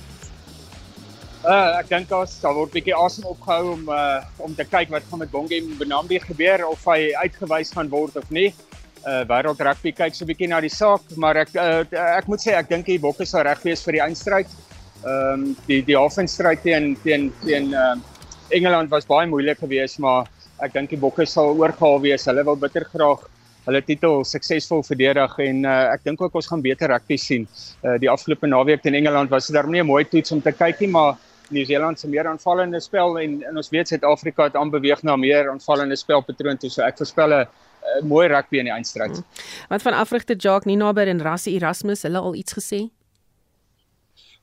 Uh 1.45 1.77
ek 1.77 1.91
dink 1.91 2.07
daar 2.09 2.25
sal 2.25 2.55
word 2.57 2.71
bietjie 2.73 2.95
asem 2.97 3.27
opgehou 3.29 3.75
om 3.75 3.89
uh 3.93 4.23
om 4.41 4.55
te 4.57 4.65
kyk 4.65 4.89
wat 4.95 5.05
gaan 5.11 5.21
met 5.21 5.29
Bongie 5.29 5.59
Benambi 5.77 6.17
gebeur 6.23 6.63
of 6.65 6.87
hy 6.89 7.11
uitgewys 7.21 7.73
gaan 7.77 7.91
word 7.93 8.17
of 8.17 8.31
nie. 8.33 8.47
Uh 9.05 9.27
wêreld 9.29 9.61
rugby 9.61 9.93
kyk 9.93 10.17
so 10.17 10.25
'n 10.25 10.31
bietjie 10.31 10.49
na 10.49 10.63
die 10.65 10.73
saak, 10.73 11.05
maar 11.21 11.37
ek 11.37 11.53
uh, 11.53 11.85
ek 12.17 12.31
moet 12.33 12.41
sê 12.41 12.55
ek 12.57 12.71
dink 12.71 12.89
die 12.89 12.97
Bokke 12.99 13.27
sal 13.29 13.45
reg 13.45 13.61
wees 13.61 13.85
vir 13.85 13.99
die 13.99 14.03
eindstryd. 14.07 14.49
Ehm 15.05 15.35
um, 15.35 15.43
die 15.67 15.83
die 15.85 15.99
halfeindstryd 16.01 16.63
teen 16.65 16.97
teen 17.05 17.29
teen 17.45 17.75
uh 17.75 17.93
Engeland 18.49 18.89
was 18.89 19.05
baie 19.05 19.29
moeilik 19.29 19.61
geweest, 19.61 20.01
maar 20.01 20.25
ek 20.65 20.73
dink 20.73 20.97
die 20.97 21.03
Bokke 21.05 21.29
sal 21.29 21.53
oorgehaal 21.53 22.01
wees. 22.01 22.25
Hulle 22.25 22.45
wil 22.49 22.57
bitter 22.57 22.89
graag 22.89 23.29
hulle 23.67 23.85
titel 23.85 24.25
suksesvol 24.25 24.81
verdedig 24.85 25.39
en 25.45 25.65
uh, 25.69 25.93
ek 25.93 26.09
dink 26.09 26.25
ook 26.25 26.41
ons 26.41 26.49
gaan 26.49 26.65
beter 26.65 26.89
rugby 26.89 27.21
sien. 27.21 27.47
Uh, 27.85 28.01
die 28.01 28.09
afgelope 28.09 28.49
naweek 28.49 28.81
teen 28.81 28.97
Engeland 28.97 29.29
was 29.29 29.53
dit 29.53 29.61
darm 29.61 29.73
nie 29.73 29.85
'n 29.85 29.93
mooi 29.93 30.05
toets 30.09 30.33
om 30.33 30.41
te 30.41 30.53
kyk 30.53 30.81
nie, 30.81 30.89
maar 30.89 31.21
Nieu-Seeland 31.49 32.01
se 32.01 32.09
meer 32.09 32.27
aanvallende 32.27 32.81
spel 32.81 33.19
en 33.21 33.43
en 33.43 33.57
ons 33.57 33.69
weet 33.69 33.89
Suid-Afrika 33.89 34.49
het 34.49 34.57
aanbeweeg 34.57 35.03
na 35.03 35.17
meer 35.17 35.51
aanvallende 35.51 35.97
spelpatroon 35.97 36.57
toe. 36.57 36.71
So 36.71 36.83
ek 36.83 36.97
voorspel 36.97 37.35
'n 37.35 37.47
mooi 38.03 38.29
rugby 38.29 38.59
in 38.59 38.65
die 38.65 38.73
eindstryd. 38.73 39.17
Hmm. 39.17 39.25
Wat 39.69 39.83
van 39.83 39.93
afrigter 39.93 40.37
Jacques 40.37 40.65
Ninaber 40.65 41.09
en 41.09 41.23
Rassie 41.23 41.55
Erasmus, 41.55 42.03
hulle 42.03 42.19
al 42.19 42.35
iets 42.35 42.53
gesê? 42.53 42.89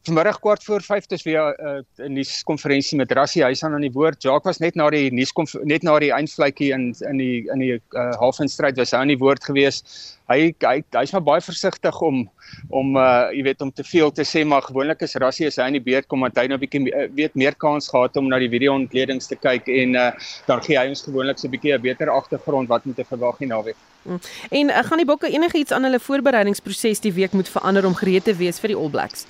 Vanmiddag 0.03 0.39
kwart 0.39 0.63
voor 0.63 0.81
5 0.81 1.05
dis 1.05 1.23
weer 1.23 1.53
'n 1.57 1.85
uh, 2.01 2.07
nuuskonferensie 2.07 2.97
met 2.97 3.11
Rassie 3.11 3.43
Huys 3.43 3.63
aan 3.63 3.73
aan 3.73 3.85
die 3.85 3.91
woord. 3.91 4.21
Jacques 4.21 4.43
was 4.43 4.57
net 4.57 4.75
na 4.75 4.89
die 4.89 5.11
nuus 5.13 5.31
net 5.63 5.83
na 5.83 5.99
die 5.99 6.09
eindvletjie 6.11 6.71
in 6.73 6.95
in 6.99 7.17
die 7.17 7.45
in 7.53 7.59
die 7.59 7.81
uh, 7.89 8.09
halfeindstryd 8.17 8.77
was 8.77 8.91
hy 8.91 8.97
aan 8.97 9.13
die 9.13 9.17
woord 9.17 9.43
gewees. 9.43 9.83
Hy 10.25 10.55
hy 10.65 10.81
hy's 10.97 11.11
maar 11.13 11.21
baie 11.21 11.41
versigtig 11.41 12.01
om 12.01 12.29
om 12.69 12.97
uh 12.97 13.29
jy 13.29 13.43
weet 13.43 13.61
om 13.61 13.71
te 13.71 13.83
veel 13.83 14.11
te 14.11 14.25
sê 14.25 14.41
maar 14.45 14.61
gewoonlik 14.61 15.01
is 15.01 15.13
Rassie 15.15 15.45
as 15.47 15.57
hy 15.61 15.67
in 15.67 15.77
die 15.77 15.85
beurt 15.91 16.07
kom 16.07 16.25
want 16.25 16.37
hy 16.37 16.47
nou 16.47 16.57
'n 16.57 16.61
bietjie 16.61 17.09
weet 17.13 17.35
meer 17.35 17.55
kans 17.55 17.89
gehad 17.89 18.17
om 18.17 18.27
na 18.27 18.39
die 18.39 18.49
video 18.49 18.73
ontledings 18.73 19.27
te 19.27 19.35
kyk 19.35 19.67
en 19.67 19.95
uh 19.95 20.11
dan 20.47 20.61
gee 20.61 20.79
hy 20.79 20.87
ons 20.87 21.05
gewoonlik 21.05 21.37
so 21.37 21.47
'n 21.47 21.51
bietjie 21.51 21.75
'n 21.77 21.81
beter 21.81 22.09
agtergrond 22.09 22.67
wat 22.69 22.85
moet 22.85 22.95
te 22.95 23.05
verwag 23.05 23.39
nie 23.39 23.49
naweek. 23.49 23.77
Mm. 24.01 24.19
En 24.49 24.69
uh, 24.69 24.81
gaan 24.83 24.97
die 24.97 25.05
bokke 25.05 25.29
enigiets 25.29 25.71
aan 25.71 25.83
hulle 25.83 25.99
voorbereidingsproses 25.99 26.99
die 26.99 27.13
week 27.13 27.33
moet 27.33 27.49
verander 27.49 27.85
om 27.85 27.93
gereed 27.93 28.23
te 28.23 28.33
wees 28.33 28.59
vir 28.59 28.73
die 28.73 28.77
All 28.77 28.89
Blacks? 28.89 29.27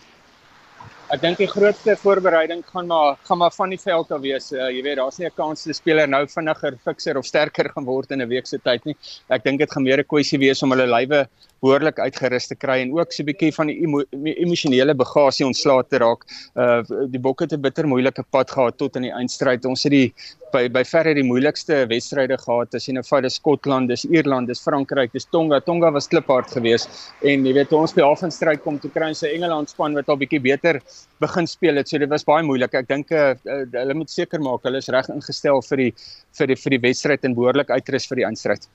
Ek 1.11 1.19
dink 1.19 1.41
die 1.41 1.47
grootste 1.51 1.97
voorbereiding 1.99 2.61
gaan 2.71 2.85
maar 2.87 3.17
gaan 3.27 3.39
maar 3.41 3.51
van 3.51 3.73
die 3.73 3.79
veld 3.81 4.13
af 4.15 4.21
wees. 4.23 4.45
Uh, 4.55 4.69
jy 4.71 4.79
weet, 4.85 4.95
daar's 4.95 5.17
nie 5.19 5.27
'n 5.27 5.35
kans 5.35 5.65
die 5.67 5.73
speler 5.75 6.07
nou 6.07 6.21
vinniger, 6.25 6.77
fikser 6.85 7.17
of 7.19 7.25
sterker 7.27 7.67
gaan 7.73 7.83
word 7.83 8.11
in 8.11 8.21
'n 8.21 8.29
week 8.29 8.47
se 8.47 8.57
tyd 8.57 8.85
nie. 8.85 8.95
Ek 9.27 9.43
dink 9.43 9.59
dit 9.59 9.71
gaan 9.71 9.83
meer 9.83 9.99
'n 9.99 10.07
kwessie 10.07 10.39
wees 10.39 10.63
om 10.63 10.71
hulle 10.71 10.87
lywe 10.87 11.27
behoorlik 11.61 11.99
uitgerus 11.99 12.49
te 12.49 12.57
kry 12.57 12.79
en 12.81 12.93
ook 12.97 13.13
so 13.13 13.23
'n 13.23 13.29
bietjie 13.29 13.53
van 13.53 13.67
die 13.67 13.77
emo 13.83 14.03
emosionele 14.11 14.93
bagasie 14.95 15.45
ontslae 15.45 15.83
te 15.89 15.97
raak. 15.97 16.25
Uh 16.55 16.81
die 17.13 17.19
Bokke 17.19 17.43
het 17.45 17.53
'n 17.53 17.61
bitter 17.61 17.87
moeilike 17.87 18.23
pad 18.31 18.51
gehad 18.51 18.77
tot 18.77 18.95
in 18.95 19.03
die 19.03 19.13
eindstryd. 19.13 19.65
Ons 19.65 19.83
het 19.83 19.91
die 19.91 20.13
by 20.51 20.67
by 20.67 20.83
verre 20.83 21.13
die 21.15 21.23
moeilikste 21.23 21.85
wedstryde 21.89 22.37
gehad. 22.37 22.75
As 22.75 22.87
jy 22.87 22.93
nou 22.93 23.03
vat, 23.03 23.23
dis 23.23 23.35
Skotland, 23.39 23.87
dis 23.87 24.05
Ierland, 24.05 24.47
dis 24.47 24.61
Frankryk, 24.61 25.13
dis 25.13 25.25
Tonga. 25.31 25.59
Tonga 25.59 25.91
was 25.91 26.07
kliphard 26.07 26.51
geweest 26.51 26.89
en 27.23 27.45
jy 27.45 27.53
weet 27.53 27.73
ons 27.73 27.93
by 27.93 28.01
halfenstryd 28.01 28.63
kom 28.63 28.79
toe 28.79 28.91
kry 28.91 29.11
ons 29.13 29.23
'n 29.23 29.31
Engeland 29.35 29.69
span 29.69 29.93
wat 29.93 30.09
al 30.09 30.17
bietjie 30.17 30.41
beter 30.41 30.81
begin 31.19 31.47
speel 31.47 31.75
het. 31.75 31.87
So 31.87 31.97
dit 31.97 32.09
was 32.09 32.23
baie 32.23 32.43
moeilik. 32.43 32.73
Ek 32.73 32.87
dink 32.87 33.11
uh, 33.11 33.35
uh, 33.45 33.65
hulle 33.71 33.93
moet 33.93 34.09
seker 34.09 34.41
maak 34.41 34.63
hulle 34.63 34.77
is 34.77 34.89
reg 34.89 35.09
ingestel 35.09 35.61
vir 35.61 35.77
die 35.77 35.91
vir 36.37 36.47
die 36.47 36.55
vir 36.55 36.75
die 36.75 36.81
wedstryd 36.87 37.25
en 37.27 37.35
behoorlik 37.35 37.69
uitrus 37.69 38.07
vir 38.07 38.21
die 38.21 38.25
eindstryd. 38.25 38.67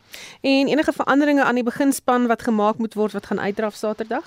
En 0.43 0.69
enige 0.69 0.93
veranderinge 0.93 1.45
aan 1.45 1.61
die 1.61 1.67
beginspan 1.67 2.29
wat 2.29 2.43
gemaak 2.47 2.76
gemaak 2.77 2.79
moet 2.79 2.95
word 2.95 3.13
wat 3.13 3.27
gaan 3.27 3.41
uitdraf 3.41 3.75
Saterdag? 3.75 4.25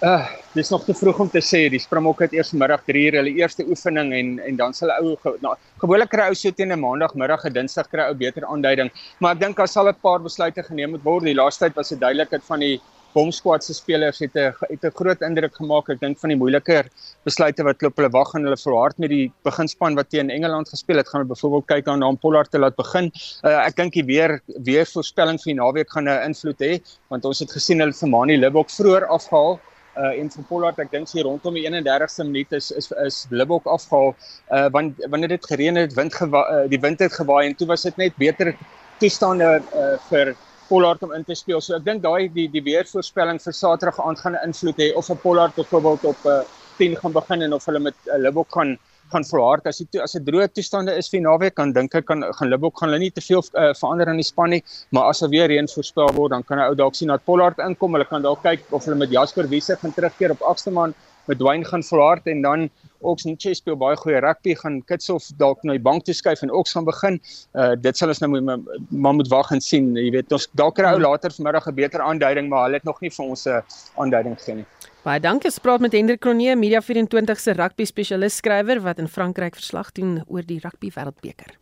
Uh, 0.00 0.28
dis 0.54 0.70
nog 0.70 0.84
te 0.84 0.94
vroeg 0.94 1.18
om 1.18 1.28
te 1.28 1.40
sê. 1.40 1.68
Die 1.68 1.80
Springbok 1.80 2.20
het 2.22 2.32
eers 2.32 2.52
middag 2.52 2.84
3 2.86 3.06
uur 3.06 3.16
hulle 3.18 3.34
eerste 3.34 3.64
oefening 3.66 4.12
en 4.14 4.38
en 4.38 4.56
dan 4.56 4.72
sal 4.72 4.90
ou 4.94 5.16
nou, 5.42 5.56
gewoonlik 5.82 6.08
kry 6.08 6.28
ou 6.28 6.34
so 6.34 6.50
teen 6.50 6.72
'n 6.72 6.78
maandagmiddag 6.78 7.44
en 7.44 7.52
dinsdag 7.52 7.88
kry 7.90 8.06
ou 8.06 8.14
beter 8.14 8.46
aanduiding. 8.46 8.90
Maar 9.18 9.34
ek 9.34 9.40
dink 9.40 9.56
daar 9.56 9.68
sal 9.68 9.88
'n 9.88 9.96
paar 10.00 10.20
besluite 10.20 10.62
geneem 10.62 10.90
moet 10.90 11.04
word. 11.04 11.24
Die 11.24 11.34
laaste 11.34 11.64
tyd 11.64 11.74
was 11.74 11.88
dit 11.88 12.00
duidelik 12.00 12.30
dat 12.30 12.44
van 12.46 12.60
die 12.60 12.80
bomsquad 13.14 13.64
se 13.64 13.74
spelers 13.74 14.18
het 14.18 14.34
'n 14.36 14.52
het 14.68 14.84
'n 14.84 14.90
groot 14.94 15.20
indruk 15.20 15.54
gemaak. 15.56 15.88
Ek 15.88 16.00
dink 16.00 16.18
van 16.18 16.30
die 16.30 16.36
moeiliker 16.36 16.88
besluite 17.24 17.62
wat 17.64 17.82
loop 17.82 17.96
hulle 17.96 18.10
wag 18.10 18.34
en 18.34 18.44
hulle 18.44 18.56
verhard 18.56 18.98
met 18.98 19.10
die 19.10 19.32
beginspan 19.44 19.94
wat 19.94 20.10
teen 20.10 20.30
Engeland 20.30 20.68
gespeel 20.68 20.96
het. 20.96 21.08
Gaan 21.08 21.22
hulle 21.22 21.34
byvoorbeeld 21.34 21.66
kyk 21.66 21.88
aan 21.88 21.98
Naam 21.98 22.18
Pollard 22.18 22.50
te 22.50 22.58
laat 22.58 22.76
begin. 22.76 23.10
Uh, 23.44 23.66
ek 23.66 23.76
dink 23.76 23.92
die 23.92 24.04
weer 24.04 24.40
weer 24.64 24.86
voorspelling 24.86 25.38
vir 25.40 25.54
die 25.54 25.60
naweek 25.60 25.90
gaan 25.90 26.08
'n 26.08 26.24
invloed 26.28 26.60
hê 26.60 26.80
want 27.08 27.24
ons 27.24 27.38
het 27.38 27.50
gesien 27.50 27.80
hulle 27.80 27.92
vir 27.92 28.08
Mani 28.08 28.36
Libok 28.36 28.70
vroeër 28.70 29.06
afhaal 29.06 29.60
uh 29.98 30.14
en 30.20 30.30
vir 30.30 30.44
Pollard 30.48 30.78
ek 30.78 30.90
dink 30.94 31.08
sy 31.10 31.22
rondom 31.26 31.56
die 31.58 31.64
31ste 31.66 32.24
minuut 32.24 32.52
is 32.52 32.70
is 32.80 32.92
is 33.04 33.26
Libok 33.30 33.66
afgehaal 33.66 34.14
uh 34.54 34.68
want 34.74 35.00
wanneer 35.10 35.28
dit 35.28 35.46
gereën 35.50 35.76
het 35.76 35.94
wind 35.98 36.14
gewa, 36.14 36.44
uh, 36.54 36.68
die 36.70 36.80
wind 36.80 37.00
het 37.00 37.12
gewaai 37.12 37.48
en 37.48 37.56
toe 37.58 37.66
was 37.66 37.82
dit 37.82 37.96
net 37.96 38.16
beter 38.16 38.54
toestande 39.00 39.48
uh 39.74 39.96
vir 40.10 40.34
Pollard 40.68 41.02
om 41.02 41.12
in 41.16 41.24
te 41.24 41.34
speel. 41.34 41.60
So 41.64 41.76
ek 41.76 41.84
dink 41.84 42.02
daai 42.04 42.28
die 42.34 42.48
die 42.52 42.62
weervoorspelling 42.64 43.40
vir 43.44 43.56
Saterdag 43.56 44.00
aand 44.04 44.20
gaan 44.20 44.36
'n 44.36 44.44
invloed 44.50 44.78
hê 44.78 44.92
of 44.94 45.10
'n 45.10 45.20
Pollard 45.24 45.54
byvoorbeeld 45.56 46.04
op 46.04 46.24
'n 46.24 46.28
uh, 46.28 46.44
10 46.78 46.96
gaan 46.96 47.12
begin 47.12 47.42
en 47.42 47.52
of 47.52 47.64
hulle 47.66 47.80
met 47.80 47.94
'n 48.06 48.10
uh, 48.10 48.22
Libbok 48.24 48.52
gaan 48.52 48.78
gaan 49.12 49.24
volhard. 49.24 49.66
As 49.66 49.78
dit 49.78 50.00
as 50.00 50.12
dit 50.12 50.24
droë 50.24 50.48
toestande 50.52 50.94
is 50.96 51.08
vir 51.08 51.22
naweek 51.24 51.54
kan 51.54 51.72
dink 51.72 51.94
ek 51.94 52.06
kan 52.06 52.22
gaan 52.22 52.50
Libbok 52.52 52.78
gaan 52.78 52.90
hulle 52.90 53.00
nie 53.00 53.10
te 53.10 53.24
veel 53.24 53.42
uh, 53.54 53.72
verander 53.80 54.08
aan 54.08 54.20
die 54.20 54.26
span 54.26 54.50
nie. 54.50 54.62
Maar 54.90 55.08
as 55.12 55.20
daar 55.24 55.30
weer 55.30 55.48
reën 55.48 55.68
voorspel 55.68 56.12
word 56.14 56.30
dan 56.36 56.44
kan 56.44 56.58
hy 56.58 56.68
ou 56.68 56.74
dalk 56.74 56.94
sien 56.94 57.08
dat 57.08 57.24
Pollard 57.24 57.58
inkom. 57.58 57.96
Hulle 57.96 58.04
kan 58.04 58.22
dalk 58.22 58.42
kyk 58.42 58.66
of 58.70 58.84
hulle 58.84 58.96
met 58.96 59.10
Jasper 59.10 59.48
Wiese 59.48 59.76
gaan 59.76 59.94
terugkeer 59.94 60.36
op 60.36 60.42
Aksterman 60.42 60.94
met 61.28 61.38
Dwayne 61.38 61.64
gaan 61.64 61.82
volhard 61.82 62.26
en 62.26 62.42
dan 62.42 62.68
Oks 63.00 63.24
Nche 63.24 63.54
speel 63.54 63.76
baie 63.76 63.96
goeie 63.96 64.20
rugby 64.20 64.54
gaan 64.58 64.80
Kitshof 64.88 65.30
dalk 65.38 65.62
na 65.64 65.76
die 65.76 65.82
bank 65.82 66.04
toe 66.04 66.14
skuif 66.14 66.42
en 66.42 66.50
Oks 66.50 66.72
gaan 66.76 66.84
begin. 66.88 67.20
Uh 67.54 67.74
dit 67.76 67.96
sal 67.96 68.08
ons 68.08 68.20
nou 68.24 68.30
moet 68.34 68.66
maar 68.90 69.14
moet 69.14 69.28
wag 69.28 69.52
en 69.54 69.60
sien. 69.60 69.94
Jy 69.96 70.10
weet 70.16 70.32
ons 70.32 70.48
dalk 70.58 70.78
kry 70.78 70.92
ou 70.94 71.00
later 71.00 71.30
vanmiddag 71.30 71.68
'n 71.68 71.74
beter 71.74 72.00
aanduiding 72.02 72.48
maar 72.48 72.66
hulle 72.66 72.80
het 72.80 72.84
nog 72.84 73.00
nie 73.00 73.10
vir 73.10 73.24
ons 73.24 73.46
'n 73.46 73.62
aanduiding 73.96 74.38
gegee 74.38 74.54
nie. 74.54 74.66
Baie 75.02 75.20
dankie. 75.20 75.48
Ons 75.48 75.58
praat 75.58 75.80
met 75.80 75.92
Hendrik 75.92 76.20
Cronje, 76.20 76.56
Media 76.56 76.80
24 76.80 77.40
se 77.40 77.52
rugby 77.52 77.84
spesialis 77.84 78.36
skrywer 78.36 78.80
wat 78.80 78.98
in 78.98 79.08
Frankryk 79.08 79.54
verslag 79.54 79.92
doen 79.92 80.22
oor 80.26 80.42
die 80.42 80.60
rugby 80.60 80.90
wêreldbeker. 80.90 81.54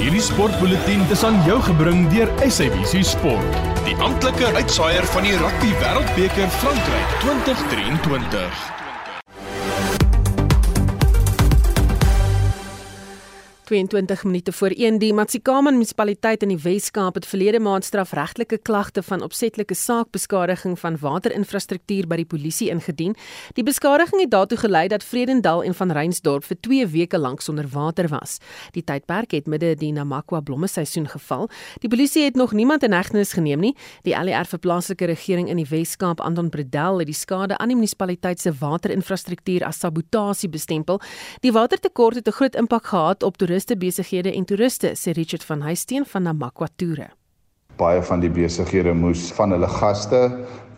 Hierdie 0.00 0.20
sportbulletin 0.24 1.04
is 1.14 1.22
aan 1.22 1.38
jou 1.46 1.60
gebring 1.62 2.08
deur 2.10 2.30
SABC 2.50 3.04
Sport, 3.06 3.62
die 3.86 3.94
amptelike 4.02 4.50
uitsaaier 4.58 5.06
van 5.14 5.28
die 5.28 5.38
rugby 5.38 5.74
wêreldbeker 5.78 6.54
Frankryk 6.60 7.18
2023. 7.22 8.81
22 13.72 14.24
minute 14.24 14.52
voor 14.52 14.68
1 14.68 14.98
die 14.98 15.14
Matsikama 15.16 15.70
munisipaliteit 15.70 16.42
in 16.42 16.50
die 16.52 16.58
Wes-Kaap 16.60 17.14
het 17.16 17.26
verlede 17.26 17.56
maand 17.60 17.84
strafregtelike 17.84 18.58
klagte 18.58 19.00
van 19.02 19.22
opsetlike 19.24 19.72
saakbeskadiging 19.74 20.74
van 20.78 20.98
waterinfrastruktuur 21.00 22.04
by 22.10 22.18
die 22.20 22.26
polisie 22.28 22.68
ingedien. 22.68 23.14
Die 23.56 23.64
beskadiging 23.64 24.20
het 24.20 24.30
daartoe 24.34 24.58
gelei 24.60 24.82
dat 24.92 25.04
Vredendal 25.04 25.64
en 25.64 25.74
Van 25.78 25.94
Reinsdorp 25.96 26.44
vir 26.44 26.58
2 26.60 26.88
weke 26.92 27.18
lank 27.18 27.40
sonder 27.40 27.70
water 27.72 28.10
was. 28.12 28.34
Die 28.76 28.82
tydperk 28.84 29.32
het 29.32 29.48
midde 29.48 29.72
die 29.80 29.92
Namakwa 29.96 30.42
blommeseisoen 30.44 31.08
geval. 31.08 31.48
Die 31.80 31.88
polisie 31.88 32.26
het 32.26 32.36
nog 32.36 32.52
niemand 32.52 32.84
in 32.84 32.92
hegtenis 32.92 33.32
geneem 33.32 33.64
nie. 33.64 33.72
Die 34.04 34.12
LER 34.12 34.44
vir 34.52 34.60
plaaslike 34.60 35.08
regering 35.08 35.48
in 35.48 35.56
die 35.56 35.68
Wes-Kaap, 35.70 36.20
Anton 36.20 36.52
Bredel, 36.52 37.00
het 37.00 37.08
die 37.08 37.16
skade 37.16 37.56
aan 37.56 37.72
die 37.72 37.80
munisipaliteit 37.80 38.40
se 38.44 38.52
waterinfrastruktuur 38.52 39.64
as 39.64 39.80
sabotasie 39.80 40.52
bestempel. 40.52 41.00
Die 41.40 41.56
watertekort 41.56 42.20
het 42.20 42.28
'n 42.28 42.36
groot 42.36 42.54
impak 42.54 42.86
gehad 42.92 43.22
op 43.22 43.36
toeriste 43.36 43.61
toeriste 43.62 43.76
besighede 43.76 44.32
en 44.34 44.44
toeriste, 44.44 44.94
sê 44.96 45.12
Richard 45.14 45.44
van 45.44 45.60
Huisteen 45.62 46.04
van 46.04 46.22
Namakwa 46.22 46.66
Toere. 46.76 47.12
Baie 47.78 48.02
van 48.02 48.20
die 48.20 48.30
besighede 48.30 48.92
moes 48.94 49.30
van 49.36 49.52
hulle 49.54 49.68
gaste 49.68 50.18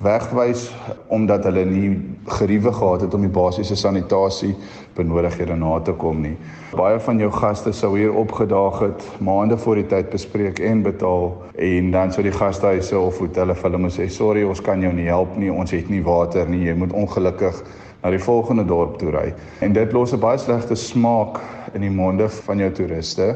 wegwys 0.05 0.66
omdat 1.09 1.47
hulle 1.49 1.64
nie 1.64 1.94
geriewe 2.37 2.73
gehad 2.73 3.07
het 3.07 3.14
om 3.14 3.25
die 3.25 3.33
basiese 3.33 3.77
sanitasie 3.77 4.53
benodigdhede 4.99 5.57
na 5.57 5.79
te 5.81 5.94
kom 5.97 6.20
nie. 6.20 6.35
Baie 6.77 7.01
van 7.01 7.23
jou 7.23 7.31
gaste 7.33 7.73
sou 7.73 7.94
hier 7.97 8.12
opgedaag 8.12 8.81
het 8.83 9.07
maande 9.18 9.57
voor 9.59 9.81
die 9.81 9.87
tyd 9.88 10.11
bespreek 10.12 10.61
en 10.61 10.83
betaal 10.85 11.31
en 11.57 11.90
dan 11.94 12.12
sou 12.12 12.27
die 12.27 12.37
gastehuise 12.37 12.99
of 12.99 13.18
hotelle 13.23 13.57
vir 13.57 13.70
hulle 13.70 13.81
moet 13.87 13.97
sê 13.97 14.11
sorry 14.12 14.44
ons 14.44 14.61
kan 14.61 14.85
jou 14.85 14.92
nie 14.92 15.09
help 15.09 15.38
nie 15.40 15.53
ons 15.53 15.73
het 15.73 15.88
nie 15.88 16.05
water 16.05 16.51
nie 16.53 16.66
jy 16.68 16.77
moet 16.85 16.92
ongelukkig 16.92 17.64
na 18.04 18.10
die 18.10 18.20
volgende 18.20 18.64
dorp 18.68 18.98
toe 19.00 19.10
ry. 19.10 19.34
En 19.60 19.72
dit 19.72 19.92
los 19.92 20.12
'n 20.12 20.20
baie 20.20 20.38
slegte 20.38 20.76
smaak 20.76 21.40
in 21.74 21.80
die 21.80 21.90
monde 21.90 22.28
van 22.28 22.58
jou 22.58 22.70
toeriste 22.70 23.34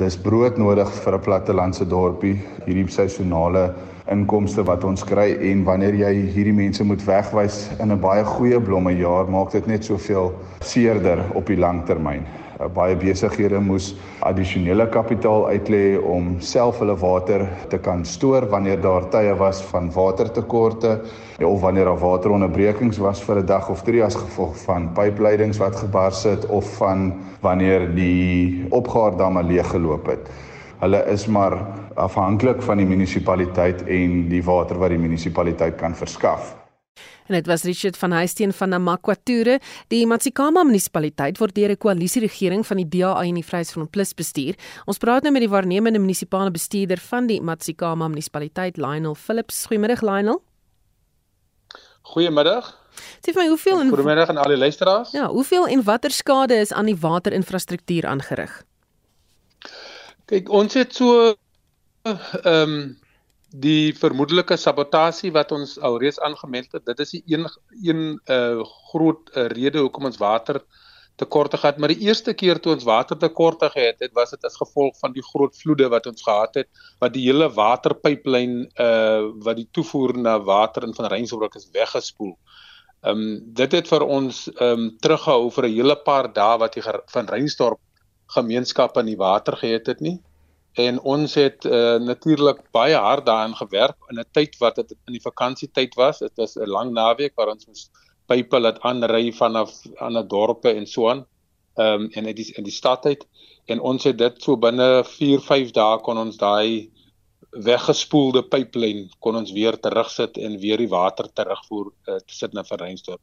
Dis 0.00 0.16
broodnodig 0.16 0.88
vir 1.04 1.14
'n 1.14 1.20
plattelandse 1.20 1.84
dorpie, 1.84 2.38
hierdie 2.64 2.86
seisonale 2.88 3.74
inkomste 4.10 4.64
wat 4.66 4.84
ons 4.84 5.04
kry 5.06 5.28
en 5.50 5.62
wanneer 5.64 5.94
jy 5.94 6.10
hierdie 6.34 6.54
mense 6.54 6.84
moet 6.84 7.02
wegwys 7.06 7.68
in 7.78 7.92
'n 7.92 8.00
baie 8.00 8.24
goeie 8.24 8.60
blommejaar, 8.60 9.30
maak 9.30 9.52
dit 9.52 9.66
net 9.66 9.84
soveel 9.84 10.32
seerder 10.60 11.22
op 11.34 11.46
die 11.46 11.56
lang 11.56 11.84
termyn. 11.86 12.26
Uh, 12.60 12.66
baie 12.66 12.96
besighede 12.96 13.60
moes 13.60 13.94
addisionele 14.20 14.86
kapitaal 14.90 15.46
uitlê 15.48 15.96
om 15.96 16.40
self 16.40 16.78
hulle 16.82 16.96
water 16.96 17.46
te 17.68 17.78
kan 17.78 18.04
stoor 18.04 18.48
wanneer 18.50 18.80
daar 18.80 19.08
tye 19.10 19.32
was 19.38 19.62
van 19.70 19.92
watertekorte 19.94 21.00
of 21.40 21.60
wanneer 21.60 21.84
daar 21.84 22.02
wateronderbrekings 22.02 22.98
was 22.98 23.22
vir 23.22 23.40
'n 23.40 23.46
dag 23.46 23.70
of 23.70 23.82
3 23.82 24.04
as 24.04 24.14
gevolg 24.14 24.56
van 24.66 24.92
pypleidings 24.92 25.58
wat 25.58 25.76
gebars 25.76 26.24
het 26.24 26.46
of 26.46 26.76
van 26.76 27.14
wanneer 27.40 27.94
die 27.94 28.66
opgaardamme 28.70 29.42
leeggeloop 29.42 30.06
het. 30.06 30.28
Hulle 30.80 31.04
is 31.12 31.26
maar 31.26 31.58
afhanklik 32.00 32.62
van 32.64 32.80
die 32.80 32.86
munisipaliteit 32.88 33.82
en 33.84 34.28
die 34.30 34.40
water 34.44 34.78
wat 34.80 34.94
die 34.94 35.00
munisipaliteit 35.00 35.76
kan 35.76 35.92
verskaf. 35.96 36.54
En 37.28 37.36
dit 37.36 37.46
was 37.46 37.62
Richard 37.68 37.98
van 38.00 38.10
Huisteen 38.16 38.52
van 38.52 38.72
Namakwature. 38.72 39.58
Die 39.92 40.06
Matsikama 40.06 40.64
munisipaliteit 40.64 41.38
word 41.38 41.54
deur 41.54 41.70
'n 41.70 41.76
koalisieregering 41.76 42.66
van 42.66 42.76
die 42.76 42.88
DA 42.88 43.22
en 43.22 43.34
die 43.34 43.44
Vryheidsfront 43.44 43.90
Plus 43.90 44.14
bestuur. 44.14 44.54
Ons 44.86 44.98
praat 44.98 45.22
nou 45.22 45.32
met 45.32 45.42
die 45.42 45.48
waarnemende 45.48 45.98
munisipale 45.98 46.50
bestuurder 46.50 46.98
van 46.98 47.26
die 47.26 47.40
Matsikama 47.40 48.08
munisipaliteit, 48.08 48.76
Lionel 48.76 49.14
Phillips. 49.14 49.66
Goeiemiddag 49.66 50.00
Lionel. 50.00 50.42
Goeiemiddag. 52.02 52.78
Sê 53.20 53.32
vir 53.32 53.42
my 53.42 53.48
hoeveel 53.48 53.80
en 53.80 53.88
Goeiemiddag 53.88 54.28
aan 54.28 54.36
al 54.36 54.48
die 54.48 54.56
luisteraars. 54.56 55.10
Ja, 55.10 55.28
hoeveel 55.28 55.66
en 55.66 55.82
watter 55.82 56.10
skade 56.10 56.54
is 56.54 56.72
aan 56.72 56.86
die 56.86 56.96
waterinfrastruktuur 56.96 58.06
aangerig? 58.06 58.64
Kyk, 60.30 60.50
ons 60.54 60.76
het 60.78 60.92
so 60.94 61.30
ehm 62.06 62.50
um, 62.54 62.74
die 63.50 63.90
vermoedelike 63.98 64.54
sabotasie 64.62 65.32
wat 65.34 65.50
ons 65.50 65.72
alreeds 65.82 66.20
aangemeld 66.22 66.76
het, 66.76 66.84
dit 66.86 67.00
is 67.02 67.16
die 67.16 67.22
een 67.32 67.48
een 67.82 68.04
uh 68.30 68.60
groot 68.92 69.32
uh, 69.34 69.48
rede 69.50 69.82
hoekom 69.82 70.06
ons 70.06 70.20
water 70.22 70.60
tekorte 71.18 71.58
gehad, 71.58 71.80
maar 71.82 71.90
die 71.90 72.06
eerste 72.06 72.34
keer 72.34 72.60
toe 72.62 72.76
ons 72.76 72.86
water 72.86 73.18
tekorte 73.18 73.72
gehad 73.74 73.98
het, 73.98 74.14
was 74.14 74.30
dit 74.30 74.46
as 74.46 74.60
gevolg 74.60 74.94
van 75.02 75.16
die 75.18 75.26
groot 75.32 75.58
vloede 75.58 75.90
wat 75.90 76.06
ons 76.06 76.22
gehad 76.22 76.62
het, 76.62 76.70
wat 77.02 77.16
die 77.18 77.26
hele 77.26 77.50
waterpyplyn 77.58 78.56
uh 78.86 79.26
wat 79.42 79.58
die 79.58 79.68
toevoer 79.74 80.14
na 80.28 80.38
water 80.38 80.86
in 80.86 80.94
van 80.94 81.10
Reinsburg 81.10 81.58
is 81.58 81.66
weggespoel. 81.74 82.36
Um 83.02 83.26
dit 83.62 83.78
het 83.80 83.90
vir 83.90 84.06
ons 84.06 84.46
um 84.62 84.92
teruggehou 85.02 85.50
vir 85.58 85.68
'n 85.68 85.74
hele 85.74 85.98
paar 86.06 86.32
dae 86.32 86.58
wat 86.62 86.78
die 86.78 86.86
van 86.86 87.34
Reinsdorp 87.34 87.82
gemeenskap 88.36 88.96
aan 88.96 89.10
die 89.10 89.20
water 89.20 89.56
gehad 89.56 89.86
het 89.86 90.00
nie 90.00 90.18
en 90.78 91.00
ons 91.00 91.34
het 91.34 91.64
uh, 91.64 91.98
natuurlik 91.98 92.62
baie 92.70 92.94
hard 92.94 93.26
daaraan 93.26 93.56
gewerk 93.56 93.96
in 94.10 94.18
'n 94.18 94.24
tyd 94.32 94.56
wat 94.58 94.76
dit 94.76 94.90
in 95.06 95.12
die 95.12 95.22
vakansietyd 95.22 95.94
was. 95.94 96.18
Dit 96.18 96.32
was 96.36 96.56
'n 96.56 96.68
lang 96.68 96.92
naweek 96.92 97.34
waar 97.34 97.48
ons 97.48 97.66
moes 97.66 97.90
pype 98.26 98.58
laat 98.60 98.80
aanry 98.80 99.32
vanaf 99.32 99.72
ander 99.98 100.28
dorpe 100.28 100.70
en 100.70 100.86
so 100.86 101.08
aan. 101.08 101.26
Ehm 101.74 102.00
um, 102.00 102.08
en 102.12 102.26
in 102.26 102.34
die 102.34 102.52
in 102.56 102.64
die 102.64 102.72
stad 102.72 103.06
uit 103.06 103.26
en 103.66 103.80
ons 103.80 104.04
het 104.04 104.18
dit 104.18 104.42
so 104.42 104.56
binne 104.56 105.04
4, 105.04 105.40
5 105.40 105.70
dae 105.70 105.98
kon 105.98 106.18
ons 106.18 106.36
daai 106.36 106.90
weggespoelde 107.50 108.44
pyplyn 108.46 109.08
kon 109.18 109.34
ons 109.34 109.50
weer 109.52 109.74
terugsit 109.82 110.36
en 110.38 110.58
weer 110.62 110.78
die 110.78 110.90
water 110.90 111.26
terugvoer 111.34 111.88
uh, 112.06 112.18
sit 112.30 112.54
na 112.54 112.62
Verreinsdorp. 112.62 113.20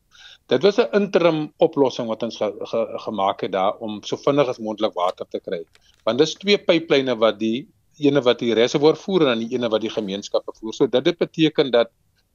Dit 0.51 0.63
was 0.63 0.79
'n 0.79 0.89
interim 0.93 1.53
oplossing 1.57 2.07
wat 2.07 2.23
ons 2.23 2.37
ge, 2.37 2.51
ge, 2.59 2.81
gemaak 3.05 3.41
het 3.41 3.51
daar 3.51 3.77
om 3.79 4.03
so 4.03 4.17
vinnig 4.17 4.47
as 4.47 4.59
moontlik 4.59 4.93
water 4.93 5.25
te 5.29 5.39
kry. 5.39 5.63
Want 6.03 6.19
dis 6.19 6.33
twee 6.33 6.57
pyplyne 6.57 7.15
wat 7.15 7.39
die 7.39 7.67
ene 7.99 8.21
wat 8.21 8.39
die 8.39 8.53
reservoir 8.53 8.95
voer 8.95 9.21
en 9.21 9.27
dan 9.27 9.47
die 9.47 9.55
ene 9.55 9.69
wat 9.69 9.81
die 9.81 9.89
gemeenskappe 9.89 10.51
voer. 10.59 10.73
So 10.73 10.87
dit 10.87 11.05
het 11.05 11.17
beteken 11.17 11.71
dat 11.71 11.89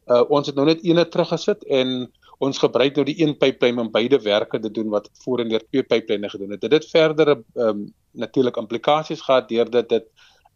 uh, 0.08 0.24
ons 0.28 0.46
het 0.46 0.56
nou 0.56 0.66
net 0.66 0.82
eene 0.82 1.04
teruggesit 1.08 1.64
en 1.64 2.10
ons 2.42 2.58
gebruik 2.58 2.96
nou 2.96 3.04
die 3.04 3.20
een 3.20 3.36
pyplyn 3.38 3.78
om 3.78 3.90
beide 3.90 4.18
werke 4.22 4.58
te 4.58 4.70
doen 4.70 4.88
wat 4.90 5.10
voorheen 5.24 5.48
deur 5.48 5.62
twee 5.70 5.82
pyplyne 5.82 6.28
gedoen 6.28 6.50
het. 6.50 6.60
Dit 6.60 6.72
het 6.72 6.90
verdere 6.90 7.42
um, 7.54 7.92
natuurlik 8.10 8.56
implikasies 8.56 9.20
gehad 9.20 9.48
deurdat 9.48 9.88
dit 9.88 10.06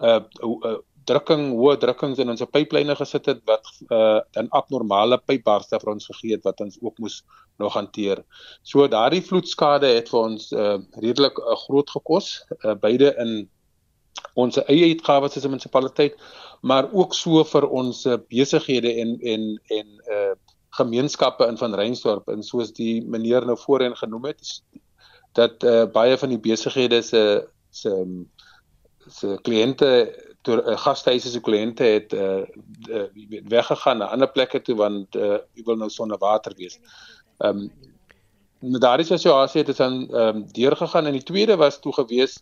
uh, 0.01 0.21
uh 0.43 0.79
drukking, 1.07 1.51
hoë 1.59 1.77
drukkings 1.83 2.21
in 2.23 2.33
ons 2.33 2.45
pyplyne 2.53 2.97
gesit 2.99 3.27
het 3.31 3.43
wat 3.49 3.69
uh 3.91 4.21
dan 4.37 4.49
abnormale 4.59 5.19
pypbarste 5.19 5.81
vir 5.83 5.93
ons 5.95 6.09
gegee 6.11 6.37
het 6.37 6.47
wat 6.49 6.61
ons 6.65 6.79
ook 6.83 6.99
moes 7.03 7.23
nog 7.63 7.75
hanteer. 7.79 8.23
So 8.63 8.89
daardie 8.89 9.23
vloedskade 9.25 9.93
het 9.97 10.11
vir 10.13 10.21
ons 10.23 10.51
uh 10.53 10.79
redelik 11.03 11.39
uh, 11.39 11.57
groot 11.67 11.91
gekos, 11.91 12.33
uh, 12.65 12.75
beide 12.75 13.15
in 13.23 13.49
ons 14.35 14.59
eie 14.67 14.91
uitgawes 14.93 15.37
as 15.37 15.45
'n 15.45 15.51
munisipaliteit, 15.51 16.17
maar 16.63 16.89
ook 16.93 17.15
so 17.15 17.45
vir 17.45 17.69
ons 17.69 18.07
uh, 18.07 18.19
besighede 18.29 18.93
en 19.03 19.19
en 19.21 19.43
en 19.79 19.89
uh 20.19 20.35
gemeenskappe 20.77 21.47
in 21.47 21.57
van 21.57 21.75
Reinsdorp 21.75 22.29
en 22.29 22.43
soos 22.43 22.73
die 22.77 23.01
meneer 23.05 23.47
nou 23.47 23.57
voorheen 23.57 23.97
genoem 23.97 24.25
het 24.33 24.61
dat 25.37 25.65
uh, 25.65 25.85
baie 25.93 26.17
van 26.21 26.33
die 26.33 26.41
besighede 26.41 27.03
se 27.03 27.23
se 27.71 27.93
se 29.09 29.39
kliënte 29.43 29.91
toe 30.47 30.61
uh, 30.63 30.77
gastehuise 30.79 31.31
se 31.31 31.41
kliënte 31.41 31.85
het 31.85 32.13
uh, 32.13 32.45
uh 32.91 33.07
weggegaan 33.51 33.99
na 33.99 34.11
ander 34.15 34.31
plekke 34.31 34.61
toe 34.63 34.77
want 34.77 35.17
uh 35.17 35.39
wil 35.67 35.77
nou 35.77 35.91
sonder 35.91 36.19
water 36.19 36.55
wees. 36.57 36.79
Ehm 37.39 37.67
um, 37.67 37.71
daardie 38.81 39.07
situasie 39.07 39.63
het 39.63 39.77
dan 39.77 40.07
ehm 40.09 40.37
um, 40.37 40.45
deurgegaan 40.53 41.07
en 41.07 41.13
die 41.13 41.27
tweede 41.33 41.57
was 41.57 41.81
toe 41.81 41.93
gewees 41.93 42.39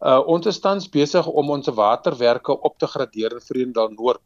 uh 0.00 0.20
ons 0.26 0.46
is 0.46 0.60
tans 0.60 0.88
besig 0.90 1.26
om 1.26 1.50
ons 1.50 1.68
waterwerke 1.68 2.60
op 2.60 2.78
te 2.78 2.86
gradeer 2.86 3.32
in 3.32 3.44
Vredendal 3.48 3.90
Noord 3.90 4.20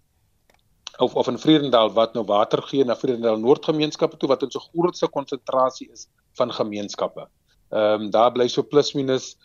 of 0.99 1.15
of 1.15 1.29
in 1.29 1.39
Vredendal 1.39 1.93
wat 1.93 2.15
nou 2.15 2.25
water 2.25 2.63
gee 2.63 2.85
na 2.85 2.97
Vredendal 2.97 3.39
Noord 3.39 3.65
gemeenskappe 3.65 4.17
toe 4.17 4.29
wat 4.29 4.43
ons 4.43 4.57
'n 4.57 4.69
grootste 4.71 5.09
konsentrasie 5.09 5.91
is 5.93 6.09
van 6.37 6.53
gemeenskappe. 6.53 7.29
Ehm 7.71 8.01
um, 8.01 8.11
daar 8.11 8.33
bly 8.33 8.49
so 8.49 8.63
plus 8.63 8.95
minus 8.95 9.37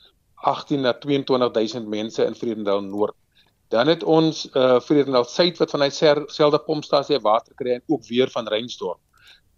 18 0.41 0.81
na 0.81 0.93
22000 0.93 1.87
mense 1.87 2.25
in 2.25 2.35
Vredendal 2.35 2.81
Noord. 2.81 3.15
Dan 3.71 3.87
het 3.87 4.03
ons 4.03 4.49
uh 4.55 4.79
Vredendal 4.79 5.25
Suid 5.25 5.57
wat 5.57 5.71
van 5.71 5.85
hy 5.85 5.89
selfde 5.89 6.59
pompstasie 6.65 7.19
water 7.23 7.55
kry 7.55 7.77
en 7.77 7.83
ook 7.87 8.05
weer 8.07 8.29
van 8.29 8.47
Reinsdorp. 8.47 8.99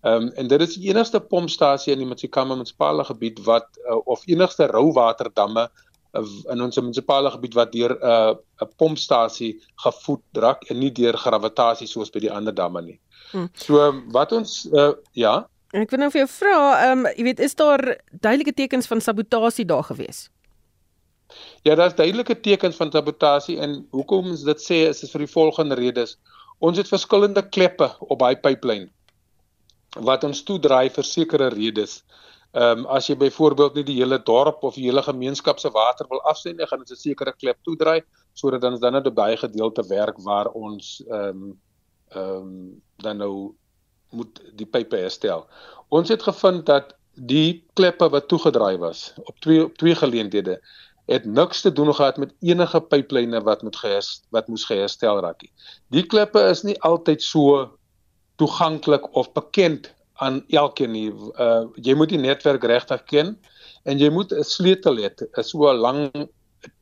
Ehm 0.03 0.27
um, 0.27 0.29
en 0.36 0.47
dit 0.47 0.61
is 0.61 0.75
die 0.75 0.89
enigste 0.91 1.19
pompstasie 1.19 1.93
in 1.93 2.01
die 2.03 2.07
Mtsikama 2.09 2.57
munisipale 2.57 3.05
gebied 3.07 3.39
wat 3.45 3.69
uh, 3.88 4.01
of 4.05 4.25
enigste 4.27 4.67
rouwaterdamme 4.67 5.63
uh, 5.63 6.25
in 6.51 6.61
ons 6.61 6.79
munisipale 6.81 7.31
gebied 7.31 7.55
wat 7.55 7.71
deur 7.71 7.95
'n 7.95 8.03
uh, 8.03 8.36
'n 8.65 8.69
pompstasie 8.77 9.53
gevoed 9.86 10.43
raak 10.43 10.67
en 10.69 10.79
nie 10.79 10.91
deur 10.91 11.17
gravitasie 11.17 11.88
soos 11.88 12.11
by 12.11 12.19
die 12.19 12.31
ander 12.31 12.53
damme 12.53 12.81
nie. 12.81 12.99
Hmm. 13.31 13.47
So 13.53 13.93
wat 14.11 14.31
ons 14.31 14.67
uh, 14.73 14.91
ja 15.13 15.47
Ek 15.73 15.89
wil 15.89 15.99
nou 15.99 16.11
vir 16.11 16.21
jou 16.21 16.29
vra, 16.29 16.57
ehm 16.84 16.99
um, 16.99 17.11
jy 17.17 17.23
weet 17.23 17.39
is 17.39 17.55
daar 17.55 17.81
duidelike 18.11 18.53
tekens 18.53 18.88
van 18.88 19.01
sabotasie 19.01 19.65
daar 19.65 19.84
gewees? 19.84 20.29
Ja, 21.64 21.76
daar's 21.76 21.95
duidelike 21.95 22.39
tekens 22.39 22.76
van 22.76 22.91
sabotasie 22.91 23.55
en 23.64 23.78
hoekom 23.95 24.34
ons 24.34 24.43
dit 24.43 24.64
sê 24.64 24.82
is, 24.89 25.03
is 25.05 25.11
vir 25.16 25.24
die 25.24 25.32
volgende 25.32 25.78
redes. 25.80 26.18
Ons 26.59 26.78
het 26.82 26.89
verskillende 26.91 27.43
kleppe 27.55 27.88
op 28.03 28.20
daai 28.20 28.36
pyplyn 28.36 28.89
wat 30.03 30.26
ons 30.28 30.41
toedraai 30.43 30.89
vir 30.91 31.07
sekere 31.07 31.47
redes. 31.53 32.01
Ehm 32.53 32.84
um, 32.84 32.86
as 32.97 33.07
jy 33.09 33.16
byvoorbeeld 33.18 33.78
nie 33.80 33.86
die 33.88 33.95
hele 34.01 34.20
dorp 34.28 34.64
of 34.68 34.76
die 34.76 34.86
hele 34.86 35.01
gemeenskap 35.05 35.59
se 35.59 35.72
water 35.74 36.05
wil 36.09 36.22
afsend 36.30 36.57
nie, 36.57 36.68
gaan 36.68 36.84
ons 36.84 36.91
'n 36.91 36.99
sekere 36.99 37.34
klep 37.34 37.57
toedraai 37.64 38.03
sodat 38.34 38.61
dan 38.61 38.80
dan 38.80 38.93
net 38.93 39.14
baie 39.14 39.38
gedeelte 39.38 39.84
werk 39.88 40.18
waar 40.18 40.51
ons 40.51 41.01
ehm 41.07 41.30
um, 41.30 41.59
ehm 42.09 42.41
um, 42.41 42.82
dan 42.97 43.18
nou 43.18 43.55
moet 44.11 44.41
die 44.53 44.68
pype 44.68 44.97
herstel. 44.97 45.47
Ons 45.89 46.09
het 46.09 46.24
gevind 46.24 46.66
dat 46.66 46.93
die 47.14 47.64
kleppe 47.74 48.09
wat 48.09 48.28
toegedraai 48.28 48.78
was 48.78 49.14
op 49.24 49.39
twee 49.39 49.64
op 49.64 49.78
twee 49.78 49.95
geleenthede 49.95 50.59
het 51.12 51.26
niks 51.26 51.62
te 51.62 51.72
doen 51.72 51.93
gehad 51.95 52.18
met 52.18 52.34
enige 52.39 52.80
pyplyne 52.82 53.41
wat 53.43 53.64
moet 53.64 53.76
gehers, 53.76 54.22
wat 54.32 54.47
moes 54.47 54.66
geherstel 54.66 55.20
raak 55.20 55.41
nie. 55.41 55.51
Die 55.91 56.06
klippe 56.08 56.39
is 56.49 56.64
nie 56.64 56.78
altyd 56.82 57.22
so 57.22 57.66
toeganklik 58.36 59.10
of 59.16 59.32
bekend 59.34 59.91
aan 60.24 60.43
elkeen 60.47 60.91
nie. 60.91 61.10
Uh 61.39 61.66
jy 61.76 61.95
moet 61.95 62.14
die 62.14 62.22
netwerk 62.22 62.64
regtig 62.64 63.04
ken 63.12 63.36
en 63.84 63.99
jy 63.99 64.10
moet 64.10 64.32
'n 64.32 64.43
sleutel 64.43 64.97
hê, 64.97 65.10
'n 65.12 65.43
so 65.43 65.74
lang 65.74 66.30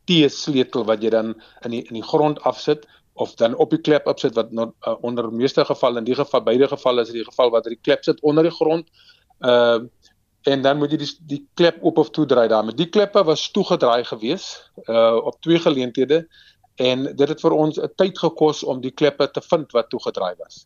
T-sleutel 0.06 0.86
wat 0.86 1.02
jy 1.04 1.10
dan 1.10 1.36
in 1.66 1.72
die 1.72 1.84
in 1.90 1.98
die 1.98 2.06
grond 2.06 2.42
afsit 2.42 2.86
of 3.14 3.36
dan 3.36 3.56
op 3.56 3.70
die 3.70 3.82
klep 3.82 4.08
opsit 4.08 4.36
wat 4.36 4.52
no, 4.52 4.74
uh, 4.88 4.96
onder 5.02 5.32
meeste 5.34 5.66
geval 5.66 5.98
in 5.98 6.08
die 6.08 6.16
geval 6.16 6.44
beide 6.44 6.68
gevalle 6.68 7.02
is 7.02 7.12
dit 7.12 7.22
die 7.22 7.30
geval 7.30 7.52
wat 7.52 7.70
die 7.70 7.80
klep 7.82 8.04
sit 8.04 8.22
onder 8.22 8.44
die 8.44 8.56
grond. 8.56 8.88
Uh 9.40 9.88
en 10.44 10.62
dan 10.62 10.78
moet 10.78 10.92
jy 10.92 10.98
die 10.98 11.10
die 11.30 11.42
klep 11.60 11.84
op 11.86 11.98
of 12.02 12.10
toe 12.10 12.26
draai 12.26 12.48
daarmee. 12.48 12.76
Die 12.76 12.90
kleppe 12.90 13.24
was 13.24 13.50
toegedraai 13.52 14.04
gewees 14.10 14.48
uh 14.88 15.16
op 15.16 15.42
twee 15.42 15.60
geleenthede 15.60 16.26
en 16.82 17.04
dit 17.16 17.28
het 17.30 17.42
vir 17.42 17.54
ons 17.54 17.78
'n 17.78 17.92
tyd 17.96 18.18
gekos 18.18 18.64
om 18.64 18.82
die 18.82 18.92
kleppe 18.92 19.32
te 19.32 19.42
vind 19.42 19.72
wat 19.72 19.90
toegedraai 19.90 20.36
was. 20.38 20.66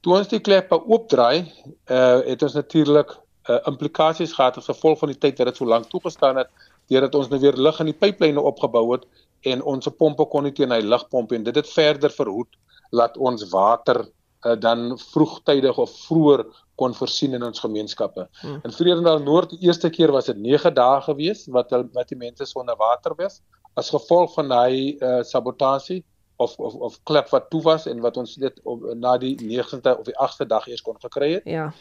Toe 0.00 0.16
ons 0.18 0.28
die 0.28 0.40
kleppe 0.40 0.78
oopdraai, 0.86 1.52
uh 1.90 2.20
het 2.26 2.42
ons 2.42 2.54
natuurlik 2.54 3.16
uh 3.48 3.58
implikasies 3.66 4.32
gehad 4.32 4.56
as 4.56 4.70
gevolg 4.70 4.98
van 4.98 5.08
die 5.08 5.18
tyd 5.18 5.36
dat 5.36 5.46
dit 5.46 5.56
so 5.56 5.64
lank 5.64 5.88
toegestaan 5.88 6.36
het 6.36 6.50
deurdat 6.88 7.14
ons 7.14 7.28
nou 7.28 7.40
weer 7.40 7.56
lig 7.56 7.80
in 7.80 7.90
die 7.90 8.00
pyplyne 8.00 8.40
opgebou 8.40 8.92
het 8.92 9.04
en 9.42 9.62
ons 9.62 9.88
pompe 9.98 10.24
kon 10.24 10.42
nie 10.42 10.52
teen 10.52 10.70
hy 10.70 10.80
lugpomp 10.80 11.32
en 11.32 11.44
dit 11.44 11.54
het 11.54 11.68
verder 11.68 12.10
verhoed 12.10 12.56
laat 12.90 13.16
ons 13.16 13.44
water 13.50 14.06
uh, 14.46 14.54
dan 14.60 14.98
vroegtydig 14.98 15.78
of 15.78 15.90
vroeër 16.06 16.44
kon 16.78 16.94
voorsien 16.94 17.34
in 17.34 17.42
ons 17.42 17.60
gemeenskappe. 17.60 18.28
Hmm. 18.40 18.60
In 18.62 18.72
Vredendal 18.72 19.22
Noord 19.22 19.50
die 19.50 19.66
eerste 19.66 19.90
keer 19.90 20.12
was 20.14 20.30
dit 20.30 20.38
9 20.38 20.74
dae 20.74 21.00
gewees 21.06 21.46
wat 21.54 21.74
wat 21.92 22.08
die 22.08 22.18
mense 22.18 22.46
sonder 22.46 22.76
water 22.78 23.16
was 23.18 23.40
as 23.78 23.90
gevolg 23.94 24.34
van 24.34 24.48
daai 24.50 24.96
uh, 24.98 25.22
sabotasie 25.22 26.04
of 26.38 26.54
of 26.58 26.74
of 26.74 26.98
klep 27.10 27.30
wat 27.34 27.50
toe 27.50 27.62
was 27.62 27.86
en 27.90 28.00
wat 28.00 28.16
ons 28.16 28.36
net 28.36 28.60
op, 28.62 28.82
na 28.94 29.16
die 29.18 29.34
9de 29.42 29.94
of 29.98 30.06
die 30.06 30.18
8de 30.26 30.46
dag 30.46 30.68
eers 30.70 30.82
kon 30.86 30.98
gekry 31.02 31.32
het. 31.32 31.46
Ja. 31.50 31.72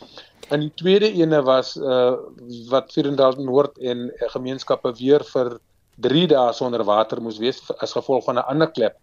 En 0.50 0.66
die 0.66 0.74
tweede 0.82 1.12
ene 1.14 1.42
was 1.46 1.76
uh 1.78 2.16
wat 2.72 2.94
Vredendal 2.94 3.38
Noord 3.38 3.78
en 3.78 4.08
uh, 4.10 4.30
gemeenskappe 4.34 4.94
weer 4.98 5.26
vir 5.34 5.60
3 6.08 6.28
dae 6.34 6.54
sonder 6.54 6.84
water 6.86 7.22
moes 7.22 7.38
wees 7.42 7.62
as 7.78 7.94
gevolg 7.98 8.26
van 8.26 8.42
'n 8.42 8.50
ander 8.54 8.72
klep 8.72 8.98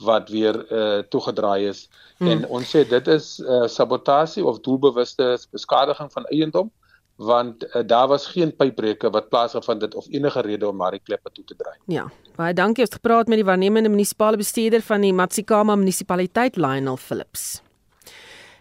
wat 0.00 0.28
weer 0.28 0.72
uh 0.72 0.98
toegedraai 1.08 1.68
is 1.68 1.88
hmm. 2.18 2.28
en 2.28 2.48
ons 2.48 2.76
sê 2.76 2.88
dit 2.88 3.08
is 3.08 3.38
uh 3.40 3.66
sabotasie 3.66 4.44
of 4.44 4.60
doelbewuste 4.60 5.38
beskadiging 5.50 6.12
van 6.12 6.24
eiendom 6.24 6.70
want 7.16 7.64
uh, 7.64 7.82
daar 7.86 8.08
was 8.08 8.26
geen 8.26 8.56
pypbreuke 8.56 9.10
wat 9.10 9.28
plaasgevind 9.28 9.82
het 9.82 9.94
of 9.94 10.06
enige 10.08 10.40
rede 10.40 10.68
om 10.68 10.76
maar 10.76 10.90
die 10.90 11.00
kleppe 11.00 11.30
toe 11.32 11.44
te 11.44 11.56
draai. 11.56 11.76
Ja. 11.84 12.10
Baie 12.36 12.54
dankie. 12.54 12.84
Ons 12.84 12.92
het 12.92 13.02
gepraat 13.02 13.26
met 13.26 13.40
die 13.40 13.44
waarnemende 13.44 13.88
munisipale 13.88 14.36
bestuurder 14.36 14.82
van 14.82 15.00
die 15.00 15.12
Matsikama 15.12 15.76
munisipaliteit 15.76 16.56
Lionel 16.56 16.96
Phillips. 16.96 17.62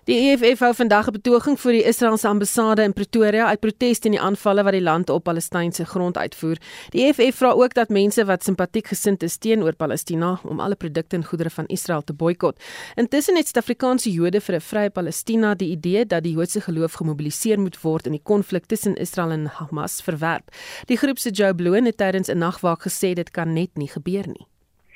Die 0.06 0.16
EFF 0.22 0.60
hou 0.62 0.74
vandag 0.78 1.08
'n 1.08 1.18
betoging 1.18 1.60
voor 1.60 1.72
die 1.72 1.84
Israeliese 1.84 2.28
ambassade 2.28 2.84
in 2.84 2.94
Pretoria 2.94 3.46
uit 3.46 3.60
protes 3.60 4.00
teen 4.00 4.12
die 4.12 4.22
aanvalle 4.22 4.64
wat 4.64 4.74
die 4.74 4.82
land 4.82 5.10
op 5.10 5.24
Palestynse 5.24 5.86
grond 5.86 6.18
uitvoer. 6.18 6.58
Die 6.90 7.06
EFF 7.06 7.38
vra 7.38 7.50
ook 7.50 7.74
dat 7.74 7.90
mense 7.90 8.26
wat 8.26 8.44
simpatiek 8.44 8.88
gesind 8.88 9.24
is 9.24 9.38
teenoor 9.38 9.76
Palestina 9.76 10.40
om 10.44 10.60
alle 10.60 10.76
produkte 10.76 11.16
en 11.16 11.26
goedere 11.26 11.50
van 11.50 11.66
Israel 11.66 12.04
te 12.04 12.14
boikot. 12.14 12.64
Intussen 12.96 13.36
het 13.36 13.48
Suid-Afrikaanse 13.48 14.12
Jode 14.12 14.42
vir 14.42 14.56
'n 14.56 14.62
vrye 14.62 14.90
Palestina 14.90 15.56
die 15.56 15.70
idee 15.70 16.06
dat 16.06 16.24
die 16.24 16.34
Joodse 16.34 16.62
geloof 16.62 16.94
gemobiliseer 16.94 17.60
moet 17.60 17.82
word 17.82 18.06
in 18.06 18.12
die 18.12 18.24
konflik 18.24 18.66
tussen 18.66 18.96
Israel 18.96 19.32
en 19.32 19.46
Hamas 19.46 20.02
verwerp. 20.02 20.52
Die 20.86 20.98
groep 20.98 21.18
se 21.18 21.30
Joe 21.30 21.56
Bloon 21.56 21.86
het 21.86 21.98
tydens 21.98 22.30
'n 22.30 22.38
nagwaak 22.38 22.82
gesê 22.82 23.14
dit 23.14 23.32
kan 23.32 23.54
net 23.54 23.70
nie 23.74 23.90
gebeur 23.90 24.28
nie. 24.28 24.46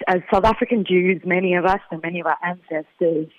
As 0.05 0.21
South 0.29 0.45
African 0.45 0.81
Jews, 0.81 1.23
many 1.23 1.57
of 1.57 1.65
us 1.65 1.81
and 1.89 2.01
many 2.01 2.19
of 2.19 2.25
our 2.25 2.37
ancestors 2.41 3.33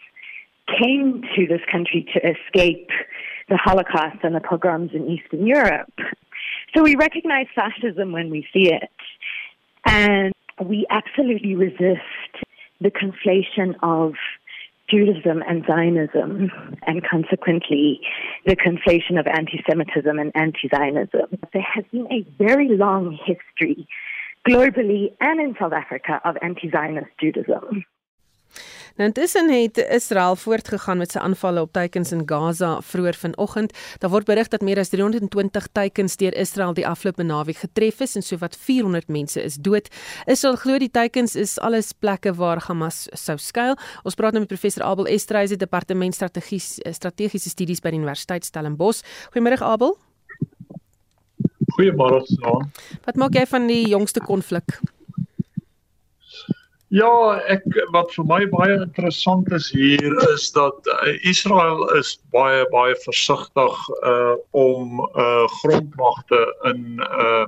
came 0.78 1.22
to 1.36 1.46
this 1.46 1.60
country 1.70 2.06
to 2.14 2.20
escape 2.20 2.88
the 3.48 3.56
Holocaust 3.56 4.18
and 4.22 4.34
the 4.34 4.40
pogroms 4.40 4.90
in 4.94 5.08
Eastern 5.08 5.46
Europe. 5.46 5.92
So 6.74 6.82
we 6.82 6.94
recognize 6.94 7.46
fascism 7.54 8.12
when 8.12 8.30
we 8.30 8.46
see 8.52 8.72
it. 8.72 8.90
And 9.86 10.32
we 10.64 10.86
absolutely 10.90 11.56
resist 11.56 12.00
the 12.80 12.90
conflation 12.90 13.74
of 13.82 14.14
Judaism 14.90 15.42
and 15.48 15.64
Zionism, 15.66 16.50
and 16.86 17.06
consequently 17.08 18.00
the 18.44 18.56
conflation 18.56 19.18
of 19.20 19.26
anti 19.26 19.62
Semitism 19.68 20.18
and 20.18 20.32
anti 20.34 20.68
Zionism. 20.74 21.38
There 21.52 21.62
has 21.62 21.84
been 21.92 22.06
a 22.10 22.26
very 22.42 22.68
long 22.68 23.18
history 23.24 23.86
globally 24.48 25.14
and 25.20 25.40
in 25.40 25.54
South 25.60 25.72
Africa 25.72 26.20
of 26.24 26.36
anti 26.42 26.70
Zionist 26.70 27.10
Judaism. 27.20 27.84
Nou 29.00 29.08
intussen 29.08 29.48
het 29.48 29.78
Israel 29.78 30.36
voortgegaan 30.36 30.98
met 31.00 31.14
sy 31.14 31.18
aanvalle 31.24 31.62
op 31.64 31.70
teikens 31.72 32.10
in 32.12 32.26
Gaza 32.28 32.82
vroeër 32.84 33.16
vanoggend. 33.16 33.72
Daar 33.98 34.10
word 34.12 34.26
berig 34.28 34.50
dat 34.52 34.60
meer 34.60 34.78
as 34.78 34.92
320 34.92 35.68
teikens 35.72 36.18
deur 36.20 36.36
Israel 36.36 36.74
die 36.76 36.84
afgelope 36.84 37.24
naweek 37.24 37.62
getref 37.62 38.02
is 38.04 38.18
en 38.20 38.22
sowat 38.22 38.58
400 38.60 39.08
mense 39.08 39.40
is 39.40 39.56
dood. 39.56 39.88
Israel 40.26 40.60
glo 40.60 40.76
die 40.78 40.90
teikens 40.92 41.32
is 41.34 41.56
alles 41.58 41.94
plekke 41.96 42.34
waar 42.36 42.60
Hamas 42.68 43.06
sou 43.16 43.38
skuil. 43.40 43.78
Ons 44.04 44.20
praat 44.20 44.36
nou 44.36 44.44
met 44.44 44.52
professor 44.52 44.84
Abel 44.84 45.08
Estreise, 45.08 45.56
departement 45.56 46.14
strategiese 46.14 46.92
strategiese 46.92 47.48
studies 47.48 47.80
by 47.80 47.96
die 47.96 48.04
Universiteit 48.04 48.44
Stellenbosch. 48.44 49.00
Goeiemôre 49.32 49.64
Abel. 49.64 49.96
Goeiemôre 51.72 52.20
Saan. 52.36 52.68
Wat 53.08 53.16
maak 53.16 53.32
jy 53.32 53.48
van 53.48 53.64
die 53.72 53.86
jongste 53.88 54.20
konflik? 54.20 54.76
Ja, 56.90 57.38
ek 57.46 57.62
wat 57.94 58.10
vir 58.16 58.24
my 58.26 58.40
baie 58.50 58.74
interessant 58.82 59.46
is 59.54 59.68
hier 59.70 60.14
is 60.24 60.48
dat 60.56 60.88
uh, 60.90 61.12
Israel 61.30 61.84
is 61.94 62.16
baie 62.34 62.64
baie 62.72 62.96
versigtig 63.04 63.76
uh 64.10 64.34
om 64.58 64.98
uh 64.98 65.46
grondmagte 65.60 66.40
in 66.72 66.98
uh 67.06 67.46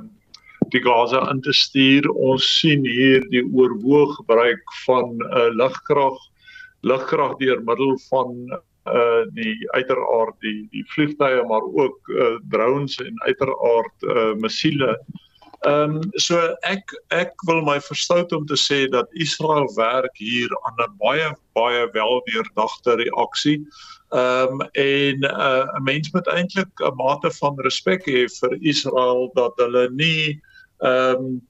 die 0.71 0.83
Gaza 0.85 1.25
in 1.33 1.43
te 1.43 1.51
stuur. 1.59 2.07
Ons 2.15 2.47
sien 2.61 2.87
hier 2.87 3.27
die 3.35 3.43
oorwoog 3.43 4.15
gebruik 4.21 4.77
van 4.85 5.19
uh 5.33 5.49
lugkrag 5.59 6.23
lugkrag 6.87 7.35
deur 7.43 7.67
middel 7.67 7.99
van 8.13 8.39
uh 8.87 9.27
die 9.35 9.59
uiteraard 9.75 10.39
die 10.47 10.69
die 10.71 10.87
vliegtye 10.95 11.43
maar 11.51 11.67
ook 11.67 12.15
uh 12.15 12.37
drones 12.55 12.95
en 13.03 13.19
uiteraard 13.27 14.07
uh 14.07 14.31
missiele 14.39 14.95
Ehm 15.63 15.97
um, 15.97 16.11
so 16.19 16.39
ek 16.67 16.91
ek 17.15 17.43
wil 17.47 17.61
my 17.63 17.77
verstout 17.87 18.33
om 18.35 18.47
te 18.51 18.57
sê 18.59 18.89
dat 18.91 19.13
Israel 19.15 19.69
werk 19.77 20.17
hier 20.19 20.51
aan 20.67 20.81
'n 20.83 20.97
baie 20.99 21.29
baie 21.55 21.85
weldeurdagte 21.95 22.97
reaksie. 23.03 23.61
Ehm 24.11 24.61
um, 24.61 24.67
en 24.75 25.23
uh, 25.23 25.63
'n 25.63 25.77
uh, 25.79 25.85
mens 25.87 26.11
moet 26.13 26.27
eintlik 26.27 26.73
'n 26.83 26.97
mate 26.97 27.31
van 27.39 27.55
respek 27.69 28.03
hê 28.11 28.27
vir 28.41 28.59
Israel 28.61 29.31
dat 29.35 29.55
hulle 29.57 29.89
nie 29.91 30.41
ehm 30.83 31.15
um, 31.15 31.43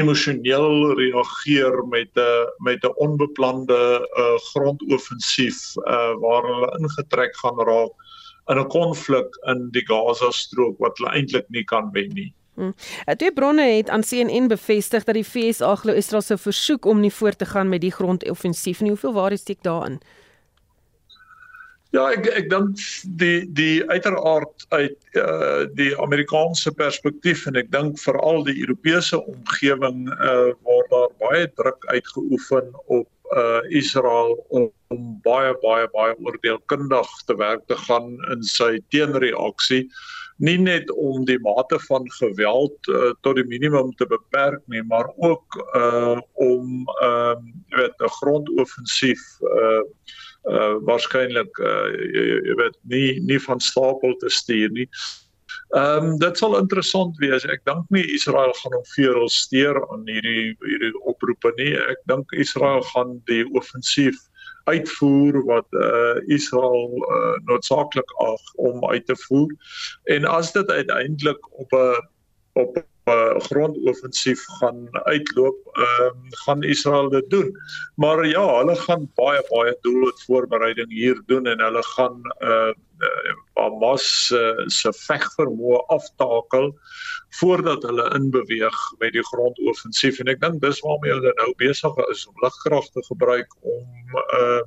emosioneel 0.00 0.92
reageer 1.00 1.74
met 1.88 2.12
'n 2.16 2.52
met 2.68 2.84
'n 2.84 2.96
onbeplande 3.06 3.80
uh, 4.22 4.38
grondoffensief 4.52 5.76
uh, 5.76 6.14
waar 6.24 6.44
hulle 6.50 6.70
ingetrek 6.78 7.36
gaan 7.36 7.58
raak 7.70 7.94
in 8.50 8.58
'n 8.58 8.68
konflik 8.68 9.30
in 9.52 9.68
die 9.70 9.86
Gaza 9.86 10.30
strook 10.30 10.78
wat 10.78 10.98
hulle 10.98 11.12
eintlik 11.16 11.48
nie 11.48 11.64
kan 11.64 11.90
wen 11.92 12.12
nie. 12.20 12.32
Hmm. 12.54 12.74
Twee 13.16 13.32
bronne 13.32 13.62
het 13.62 13.88
aan 13.88 14.02
CNN 14.02 14.48
bevestig 14.48 15.04
dat 15.04 15.14
die 15.14 15.24
FSA 15.24 15.74
glo 15.74 15.92
Israel 15.92 16.22
sou 16.22 16.38
versoek 16.38 16.84
om 16.84 17.00
nie 17.00 17.12
voort 17.12 17.38
te 17.38 17.46
gaan 17.46 17.68
met 17.68 17.80
die 17.80 17.92
grondoffensief 17.92 18.80
nie. 18.80 18.90
Hoeveel 18.90 19.12
waarheid 19.12 19.40
steek 19.40 19.62
daarin? 19.62 20.00
Ja, 21.90 22.04
ek 22.14 22.28
ek 22.38 22.50
dink 22.52 22.82
die 23.18 23.46
die 23.58 23.82
uiteraard 23.90 24.66
uit 24.70 25.16
uh 25.18 25.64
die 25.74 25.90
Amerikaanse 25.98 26.70
perspektief 26.78 27.48
en 27.50 27.58
ek 27.58 27.72
dink 27.74 27.98
veral 27.98 28.44
die 28.46 28.60
Europese 28.62 29.18
omgewing 29.18 30.04
uh 30.12 30.52
waar 30.66 30.86
daar 30.92 31.10
baie 31.18 31.48
druk 31.58 31.88
uitgeoefen 31.90 32.70
op 32.86 33.08
uh 33.34 33.58
Israel 33.74 34.36
om, 34.54 34.70
om 34.94 35.10
baie 35.26 35.50
baie 35.64 35.90
baie 35.90 36.14
oordeelkundig 36.22 37.10
te 37.26 37.34
werk 37.42 37.66
te 37.66 37.78
gaan 37.88 38.14
in 38.36 38.46
sy 38.46 38.76
teenreaksie 38.94 39.82
nie 40.40 40.56
net 40.58 40.90
om 40.96 41.24
die 41.28 41.38
mate 41.44 41.78
van 41.86 42.06
geweld 42.16 42.88
uh, 42.88 43.12
tot 43.24 43.36
die 43.36 43.46
minimum 43.48 43.92
te 44.00 44.06
beperk 44.08 44.62
nie, 44.72 44.82
maar 44.88 45.10
ook 45.16 45.58
uh 45.76 46.18
om 46.40 46.84
ehm 47.02 47.44
uh, 47.44 47.78
weet 47.78 47.96
'n 48.00 48.14
grondoffensief 48.18 49.22
uh 49.40 49.82
uh 50.50 50.76
waarskynlik 50.88 51.58
uh 51.58 51.88
jy, 51.92 52.24
jy 52.48 52.54
weet 52.62 52.78
nie 52.82 53.20
nie 53.20 53.40
van 53.48 53.60
stapel 53.60 54.16
te 54.16 54.30
stuur 54.30 54.70
nie. 54.70 54.88
Ehm 55.70 56.04
um, 56.04 56.18
dit 56.18 56.38
sal 56.38 56.58
interessant 56.58 57.18
wees. 57.18 57.44
Ek 57.44 57.60
dink 57.64 57.84
nie 57.94 58.06
Israel 58.14 58.52
gaan 58.62 58.74
hom 58.74 58.86
veel 58.94 59.28
steur 59.28 59.76
aan 59.92 60.08
hierdie 60.08 60.56
hierdie 60.64 60.94
oproepe 61.04 61.52
nie. 61.56 61.74
Ek 61.92 62.00
dink 62.10 62.32
Israel 62.32 62.82
gaan 62.94 63.20
die 63.30 63.44
offensief 63.52 64.18
uitvoer 64.64 65.44
wat 65.44 65.66
uh 65.70 66.16
Israel 66.26 66.90
uh, 66.94 67.44
noodsaaklik 67.44 68.10
ag 68.10 68.54
om 68.54 68.88
uit 68.88 69.06
te 69.06 69.16
voer. 69.16 69.54
En 70.04 70.24
as 70.24 70.52
dit 70.52 70.70
uiteindelik 70.70 71.58
op 71.58 71.72
'n 71.72 72.08
op 72.52 72.84
'n 73.10 73.40
grondoffensief 73.48 74.44
gaan 74.58 74.88
uitloop, 74.90 75.58
ehm 75.72 76.06
um, 76.06 76.22
gaan 76.44 76.62
Israel 76.62 77.08
dit 77.08 77.30
doen. 77.30 77.56
Maar 77.94 78.26
ja, 78.26 78.44
hulle 78.58 78.76
gaan 78.76 79.10
baie 79.14 79.42
baie 79.50 79.76
doelwit 79.80 80.22
voorbereiding 80.26 80.92
hier 80.92 81.22
doen 81.26 81.46
en 81.46 81.60
hulle 81.60 81.82
gaan 81.96 82.22
uh 82.40 82.72
Hamas 83.56 84.30
uh, 84.36 84.64
se 84.68 84.90
vegvermoë 84.92 85.78
aftakel 85.94 86.66
voordat 87.40 87.82
hulle 87.88 88.06
inbeweeg 88.16 88.80
met 88.98 89.14
die 89.16 89.24
grondoffensief 89.30 90.20
en 90.20 90.28
ek 90.32 90.42
dink 90.42 90.60
dis 90.64 90.82
waarmee 90.84 91.14
hulle 91.14 91.32
nou 91.38 91.48
besig 91.62 91.96
is 92.10 92.26
om 92.28 92.44
lugkrag 92.44 92.90
te 92.92 93.04
gebruik 93.08 93.56
om 93.60 94.20
uh 94.40 94.60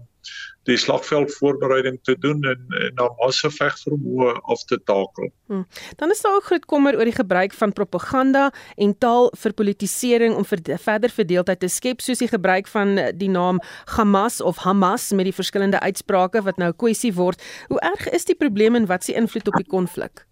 die 0.63 0.77
slagveld 0.77 1.33
voorbereiding 1.35 1.99
te 2.07 2.15
doen 2.19 2.43
en 2.43 2.61
en 2.79 2.95
na 2.95 3.09
masse 3.19 3.49
vegvermoë 3.51 4.33
af 4.53 4.63
te 4.69 4.79
takel. 4.83 5.31
Hmm. 5.51 5.65
Dan 5.99 6.11
is 6.11 6.21
daar 6.21 6.35
ook 6.35 6.43
groot 6.43 6.65
kommer 6.65 6.97
oor 6.97 7.09
die 7.09 7.15
gebruik 7.15 7.53
van 7.53 7.73
propaganda 7.73 8.51
en 8.75 8.97
taal 8.97 9.31
vir 9.37 9.53
politisering 9.53 10.35
om 10.35 10.45
vir 10.45 10.59
verder 10.79 11.09
verdeeldheid 11.09 11.59
te 11.59 11.67
skep 11.67 12.01
soos 12.01 12.23
die 12.23 12.31
gebruik 12.31 12.67
van 12.67 12.95
die 13.15 13.29
naam 13.29 13.59
Hamas 13.97 14.41
of 14.41 14.63
Hamas 14.63 15.11
met 15.11 15.25
die 15.25 15.35
verskillende 15.35 15.79
uitsprake 15.79 16.41
wat 16.41 16.57
nou 16.57 16.71
kwessie 16.73 17.13
word. 17.13 17.41
Hoe 17.67 17.79
erg 17.79 18.09
is 18.09 18.25
die 18.25 18.37
probleem 18.37 18.75
en 18.75 18.85
wat 18.85 19.03
se 19.03 19.13
invloed 19.13 19.47
op 19.47 19.59
die 19.59 19.67
konflik? 19.67 20.25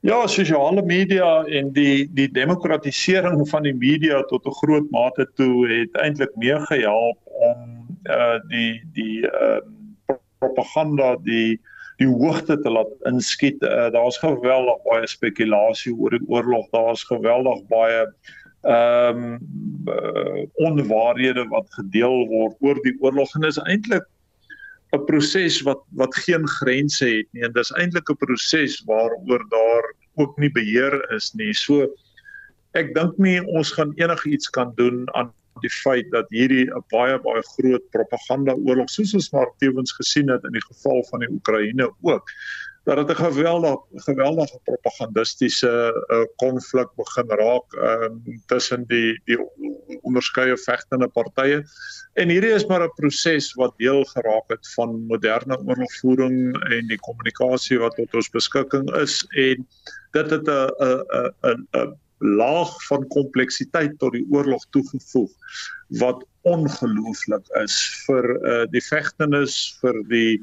Ja, 0.00 0.26
sosiale 0.26 0.82
media 0.82 1.44
en 1.44 1.72
die 1.74 2.06
die 2.14 2.28
demokratisering 2.30 3.42
van 3.50 3.64
die 3.66 3.74
media 3.74 4.22
tot 4.30 4.46
'n 4.46 4.58
groot 4.60 4.90
mate 4.90 5.26
toe 5.34 5.66
het 5.68 5.96
eintlik 5.98 6.30
meegehelp 6.36 7.18
om 7.24 7.87
uh 8.06 8.38
die 8.48 8.82
die 8.94 9.26
uh 9.26 9.60
propaganda 10.38 11.16
die 11.26 11.60
die 11.98 12.06
hoogte 12.06 12.54
te 12.62 12.70
laat 12.70 12.90
inskiet. 13.10 13.62
Uh, 13.66 13.88
Daar's 13.90 14.18
geweldig 14.22 14.82
baie 14.86 15.06
spekulasie 15.10 15.94
oor 15.96 16.14
die 16.14 16.22
oorlog. 16.30 16.68
Daar's 16.70 17.02
geweldig 17.08 17.64
baie 17.72 18.06
ehm 18.66 19.18
um, 19.18 19.38
uh, 19.86 20.44
onwaarhede 20.66 21.44
wat 21.48 21.66
gedeel 21.78 22.26
word 22.26 22.56
oor 22.58 22.80
die 22.82 22.96
oorlog 23.00 23.30
en 23.38 23.46
is 23.46 23.60
eintlik 23.70 24.02
'n 24.96 25.04
proses 25.06 25.60
wat 25.62 25.78
wat 26.00 26.14
geen 26.26 26.46
grense 26.58 27.06
het 27.06 27.28
nie 27.32 27.44
en 27.46 27.54
dis 27.54 27.70
eintlik 27.78 28.10
'n 28.10 28.18
proses 28.18 28.82
waaroor 28.90 29.44
daar 29.54 29.84
ook 30.18 30.38
nie 30.38 30.50
beheer 30.50 30.98
is 31.14 31.30
nie. 31.34 31.52
So 31.54 31.86
ek 32.74 32.94
dink 32.94 33.18
nie 33.18 33.38
ons 33.46 33.70
gaan 33.72 33.92
enigiets 33.96 34.50
kan 34.50 34.72
doen 34.74 35.06
aan 35.14 35.32
die 35.60 35.72
feit 35.82 36.10
dat 36.10 36.26
hierdie 36.34 36.66
'n 36.66 36.84
baie 36.94 37.18
baie 37.18 37.42
groot 37.54 37.90
propaganda 37.90 38.54
oorlog 38.54 38.90
soos 38.90 39.14
ons 39.14 39.30
maar 39.32 39.50
tevens 39.58 39.92
gesien 39.92 40.28
het 40.30 40.44
in 40.44 40.52
die 40.52 40.66
geval 40.70 41.04
van 41.10 41.20
die 41.20 41.30
Oekraïne 41.30 41.90
ook 42.02 42.30
dat 42.88 43.06
dit 43.06 43.16
'n 43.16 43.24
geweldig 43.24 43.80
geweldige 43.94 44.58
propagandistiese 44.64 45.72
uh, 46.08 46.24
konflik 46.36 46.88
begin 46.96 47.28
raak 47.28 47.72
um, 47.72 48.42
tussen 48.46 48.84
die 48.86 49.20
die 49.24 49.38
onderskeie 50.00 50.56
vegtende 50.56 51.08
partye. 51.08 51.64
En 52.12 52.28
hierdie 52.28 52.54
is 52.58 52.66
maar 52.66 52.82
'n 52.82 52.94
proses 52.94 53.52
wat 53.54 53.74
deel 53.76 54.04
geraak 54.04 54.48
het 54.48 54.72
van 54.74 55.06
moderne 55.06 55.58
oorlogvoering 55.58 56.36
en 56.76 56.86
die 56.86 56.98
kommunikasie 56.98 57.78
wat 57.78 57.94
tot 57.94 58.14
ons 58.14 58.30
beskikking 58.30 58.94
is. 58.94 59.26
En 59.28 59.66
dit 60.10 60.30
het 60.30 60.46
'n 60.48 60.70
'n 60.80 61.32
'n 61.42 61.66
'n 61.76 61.98
laag 62.18 62.70
van 62.88 63.06
kompleksiteit 63.14 63.98
tot 63.98 64.14
die 64.16 64.26
oorlog 64.30 64.64
toegevoeg 64.74 65.30
wat 66.00 66.24
ongelooflik 66.48 67.44
is 67.62 67.76
vir 68.06 68.30
uh, 68.36 68.62
die 68.72 68.82
vegtenis 68.84 69.58
vir 69.82 70.02
die 70.10 70.40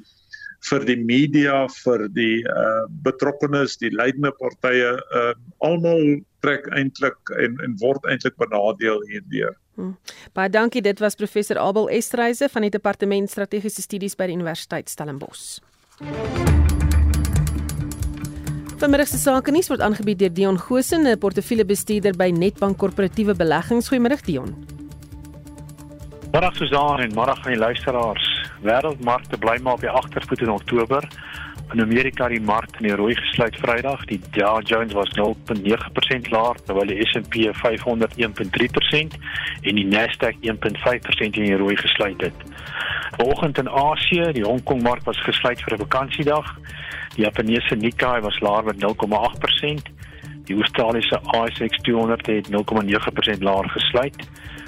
vir 0.69 0.85
die 0.87 0.97
media 0.97 1.65
vir 1.83 2.07
die 2.13 2.41
uh, 2.49 2.85
betrokkenes 3.05 3.77
die 3.81 3.91
leidende 3.93 4.31
partye 4.39 4.95
uh, 4.95 5.33
almal 5.65 6.17
trek 6.45 6.67
eintlik 6.77 7.33
en 7.37 7.59
en 7.65 7.77
word 7.81 8.05
eintlik 8.09 8.37
benadeel 8.41 9.01
hierdeur. 9.11 9.53
Hmm. 9.75 9.95
Baie 10.33 10.49
dankie 10.49 10.81
dit 10.81 11.03
was 11.03 11.19
professor 11.19 11.59
Abel 11.59 11.89
Estreise 11.89 12.49
van 12.49 12.67
die 12.67 12.73
departement 12.73 13.29
strategiese 13.31 13.83
studies 13.85 14.15
by 14.15 14.31
die 14.31 14.39
Universiteit 14.39 14.89
Stellenbosch. 14.89 15.59
Vanmiddag 18.85 19.07
se 19.09 19.17
sake 19.17 19.49
nuus 19.49 19.65
word 19.71 19.81
aangebied 19.81 20.19
deur 20.21 20.33
Dion 20.37 20.57
Gosen, 20.61 21.07
'n 21.09 21.17
portefeuljebestuurder 21.17 22.13
by 22.13 22.29
Netbank 22.29 22.77
Korporatiewe 22.77 23.33
Beleggings. 23.33 23.87
Goeiemiddag 23.87 24.21
Dion. 24.21 24.53
Middag 26.31 26.55
Susan 26.55 26.99
en 26.99 27.15
middag 27.15 27.45
aan 27.45 27.51
die 27.51 27.59
luisteraars. 27.59 28.25
Wêreldmarkte 28.61 29.37
bly 29.37 29.57
maar 29.61 29.73
op 29.73 29.79
die 29.79 29.89
agtervoet 29.89 30.41
in 30.41 30.51
Oktober. 30.51 31.07
In 31.73 31.81
Amerika 31.81 32.27
die 32.27 32.41
mark 32.41 32.69
in 32.77 32.87
die 32.87 32.95
rooi 32.95 33.15
gesluit 33.15 33.55
Vrydag. 33.55 34.05
Die 34.05 34.21
Dow 34.31 34.61
Jones 34.61 34.93
was 34.93 35.09
0.9% 35.17 36.29
laer 36.29 36.55
terwyl 36.65 36.87
die 36.87 37.01
S&P 37.07 37.49
500 37.53 38.13
1.3% 38.17 39.17
en 39.61 39.75
die 39.75 39.87
Nasdaq 39.87 40.37
1.5% 40.41 41.21
in 41.21 41.31
die 41.31 41.57
rooi 41.57 41.75
gesluit 41.75 42.21
het. 42.21 42.37
Vanoggend 43.17 43.57
in 43.57 43.69
Asië, 43.69 44.31
die 44.31 44.45
Hong 44.45 44.63
Kong 44.63 44.81
mark 44.81 45.03
was 45.03 45.17
gesluit 45.17 45.61
vir 45.61 45.73
'n 45.73 45.77
vakansiedag. 45.87 46.57
Die 47.15 47.23
Japaneese 47.23 47.75
Nikkei 47.75 48.21
was 48.21 48.39
laer 48.39 48.63
met 48.63 48.83
0,8%. 48.83 49.91
Die 50.45 50.55
Australiese 50.55 51.19
ASX 51.23 51.77
200 51.81 52.25
het 52.25 52.49
0,9% 52.49 53.39
laer 53.39 53.69
gesluit. 53.69 54.27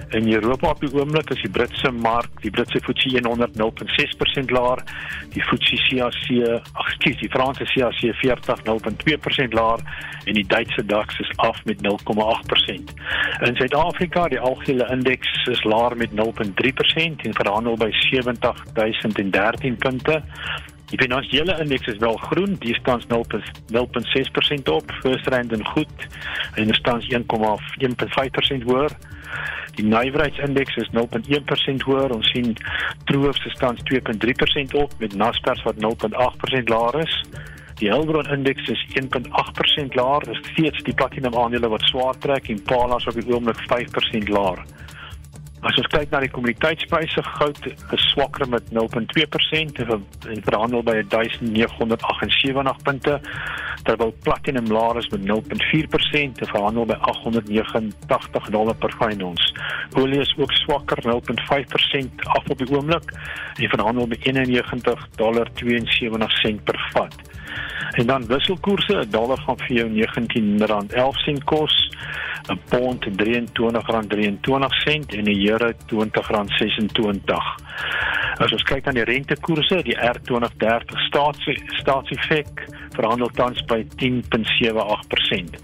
In 0.09 0.33
Europa 0.33 0.69
op 0.69 0.79
die 0.79 0.93
oomblik 0.93 1.29
is 1.29 1.41
die 1.41 1.51
Britse 1.51 1.91
mark, 1.91 2.29
die 2.41 2.51
Britse 2.51 2.79
FTSE 2.79 3.19
100 3.23 3.57
0.6% 3.57 4.51
laer, 4.55 4.83
die 5.33 5.43
FTSE 5.43 5.75
CAC, 5.89 6.23
ag 6.73 6.91
skus, 6.95 7.17
die 7.19 7.29
Franse 7.29 7.65
CAC 7.73 8.15
40 8.21 8.63
0.2% 8.63 9.57
laer 9.57 9.83
en 10.23 10.33
die 10.33 10.45
Duitse 10.47 10.85
DAX 10.85 11.19
is 11.19 11.31
af 11.35 11.65
met 11.65 11.83
0.8%. 11.83 11.91
In 13.47 13.55
Suid-Afrika, 13.55 14.27
die 14.27 14.39
algehele 14.39 14.87
indeks 14.91 15.47
is 15.51 15.63
laer 15.63 15.97
met 15.97 16.11
0.3% 16.11 17.27
en 17.27 17.33
verhandel 17.41 17.75
by 17.77 17.91
70013 17.91 19.75
punte. 19.75 20.23
Die 20.87 20.97
finansiële 20.97 21.57
indeks 21.59 21.87
is 21.87 21.97
wel 21.99 22.17
groen, 22.17 22.55
die 22.59 22.75
staan 22.75 23.01
0.6% 23.01 24.71
op, 24.71 24.91
First 25.01 25.27
Rand 25.27 25.51
en 25.51 25.65
goed 25.65 26.07
en 26.53 26.73
staan 26.73 27.01
1,1.5% 27.01 28.63
hoër. 28.63 28.91
Die 29.75 29.85
nywerheidsindeks 29.85 30.75
is 30.75 30.89
0.1% 30.95 31.83
hoër. 31.85 32.13
Ons 32.15 32.29
sien 32.31 32.55
Troof 33.05 33.35
se 33.35 33.49
staan 33.49 33.75
2.3% 33.91 34.79
op 34.79 34.93
met 34.99 35.15
Naspers 35.15 35.63
wat 35.63 35.75
0.8% 35.75 36.71
laer 36.71 36.99
is. 37.03 37.23
Die 37.77 37.89
Hulbron 37.91 38.31
indeks 38.33 38.67
is 38.67 38.85
1.8% 39.01 39.99
laer. 39.99 40.29
Is 40.31 40.39
steeds 40.51 40.83
die 40.83 40.93
platinum 40.93 41.35
aandele 41.35 41.69
wat 41.69 41.85
swaar 41.91 42.17
trek 42.17 42.49
en 42.49 42.63
Pala 42.63 42.99
se 42.99 43.11
op 43.11 43.19
die 43.19 43.33
oomblik 43.33 43.59
5% 43.67 44.31
laer. 44.33 44.63
As 45.65 45.73
ons 45.81 45.87
kyk 45.89 46.11
na 46.13 46.19
die 46.21 46.29
kommoditeitspryse, 46.29 47.21
goud 47.39 47.63
is 47.65 48.03
swakker 48.11 48.45
met 48.45 48.67
0.2% 48.69 49.79
en 49.81 50.43
verhandel 50.45 50.83
by 50.85 50.99
1978 51.09 52.83
punte, 52.85 53.15
terwyl 53.87 54.13
platinum 54.21 54.69
laer 54.69 54.99
is 55.01 55.09
met 55.09 55.25
0.4% 55.25 56.43
en 56.43 56.51
verhandel 56.53 56.85
by 56.85 56.97
889 57.09 58.51
dollar 58.53 58.77
per 58.77 58.93
fyn 58.99 59.23
ons. 59.25 59.49
Olie 59.97 60.21
is 60.21 60.35
ook 60.37 60.53
swakker 60.61 61.01
0.5% 61.07 62.27
af 62.37 62.53
op 62.53 62.61
die 62.61 62.69
oomblik 62.69 63.09
en 63.57 63.73
verhandel 63.73 64.11
by 64.13 64.21
91 64.29 65.07
dollar 65.17 65.49
72 65.57 66.37
sent 66.43 66.63
per 66.69 66.77
vat. 66.93 67.26
En 67.97 68.05
dan 68.05 68.27
wisselkoerse, 68.27 68.93
'n 68.93 69.09
dollar 69.09 69.37
gaan 69.37 69.57
vir 69.57 69.75
jou 69.75 69.89
R19.11 69.89 71.17
sent 71.25 71.43
kos. 71.43 71.89
'n 72.47 72.59
pond 72.69 73.05
R23.23 73.05 75.17
en 75.17 75.23
'n 75.23 75.47
euro 75.47 75.71
R20.26. 75.71 77.55
As 78.37 78.51
ons 78.51 78.63
kyk 78.63 78.85
na 78.85 78.91
die 78.91 79.03
rentekoerse, 79.03 79.83
die 79.83 79.97
R2030 79.97 80.99
staats 81.07 81.49
staatseffek 81.79 82.67
verhandel 82.95 83.29
tans 83.33 83.65
by 83.65 83.85
10.78%. 83.95 85.57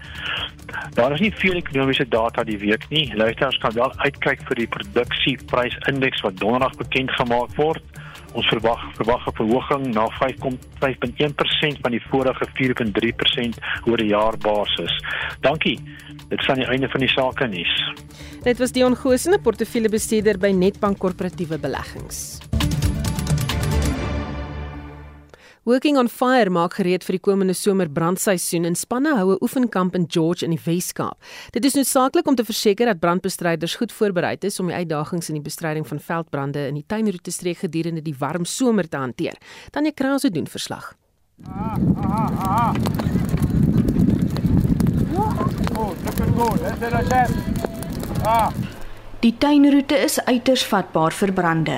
Daar 0.94 1.12
is 1.14 1.20
nie 1.20 1.32
veel 1.34 1.54
ekonomiese 1.54 2.08
data 2.08 2.44
die 2.44 2.58
week 2.58 2.88
nie. 2.90 3.14
Luisteraars 3.14 3.58
kan 3.62 3.74
wel 3.74 3.92
uitkyk 3.96 4.42
vir 4.48 4.62
die 4.62 4.70
produksieprysindeks 4.76 6.20
wat 6.26 6.38
donderdag 6.42 6.76
bekend 6.76 7.10
gemaak 7.10 7.54
word. 7.56 7.82
Ons 8.34 8.46
verwag 8.50 8.80
verwag 8.98 9.26
'n 9.26 9.36
verhoging 9.38 9.84
na 9.94 10.06
5.5.1% 10.18 11.78
van 11.82 11.90
die 11.90 12.02
vorige 12.10 12.46
4.3% 12.58 13.58
oor 13.86 13.98
'n 13.98 14.08
jaarbasis. 14.08 14.94
Dankie. 15.40 15.78
Dit 16.28 16.40
is 16.40 16.48
aan 16.48 16.62
die 16.62 16.66
einde 16.66 16.88
van 16.88 17.00
die 17.00 17.08
sake 17.08 17.46
nuus. 17.46 17.92
Dit 18.42 18.58
was 18.58 18.72
Dion 18.72 18.96
Goosen, 18.96 19.40
portefeuljebestuurder 19.40 20.38
by 20.38 20.50
Netbank 20.50 20.98
Korporatiewe 20.98 21.58
Beleggings. 21.58 22.40
Working 25.64 25.96
on 25.96 26.10
Fire 26.12 26.50
maak 26.52 26.74
gereed 26.76 27.06
vir 27.06 27.16
die 27.16 27.22
komende 27.24 27.54
somerbrandseisoen 27.56 28.66
en 28.68 28.74
spanne 28.76 29.14
hou 29.16 29.32
'n 29.32 29.38
oefenkamp 29.40 29.94
in 29.96 30.04
George 30.06 30.44
in 30.44 30.50
die 30.50 30.60
Weskaap. 30.60 31.16
Dit 31.52 31.64
is 31.64 31.74
noodsaaklik 31.74 32.28
om 32.28 32.34
te 32.34 32.44
verseker 32.44 32.84
dat 32.86 33.00
brandbestryders 33.00 33.76
goed 33.76 33.90
voorberei 33.92 34.36
is 34.40 34.60
om 34.60 34.66
die 34.66 34.76
uitdagings 34.76 35.28
in 35.28 35.34
die 35.36 35.42
bestryding 35.42 35.86
van 35.86 35.98
veldbrande 35.98 36.68
in 36.68 36.74
die 36.74 36.84
tuinroete 36.86 37.30
streek 37.30 37.58
gedurende 37.58 38.02
die 38.02 38.14
warm 38.18 38.44
somer 38.44 38.88
te 38.88 38.96
hanteer. 38.96 39.38
Tanya 39.70 39.92
Krause 39.92 40.30
doen 40.30 40.46
verslag. 40.46 40.94
Ah, 41.48 41.78
ah, 41.96 42.30
ah. 42.38 42.74
Oh, 45.16 45.94
kan 46.16 46.34
goed. 46.36 46.58
Dit 46.58 46.82
is 46.82 46.92
'n 46.92 47.04
chef. 47.08 47.30
Ah. 48.22 48.73
Die 49.24 49.32
tuinroete 49.40 49.96
is 50.04 50.18
uiters 50.28 50.66
vatbaar 50.68 51.14
vir 51.16 51.30
brande. 51.32 51.76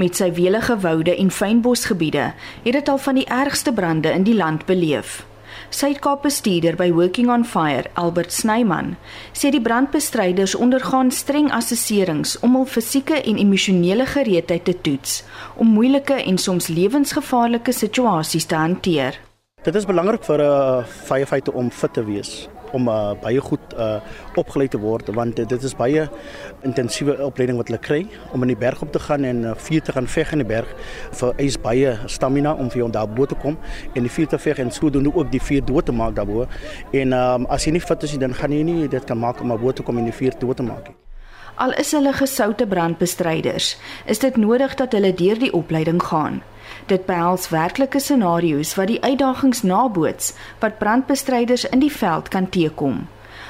Met 0.00 0.16
sy 0.16 0.30
welige 0.32 0.78
woude 0.80 1.12
en 1.12 1.28
fynbosgebiede 1.28 2.30
het 2.64 2.72
dit 2.72 2.88
al 2.88 3.00
van 3.04 3.18
die 3.20 3.26
ergste 3.28 3.72
brande 3.76 4.14
in 4.16 4.24
die 4.24 4.36
land 4.38 4.64
beleef. 4.64 5.26
Suid-Kaap 5.68 6.24
bestuurder 6.24 6.78
by 6.80 6.88
Working 6.96 7.28
on 7.28 7.44
Fire, 7.44 7.84
Albert 8.00 8.32
Snyman, 8.32 8.94
sê 9.36 9.52
die 9.52 9.60
brandbestryders 9.60 10.56
ondergaan 10.56 11.12
streng 11.12 11.52
assesserings 11.52 12.38
om 12.40 12.56
hul 12.56 12.64
fisieke 12.64 13.20
en 13.20 13.44
emosionele 13.44 14.08
gereedheid 14.16 14.64
te 14.64 14.78
toets 14.80 15.20
om 15.60 15.76
moeilike 15.76 16.16
en 16.16 16.40
soms 16.40 16.72
lewensgevaarlike 16.72 17.76
situasies 17.76 18.48
te 18.48 18.56
hanteer. 18.56 19.20
Dit 19.68 19.76
is 19.76 19.84
belangrik 19.84 20.24
vir 20.24 20.40
'n 20.40 20.48
uh, 20.48 20.84
firefighter 21.04 21.52
om 21.52 21.70
fit 21.70 21.92
te 21.92 22.04
wees 22.04 22.46
om 22.72 22.88
uh, 22.88 23.14
baie 23.22 23.40
goed 23.40 23.76
uh, 23.78 24.00
opgeleid 24.36 24.74
te 24.74 24.80
word 24.82 25.10
want 25.14 25.38
uh, 25.38 25.46
dit 25.46 25.62
is 25.62 25.76
baie 25.76 26.06
intensiewe 26.66 27.16
opleiding 27.26 27.60
wat 27.60 27.70
hulle 27.70 27.82
kry 27.82 28.02
om 28.32 28.42
in 28.46 28.54
die 28.54 28.58
berg 28.58 28.82
op 28.82 28.92
te 28.92 29.02
gaan 29.02 29.24
en 29.24 29.44
uh, 29.44 29.54
vuur 29.68 29.82
te 29.82 29.92
gaan 29.96 30.10
veg 30.16 30.32
in 30.32 30.44
die 30.44 30.48
berg 30.48 30.74
vir 31.20 31.44
is 31.46 31.58
baie 31.60 31.96
stamina 32.06 32.54
om 32.54 32.70
vir 32.72 32.84
jou 32.84 32.90
daarbo 32.90 33.26
te 33.26 33.38
kom 33.42 33.58
en 33.94 34.02
die 34.02 34.12
vuur 34.12 34.30
te 34.34 34.38
veg 34.38 34.62
en 34.64 34.72
sodoende 34.74 35.14
ook 35.14 35.32
die 35.32 35.42
vuur 35.42 35.64
dood 35.64 35.86
te 35.86 35.92
maak 35.92 36.16
daarbo 36.18 36.46
en 36.92 37.16
um, 37.16 37.48
as 37.52 37.66
jy 37.66 37.76
nie 37.76 37.84
fit 37.84 38.02
is 38.02 38.16
dan 38.20 38.34
gaan 38.34 38.52
jy 38.52 38.62
nie 38.66 38.88
dit 38.88 39.04
kan 39.04 39.18
maak 39.18 39.40
om 39.40 39.52
daarbo 39.52 39.72
te 39.72 39.84
kom 39.86 39.98
en 39.98 40.08
die 40.08 40.14
vuur 40.14 40.36
dood 40.40 40.56
te 40.56 40.66
maak. 40.66 40.92
Al 41.56 41.72
is 41.80 41.94
hulle 41.96 42.12
gesoute 42.12 42.66
brandbestryders, 42.68 43.76
is 44.04 44.18
dit 44.20 44.36
nodig 44.36 44.74
dat 44.76 44.92
hulle 44.92 45.14
deur 45.16 45.38
die 45.40 45.52
opleiding 45.56 46.02
gaan. 46.04 46.42
Dit 46.86 47.02
behels 47.06 47.48
werklike 47.50 47.98
scenario's 47.98 48.76
wat 48.78 48.86
die 48.86 49.00
uitdagings 49.02 49.64
naboots 49.66 50.34
wat 50.62 50.78
brandbestryders 50.78 51.64
in 51.74 51.82
die 51.82 51.90
veld 51.90 52.28
kan 52.30 52.46
teekom. 52.48 53.08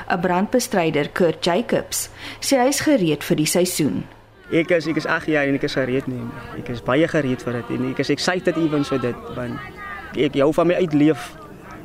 'n 0.09 0.21
Brandbestryder, 0.21 1.09
Kurt 1.13 1.45
Jacobs, 1.45 2.09
sê 2.41 2.57
hy 2.57 2.69
is 2.69 2.81
gereed 2.81 3.25
vir 3.25 3.37
die 3.37 3.47
seisoen. 3.47 4.05
Ek 4.53 4.71
is 4.71 4.87
ek 4.87 4.97
is 4.97 5.07
8 5.07 5.27
jaar 5.27 5.45
en 5.51 5.59
ek 5.59 5.67
is 5.67 5.75
gereed 5.75 6.07
nie. 6.07 6.23
Ek 6.59 6.69
is 6.71 6.81
baie 6.81 7.09
gereed 7.09 7.43
vir 7.43 7.53
dit 7.53 7.71
en 7.77 7.91
ek 7.91 7.99
is 7.99 8.11
excited 8.15 8.57
even 8.57 8.85
so 8.85 8.99
dit 8.99 9.17
want 9.35 9.59
ek 10.17 10.39
hou 10.41 10.53
van 10.53 10.67
my 10.67 10.75
uitleef 10.75 11.37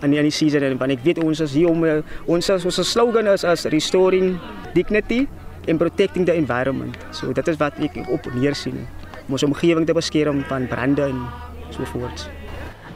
aan 0.02 0.12
die 0.12 0.20
aan 0.20 0.30
die 0.30 0.32
season 0.32 0.64
en 0.64 0.78
want 0.78 0.91
ek 0.91 1.04
weet 1.04 1.24
ons 1.24 1.41
is 1.41 1.54
hier 1.54 1.70
om 1.70 1.84
ons 2.28 2.49
ons 2.49 2.82
slogan 2.88 3.28
is 3.28 3.43
as 3.43 3.66
restoring 3.66 4.39
dignity 4.74 5.28
and 5.68 5.80
protecting 5.80 6.26
the 6.26 6.34
environment. 6.34 6.95
So 7.12 7.34
dit 7.34 7.47
is 7.47 7.58
wat 7.58 7.74
ek 7.82 7.97
op 8.08 8.30
neer 8.34 8.56
sien 8.56 8.88
om 9.28 9.34
ons 9.38 9.43
omgewing 9.43 9.86
te 9.86 9.93
beskerm 9.93 10.43
van 10.49 10.67
brande 10.67 11.01
en 11.01 11.26
so 11.69 11.84
voort. 11.84 12.30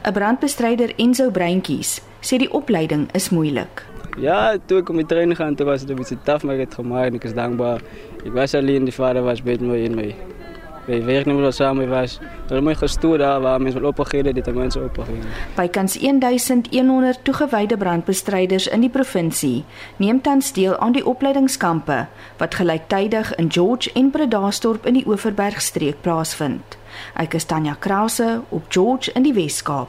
'n 0.06 0.12
Brandbestryder 0.12 0.92
Enzo 0.96 1.30
Breintjies 1.30 2.00
sê 2.20 2.38
die 2.38 2.52
opleiding 2.52 3.08
is 3.12 3.30
moeilik. 3.30 3.82
Ja, 4.16 4.56
toe 4.66 4.78
ek 4.78 4.88
om 4.88 4.96
die 4.96 5.06
trein 5.06 5.34
gaan, 5.36 5.56
toe 5.56 5.66
was 5.66 5.84
dit 5.84 5.90
'n 5.90 5.98
bietjie 5.98 6.18
taaf, 6.24 6.42
maar 6.42 6.54
ek 6.54 6.60
het 6.60 6.74
gemaak 6.74 7.06
en 7.06 7.14
ek 7.14 7.24
is 7.24 7.34
dankbaar. 7.34 7.80
Ek 8.24 8.32
was 8.32 8.54
alleen, 8.54 8.84
die 8.84 8.94
vader 8.94 9.22
was 9.22 9.42
met 9.42 9.60
my 9.60 9.76
in 9.76 9.94
my 9.94 10.14
Wij 10.86 11.04
werken 11.04 11.32
niet 11.32 11.42
meer 11.42 11.52
samen 11.52 11.88
was. 11.88 12.18
Hulle 12.46 12.60
my 12.60 12.74
gestoor 12.74 13.18
daar 13.18 13.40
waar 13.40 13.60
mense 13.60 13.80
wil 13.80 13.88
opgegee 13.88 14.32
dit 14.32 14.54
mense 14.54 14.80
opgegee. 14.80 15.18
Bykans 15.54 15.98
1100 15.98 17.18
toegewyde 17.22 17.76
brandbestryders 17.76 18.66
in 18.66 18.80
die 18.80 18.90
provinsie 18.90 19.64
neem 19.96 20.20
tans 20.20 20.52
deel 20.52 20.76
aan 20.76 20.92
die 20.92 21.06
opleidingskampe 21.06 22.06
wat 22.36 22.54
gelyktydig 22.54 23.34
in 23.34 23.50
George 23.52 23.92
en 23.92 24.10
Bredasdorp 24.10 24.86
in 24.86 24.94
die 24.94 25.06
Oeverbergstreek 25.06 26.00
plaasvind. 26.00 26.78
Ek 27.14 27.34
is 27.34 27.44
Tanya 27.44 27.76
Krause 27.78 28.40
op 28.48 28.64
George 28.68 29.12
in 29.12 29.22
die 29.22 29.34
Wes-Kaap. 29.34 29.88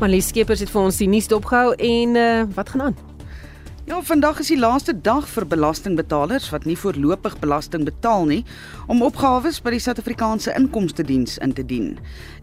Marlies 0.00 0.28
Skeepers 0.28 0.60
het 0.60 0.70
vir 0.70 0.82
ons 0.82 0.96
die 0.96 1.08
nuus 1.08 1.28
dopgehou 1.28 1.72
en 1.76 2.16
uh, 2.16 2.42
wat 2.54 2.68
gaan 2.68 2.90
aan? 2.90 3.09
Ja, 3.90 3.96
vandag 4.06 4.38
is 4.38 4.52
die 4.52 4.58
laaste 4.58 4.92
dag 4.94 5.24
vir 5.26 5.42
belastingbetalers 5.50 6.44
wat 6.52 6.62
nie 6.68 6.76
voorlopig 6.78 7.32
belasting 7.42 7.82
betaal 7.88 8.28
nie 8.28 8.44
om 8.86 9.00
opgawes 9.02 9.56
by 9.64 9.72
die 9.74 9.80
Suid-Afrikaanse 9.82 10.52
Inkomste 10.54 11.02
Diens 11.02 11.40
in 11.42 11.50
te 11.56 11.64
dien. 11.66 11.96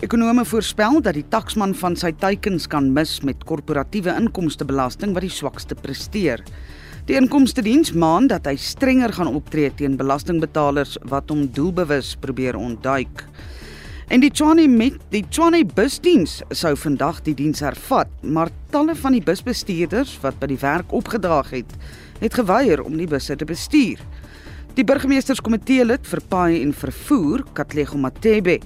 Ekonome 0.03 0.43
voorspel 0.43 0.99
dat 1.05 1.15
die 1.15 1.23
taksman 1.31 1.71
van 1.79 1.95
sy 1.95 2.11
teikens 2.19 2.67
kan 2.67 2.89
mis 2.91 3.21
met 3.23 3.47
korporatiewe 3.47 4.11
inkomstebelasting 4.25 5.15
wat 5.15 5.23
die 5.23 5.31
swakste 5.31 5.79
presteer. 5.79 6.43
Die 7.07 7.15
Inkomste 7.15 7.63
Diens 7.63 7.93
maan 7.95 8.27
dat 8.27 8.51
hy 8.51 8.57
strenger 8.59 9.15
gaan 9.15 9.31
optree 9.31 9.71
teen 9.71 9.95
belastingbetalers 9.95 10.97
wat 11.07 11.31
hom 11.31 11.47
doelbewus 11.47 12.17
probeer 12.19 12.59
ontduik. 12.59 13.23
En 14.07 14.21
die 14.23 14.29
Tshwane 14.31 14.69
met 14.71 15.01
die 15.11 15.19
Tshwane 15.27 15.65
busdiens 15.75 16.37
sou 16.55 16.69
vandag 16.79 17.17
die 17.25 17.33
diens 17.35 17.59
hervat, 17.59 18.07
maar 18.23 18.47
talle 18.71 18.95
van 18.95 19.17
die 19.17 19.23
busbestuurders 19.23 20.13
wat 20.23 20.37
by 20.39 20.47
die 20.47 20.59
werk 20.61 20.95
opgedraag 20.95 21.49
het, 21.51 21.75
het 22.21 22.37
geweier 22.39 22.85
om 22.85 22.95
die 22.95 23.09
busse 23.11 23.35
te 23.35 23.43
bestuur. 23.43 23.99
Die 24.79 24.87
burgemeesterskomitee 24.87 25.83
lid 25.89 26.07
vir 26.07 26.23
paai 26.31 26.61
en 26.61 26.71
vervoer, 26.71 27.43
Katlego 27.57 27.99
Matebe, 27.99 28.61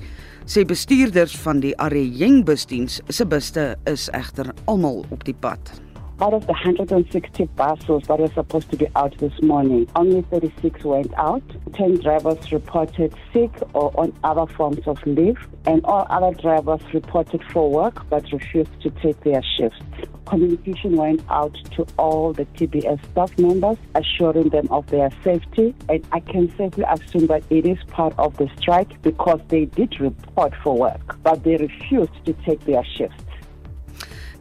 sê 0.45 0.61
bestuurders 0.61 1.33
van 1.41 1.65
die 1.65 1.73
Areyeng 1.81 2.43
busdiens 2.45 3.01
se 3.09 3.25
busse 3.25 3.71
is 3.89 4.11
egter 4.13 4.53
almal 4.69 5.07
op 5.09 5.25
die 5.25 5.33
pad. 5.33 5.73
Out 6.21 6.35
of 6.35 6.45
the 6.45 6.53
160 6.53 7.45
buses 7.55 8.03
that 8.07 8.19
were 8.19 8.27
supposed 8.27 8.69
to 8.69 8.77
be 8.77 8.85
out 8.95 9.17
this 9.17 9.33
morning, 9.41 9.89
only 9.95 10.21
36 10.21 10.83
went 10.83 11.11
out. 11.15 11.41
10 11.73 11.95
drivers 12.01 12.51
reported 12.51 13.11
sick 13.33 13.49
or 13.73 13.91
on 13.99 14.13
other 14.23 14.45
forms 14.53 14.87
of 14.87 15.03
leave, 15.07 15.39
and 15.65 15.83
all 15.83 16.05
other 16.11 16.39
drivers 16.39 16.81
reported 16.93 17.43
for 17.51 17.71
work 17.71 18.07
but 18.11 18.31
refused 18.31 18.69
to 18.83 18.91
take 19.01 19.19
their 19.21 19.41
shifts. 19.57 19.81
Communication 20.27 20.95
went 20.95 21.23
out 21.31 21.57
to 21.71 21.87
all 21.97 22.33
the 22.33 22.45
TBS 22.45 23.03
staff 23.11 23.35
members, 23.39 23.77
assuring 23.95 24.49
them 24.49 24.67
of 24.69 24.85
their 24.91 25.09
safety. 25.23 25.73
And 25.89 26.05
I 26.11 26.19
can 26.19 26.55
safely 26.55 26.85
assume 26.87 27.25
that 27.27 27.43
it 27.49 27.65
is 27.65 27.79
part 27.87 28.13
of 28.19 28.37
the 28.37 28.47
strike 28.59 29.01
because 29.01 29.39
they 29.47 29.65
did 29.65 29.99
report 29.99 30.53
for 30.63 30.77
work, 30.77 31.17
but 31.23 31.43
they 31.43 31.57
refused 31.57 32.13
to 32.27 32.33
take 32.45 32.63
their 32.65 32.85
shifts. 32.85 33.23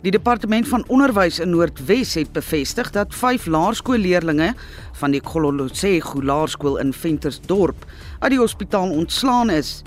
Die 0.01 0.11
departement 0.14 0.64
van 0.64 0.84
onderwys 0.88 1.42
in 1.44 1.51
Noordwes 1.53 2.14
het 2.16 2.30
bevestig 2.32 2.88
dat 2.94 3.12
5 3.12 3.44
laerskoolleerdlinge 3.53 4.55
van 4.96 5.12
die 5.12 5.20
Khololosego 5.20 6.22
Laerskool 6.24 6.78
in 6.80 6.94
Ventersdorp 6.96 7.82
uit 8.22 8.30
die 8.32 8.38
hospitaal 8.40 8.94
ontslaan 8.96 9.51
is. 9.53 9.82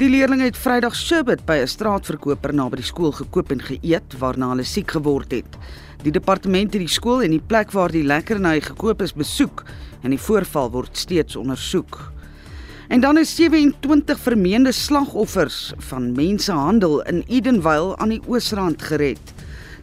Die 0.00 0.08
leerdlinge 0.08 0.46
het 0.48 0.56
Vrydag 0.56 0.96
sherbet 0.96 1.44
by 1.44 1.58
'n 1.60 1.68
straatverkoper 1.68 2.54
naby 2.54 2.80
die 2.80 2.88
skool 2.88 3.12
gekoop 3.12 3.52
en 3.52 3.60
geëet 3.60 4.16
waarna 4.18 4.48
hulle 4.48 4.64
siek 4.64 4.90
geword 4.90 5.32
het. 5.32 5.58
Die 6.02 6.12
departement 6.12 6.72
het 6.72 6.80
die 6.80 6.88
skool 6.88 7.22
en 7.22 7.30
die 7.30 7.46
plek 7.46 7.72
waar 7.72 7.92
die 7.92 8.04
lekkerny 8.04 8.60
gekoop 8.60 9.02
is 9.02 9.12
besoek 9.12 9.64
en 10.02 10.10
die 10.10 10.20
voorval 10.20 10.70
word 10.70 10.96
steeds 10.96 11.36
ondersoek. 11.36 12.12
En 12.88 13.00
dan 13.00 13.18
is 13.18 13.34
27 13.36 14.18
vermeende 14.18 14.72
slagoffers 14.72 15.72
van 15.76 16.12
mensenhandel 16.12 17.02
in 17.02 17.24
Edenvale 17.26 17.96
aan 17.96 18.08
die 18.08 18.22
Oosrand 18.26 18.82
gered. 18.82 19.34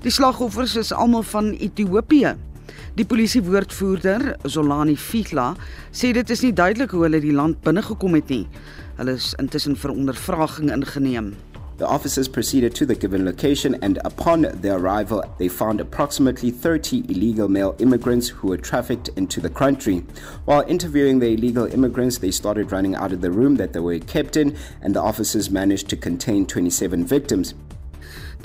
Die 0.06 0.12
slagoffers 0.12 0.76
is 0.76 0.92
almal 0.94 1.24
van 1.24 1.48
Ethiopië. 1.54 2.36
Die 2.94 3.06
polisiewoordvoerder, 3.10 4.36
Zolani 4.44 4.94
Fitla, 5.02 5.56
sê 5.90 6.12
dit 6.14 6.30
is 6.30 6.44
nie 6.46 6.52
duidelik 6.54 6.94
hoe 6.94 7.08
hulle 7.08 7.18
die 7.24 7.34
land 7.34 7.58
binne 7.66 7.82
gekom 7.82 8.14
het 8.14 8.30
nie. 8.30 8.44
Hulle 9.00 9.16
is 9.18 9.32
intussen 9.42 9.74
vir 9.82 9.96
ondervraging 9.96 10.70
ingeneem. 10.76 11.32
The 11.80 11.90
officers 11.90 12.30
proceeded 12.30 12.76
to 12.76 12.86
the 12.86 12.94
given 12.94 13.26
location 13.26 13.82
and 13.82 13.98
upon 14.06 14.46
their 14.62 14.78
arrival, 14.78 15.24
they 15.40 15.50
found 15.50 15.82
approximately 15.82 16.52
30 16.52 17.10
illegal 17.10 17.50
male 17.50 17.74
immigrants 17.80 18.30
who 18.30 18.50
were 18.50 18.62
trafficked 18.62 19.10
into 19.18 19.42
the 19.42 19.50
country. 19.50 20.04
While 20.46 20.70
interviewing 20.70 21.18
the 21.18 21.34
illegal 21.34 21.66
immigrants, 21.66 22.20
they 22.20 22.30
started 22.30 22.72
running 22.72 22.94
out 22.94 23.12
of 23.12 23.22
the 23.22 23.32
room 23.32 23.56
that 23.56 23.74
they 23.74 23.82
were 23.82 23.98
kept 23.98 24.38
in, 24.38 24.56
and 24.84 24.94
the 24.94 25.02
officers 25.02 25.50
managed 25.50 25.90
to 25.90 25.98
contain 25.98 26.46
27 26.46 27.08
victims. 27.08 27.56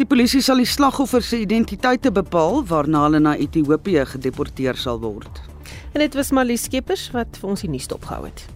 Die 0.00 0.06
polisie 0.08 0.40
sal 0.40 0.62
die 0.62 0.64
slagoffers 0.64 1.26
se 1.28 1.36
identiteite 1.42 2.08
bepaal 2.16 2.62
waarna 2.70 3.02
hulle 3.04 3.18
na 3.20 3.34
Ethiopië 3.36 4.06
gedeporteer 4.14 4.78
sal 4.80 4.96
word. 5.02 5.42
En 5.92 6.00
dit 6.00 6.16
was 6.16 6.30
Malie 6.32 6.56
Skeepers 6.56 7.10
wat 7.12 7.36
vir 7.36 7.50
ons 7.52 7.66
die 7.66 7.68
nuus 7.68 7.90
opgehou 7.92 8.22
het. 8.24 8.46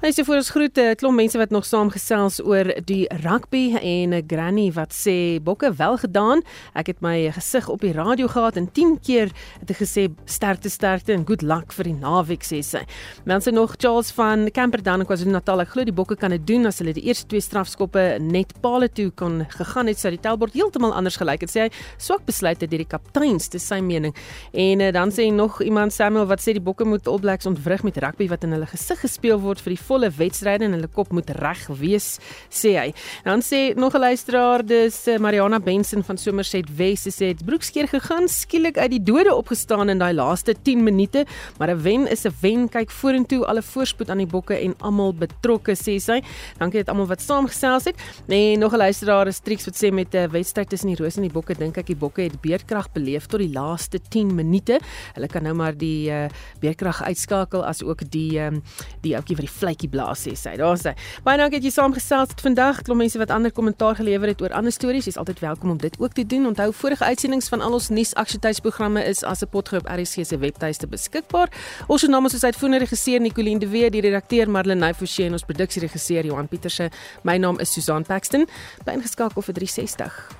Hy 0.00 0.08
sê 0.16 0.22
vir 0.24 0.38
ons 0.40 0.48
groete, 0.48 0.80
'n 0.80 0.96
klomp 0.96 1.16
mense 1.20 1.36
wat 1.36 1.50
nog 1.52 1.66
saamgesels 1.68 2.40
oor 2.40 2.72
die 2.88 3.04
rugby 3.20 3.76
en 3.76 4.14
'n 4.14 4.24
granny 4.26 4.72
wat 4.72 4.92
sê 4.96 5.38
bokke 5.38 5.76
wel 5.76 5.98
gedaan. 5.98 6.40
Ek 6.74 6.86
het 6.86 7.02
my 7.02 7.30
gesig 7.30 7.68
op 7.68 7.82
die 7.82 7.92
radio 7.92 8.26
gehad 8.26 8.56
en 8.56 8.72
10 8.72 8.98
keer 9.02 9.28
het 9.60 9.68
hy 9.68 9.74
gesê 9.74 10.08
sterkte 10.24 10.70
sterkte 10.70 11.12
en 11.12 11.26
good 11.26 11.42
luck 11.42 11.70
vir 11.72 11.84
die 11.84 11.92
naweek 11.92 12.40
sê 12.42 12.64
sy. 12.64 12.80
Mense 13.26 13.50
nog 13.50 13.74
Charles 13.76 14.10
van 14.10 14.50
Camperdown 14.50 15.04
KwaZulu-Natal. 15.04 15.60
Ek 15.60 15.68
glo 15.68 15.84
die 15.84 15.92
bokke 15.92 16.16
kan 16.16 16.30
dit 16.30 16.46
doen 16.46 16.64
as 16.64 16.78
hulle 16.78 16.94
die 16.94 17.04
eerste 17.04 17.28
twee 17.28 17.40
strafskoppe 17.42 18.18
net 18.20 18.58
paal 18.62 18.88
toe 18.88 19.10
kon 19.10 19.44
gegaan 19.50 19.86
het 19.86 19.98
sou 19.98 20.10
die 20.10 20.18
tellbord 20.20 20.54
heeltemal 20.54 20.94
anders 20.94 21.18
gelyk 21.18 21.42
het. 21.42 21.50
Sê 21.50 21.60
hy 21.60 21.70
swak 21.98 22.24
besluite 22.24 22.66
deur 22.66 22.78
die 22.78 22.88
kapteins, 22.88 23.50
dis 23.50 23.66
sy 23.66 23.80
mening. 23.80 24.14
En 24.54 24.80
uh, 24.80 24.92
dan 24.92 25.10
sê 25.10 25.30
nog 25.30 25.60
iemand 25.60 25.92
Samuel 25.92 26.24
wat 26.24 26.40
sê 26.40 26.54
die 26.54 26.58
bokke 26.58 26.86
moet 26.86 27.06
All 27.06 27.18
Blacks 27.18 27.44
ontwrig 27.44 27.82
met 27.82 27.98
rugby 27.98 28.28
wat 28.28 28.44
in 28.44 28.52
hulle 28.52 28.66
gesig 28.66 28.98
gespeel 29.00 29.38
word 29.38 29.60
vir 29.60 29.74
die 29.74 29.89
volle 29.90 30.10
wedstryde 30.16 30.68
en 30.68 30.76
hulle 30.78 30.90
kop 30.94 31.12
moet 31.16 31.30
reg 31.40 31.66
wees, 31.80 32.18
sê 32.52 32.76
hy. 32.78 32.88
Dan 33.26 33.42
sê 33.42 33.74
nog 33.76 33.94
'n 33.94 34.00
luisteraar, 34.00 34.64
dis 34.64 35.06
eh, 35.06 35.18
Mariana 35.18 35.58
Benson 35.58 36.02
van 36.02 36.16
Somerset 36.16 36.68
Wes, 36.76 37.08
sê 37.08 37.32
dit 37.34 37.44
broekskeer 37.44 37.88
gegaan, 37.88 38.28
skielik 38.28 38.78
uit 38.78 38.90
die 38.90 39.02
dode 39.02 39.34
opgestaan 39.34 39.88
in 39.88 39.98
daai 39.98 40.14
laaste 40.14 40.54
10 40.54 40.84
minute, 40.84 41.26
maar 41.58 41.70
'n 41.70 41.82
wen 41.82 42.06
is 42.06 42.24
'n 42.24 42.34
wen. 42.40 42.68
Kyk 42.68 42.90
vorentoe, 42.90 43.44
alle 43.46 43.62
voorspoed 43.62 44.10
aan 44.10 44.18
die 44.18 44.26
bokke 44.26 44.54
en 44.54 44.74
almal 44.78 45.12
betrokke, 45.14 45.74
sê 45.74 45.98
sy. 45.98 46.22
Dankie 46.58 46.84
dat 46.84 46.88
almal 46.88 47.06
wat 47.06 47.20
saamgesels 47.20 47.84
het. 47.84 47.96
En 48.28 48.58
nog 48.58 48.72
'n 48.72 48.76
luisteraar, 48.76 49.32
Strix 49.32 49.64
wat 49.64 49.76
sê 49.76 49.92
met 49.92 50.14
'n 50.14 50.30
wedstryd 50.30 50.68
tussen 50.68 50.88
die 50.88 50.96
Rose 50.96 51.16
en 51.16 51.22
die 51.22 51.32
Bokke, 51.32 51.54
dink 51.54 51.76
ek 51.76 51.86
die 51.86 51.96
Bokke 51.96 52.22
het 52.22 52.40
beerdkrag 52.40 52.92
beleef 52.92 53.26
tot 53.26 53.40
die 53.40 53.52
laaste 53.52 53.98
10 54.08 54.34
minute. 54.34 54.78
Hulle 55.14 55.26
kan 55.26 55.42
nou 55.42 55.54
maar 55.54 55.76
die 55.76 56.10
uh, 56.10 56.28
beerdkrag 56.60 57.02
uitskakel 57.02 57.64
as 57.64 57.82
ook 57.82 58.10
die 58.10 58.38
um, 58.40 58.62
die 59.00 59.14
ouetjie 59.16 59.36
wat 59.36 59.46
die 59.46 59.58
vlei 59.58 59.74
bietjie 59.80 59.90
blaas 59.90 60.26
sê 60.26 60.34
sy. 60.36 60.56
Daar 60.60 60.78
sê. 60.78 60.94
Baie 61.24 61.38
dankie 61.40 61.60
dat 61.60 61.66
jy 61.66 61.72
saamgesels 61.72 62.34
het 62.34 62.42
vandag. 62.44 62.82
Klop 62.84 62.98
mense 63.00 63.18
wat 63.18 63.30
ander 63.30 63.52
kommentaar 63.52 63.96
gelewer 63.96 64.28
het 64.28 64.42
oor 64.42 64.52
ander 64.52 64.72
stories, 64.72 65.06
jy's 65.08 65.18
altyd 65.20 65.40
welkom 65.40 65.70
om 65.70 65.78
dit 65.80 65.96
ook 65.98 66.12
te 66.12 66.24
doen. 66.26 66.46
Onthou 66.46 66.72
vorige 66.72 67.04
uitsendings 67.04 67.48
van 67.48 67.60
al 67.60 67.72
ons 67.72 67.88
nuusaksietydsprogramme 67.88 69.04
is 69.04 69.24
as 69.24 69.42
'n 69.42 69.48
potgoed 69.48 69.80
op 69.80 69.88
RSG 69.88 70.26
se 70.26 70.38
webtuiste 70.38 70.86
beskikbaar. 70.86 71.48
Ons 71.88 72.06
naam 72.06 72.26
is 72.26 72.44
uitvoerende 72.44 72.78
regisseur 72.78 73.20
Nicoline 73.20 73.58
de 73.58 73.68
Weer, 73.68 73.90
die 73.90 74.00
redakteur 74.00 74.50
Marlene 74.50 74.94
Forsie 74.94 75.24
en 75.24 75.32
ons 75.32 75.44
produksieregisseur 75.44 76.24
Johan 76.24 76.48
Pieterse. 76.48 76.90
My 77.22 77.36
naam 77.36 77.58
is 77.58 77.72
Susan 77.72 78.04
Paxton. 78.04 78.46
Bly 78.84 78.94
ingeskakel 78.94 79.42
vir 79.42 79.54
360. 79.54 80.39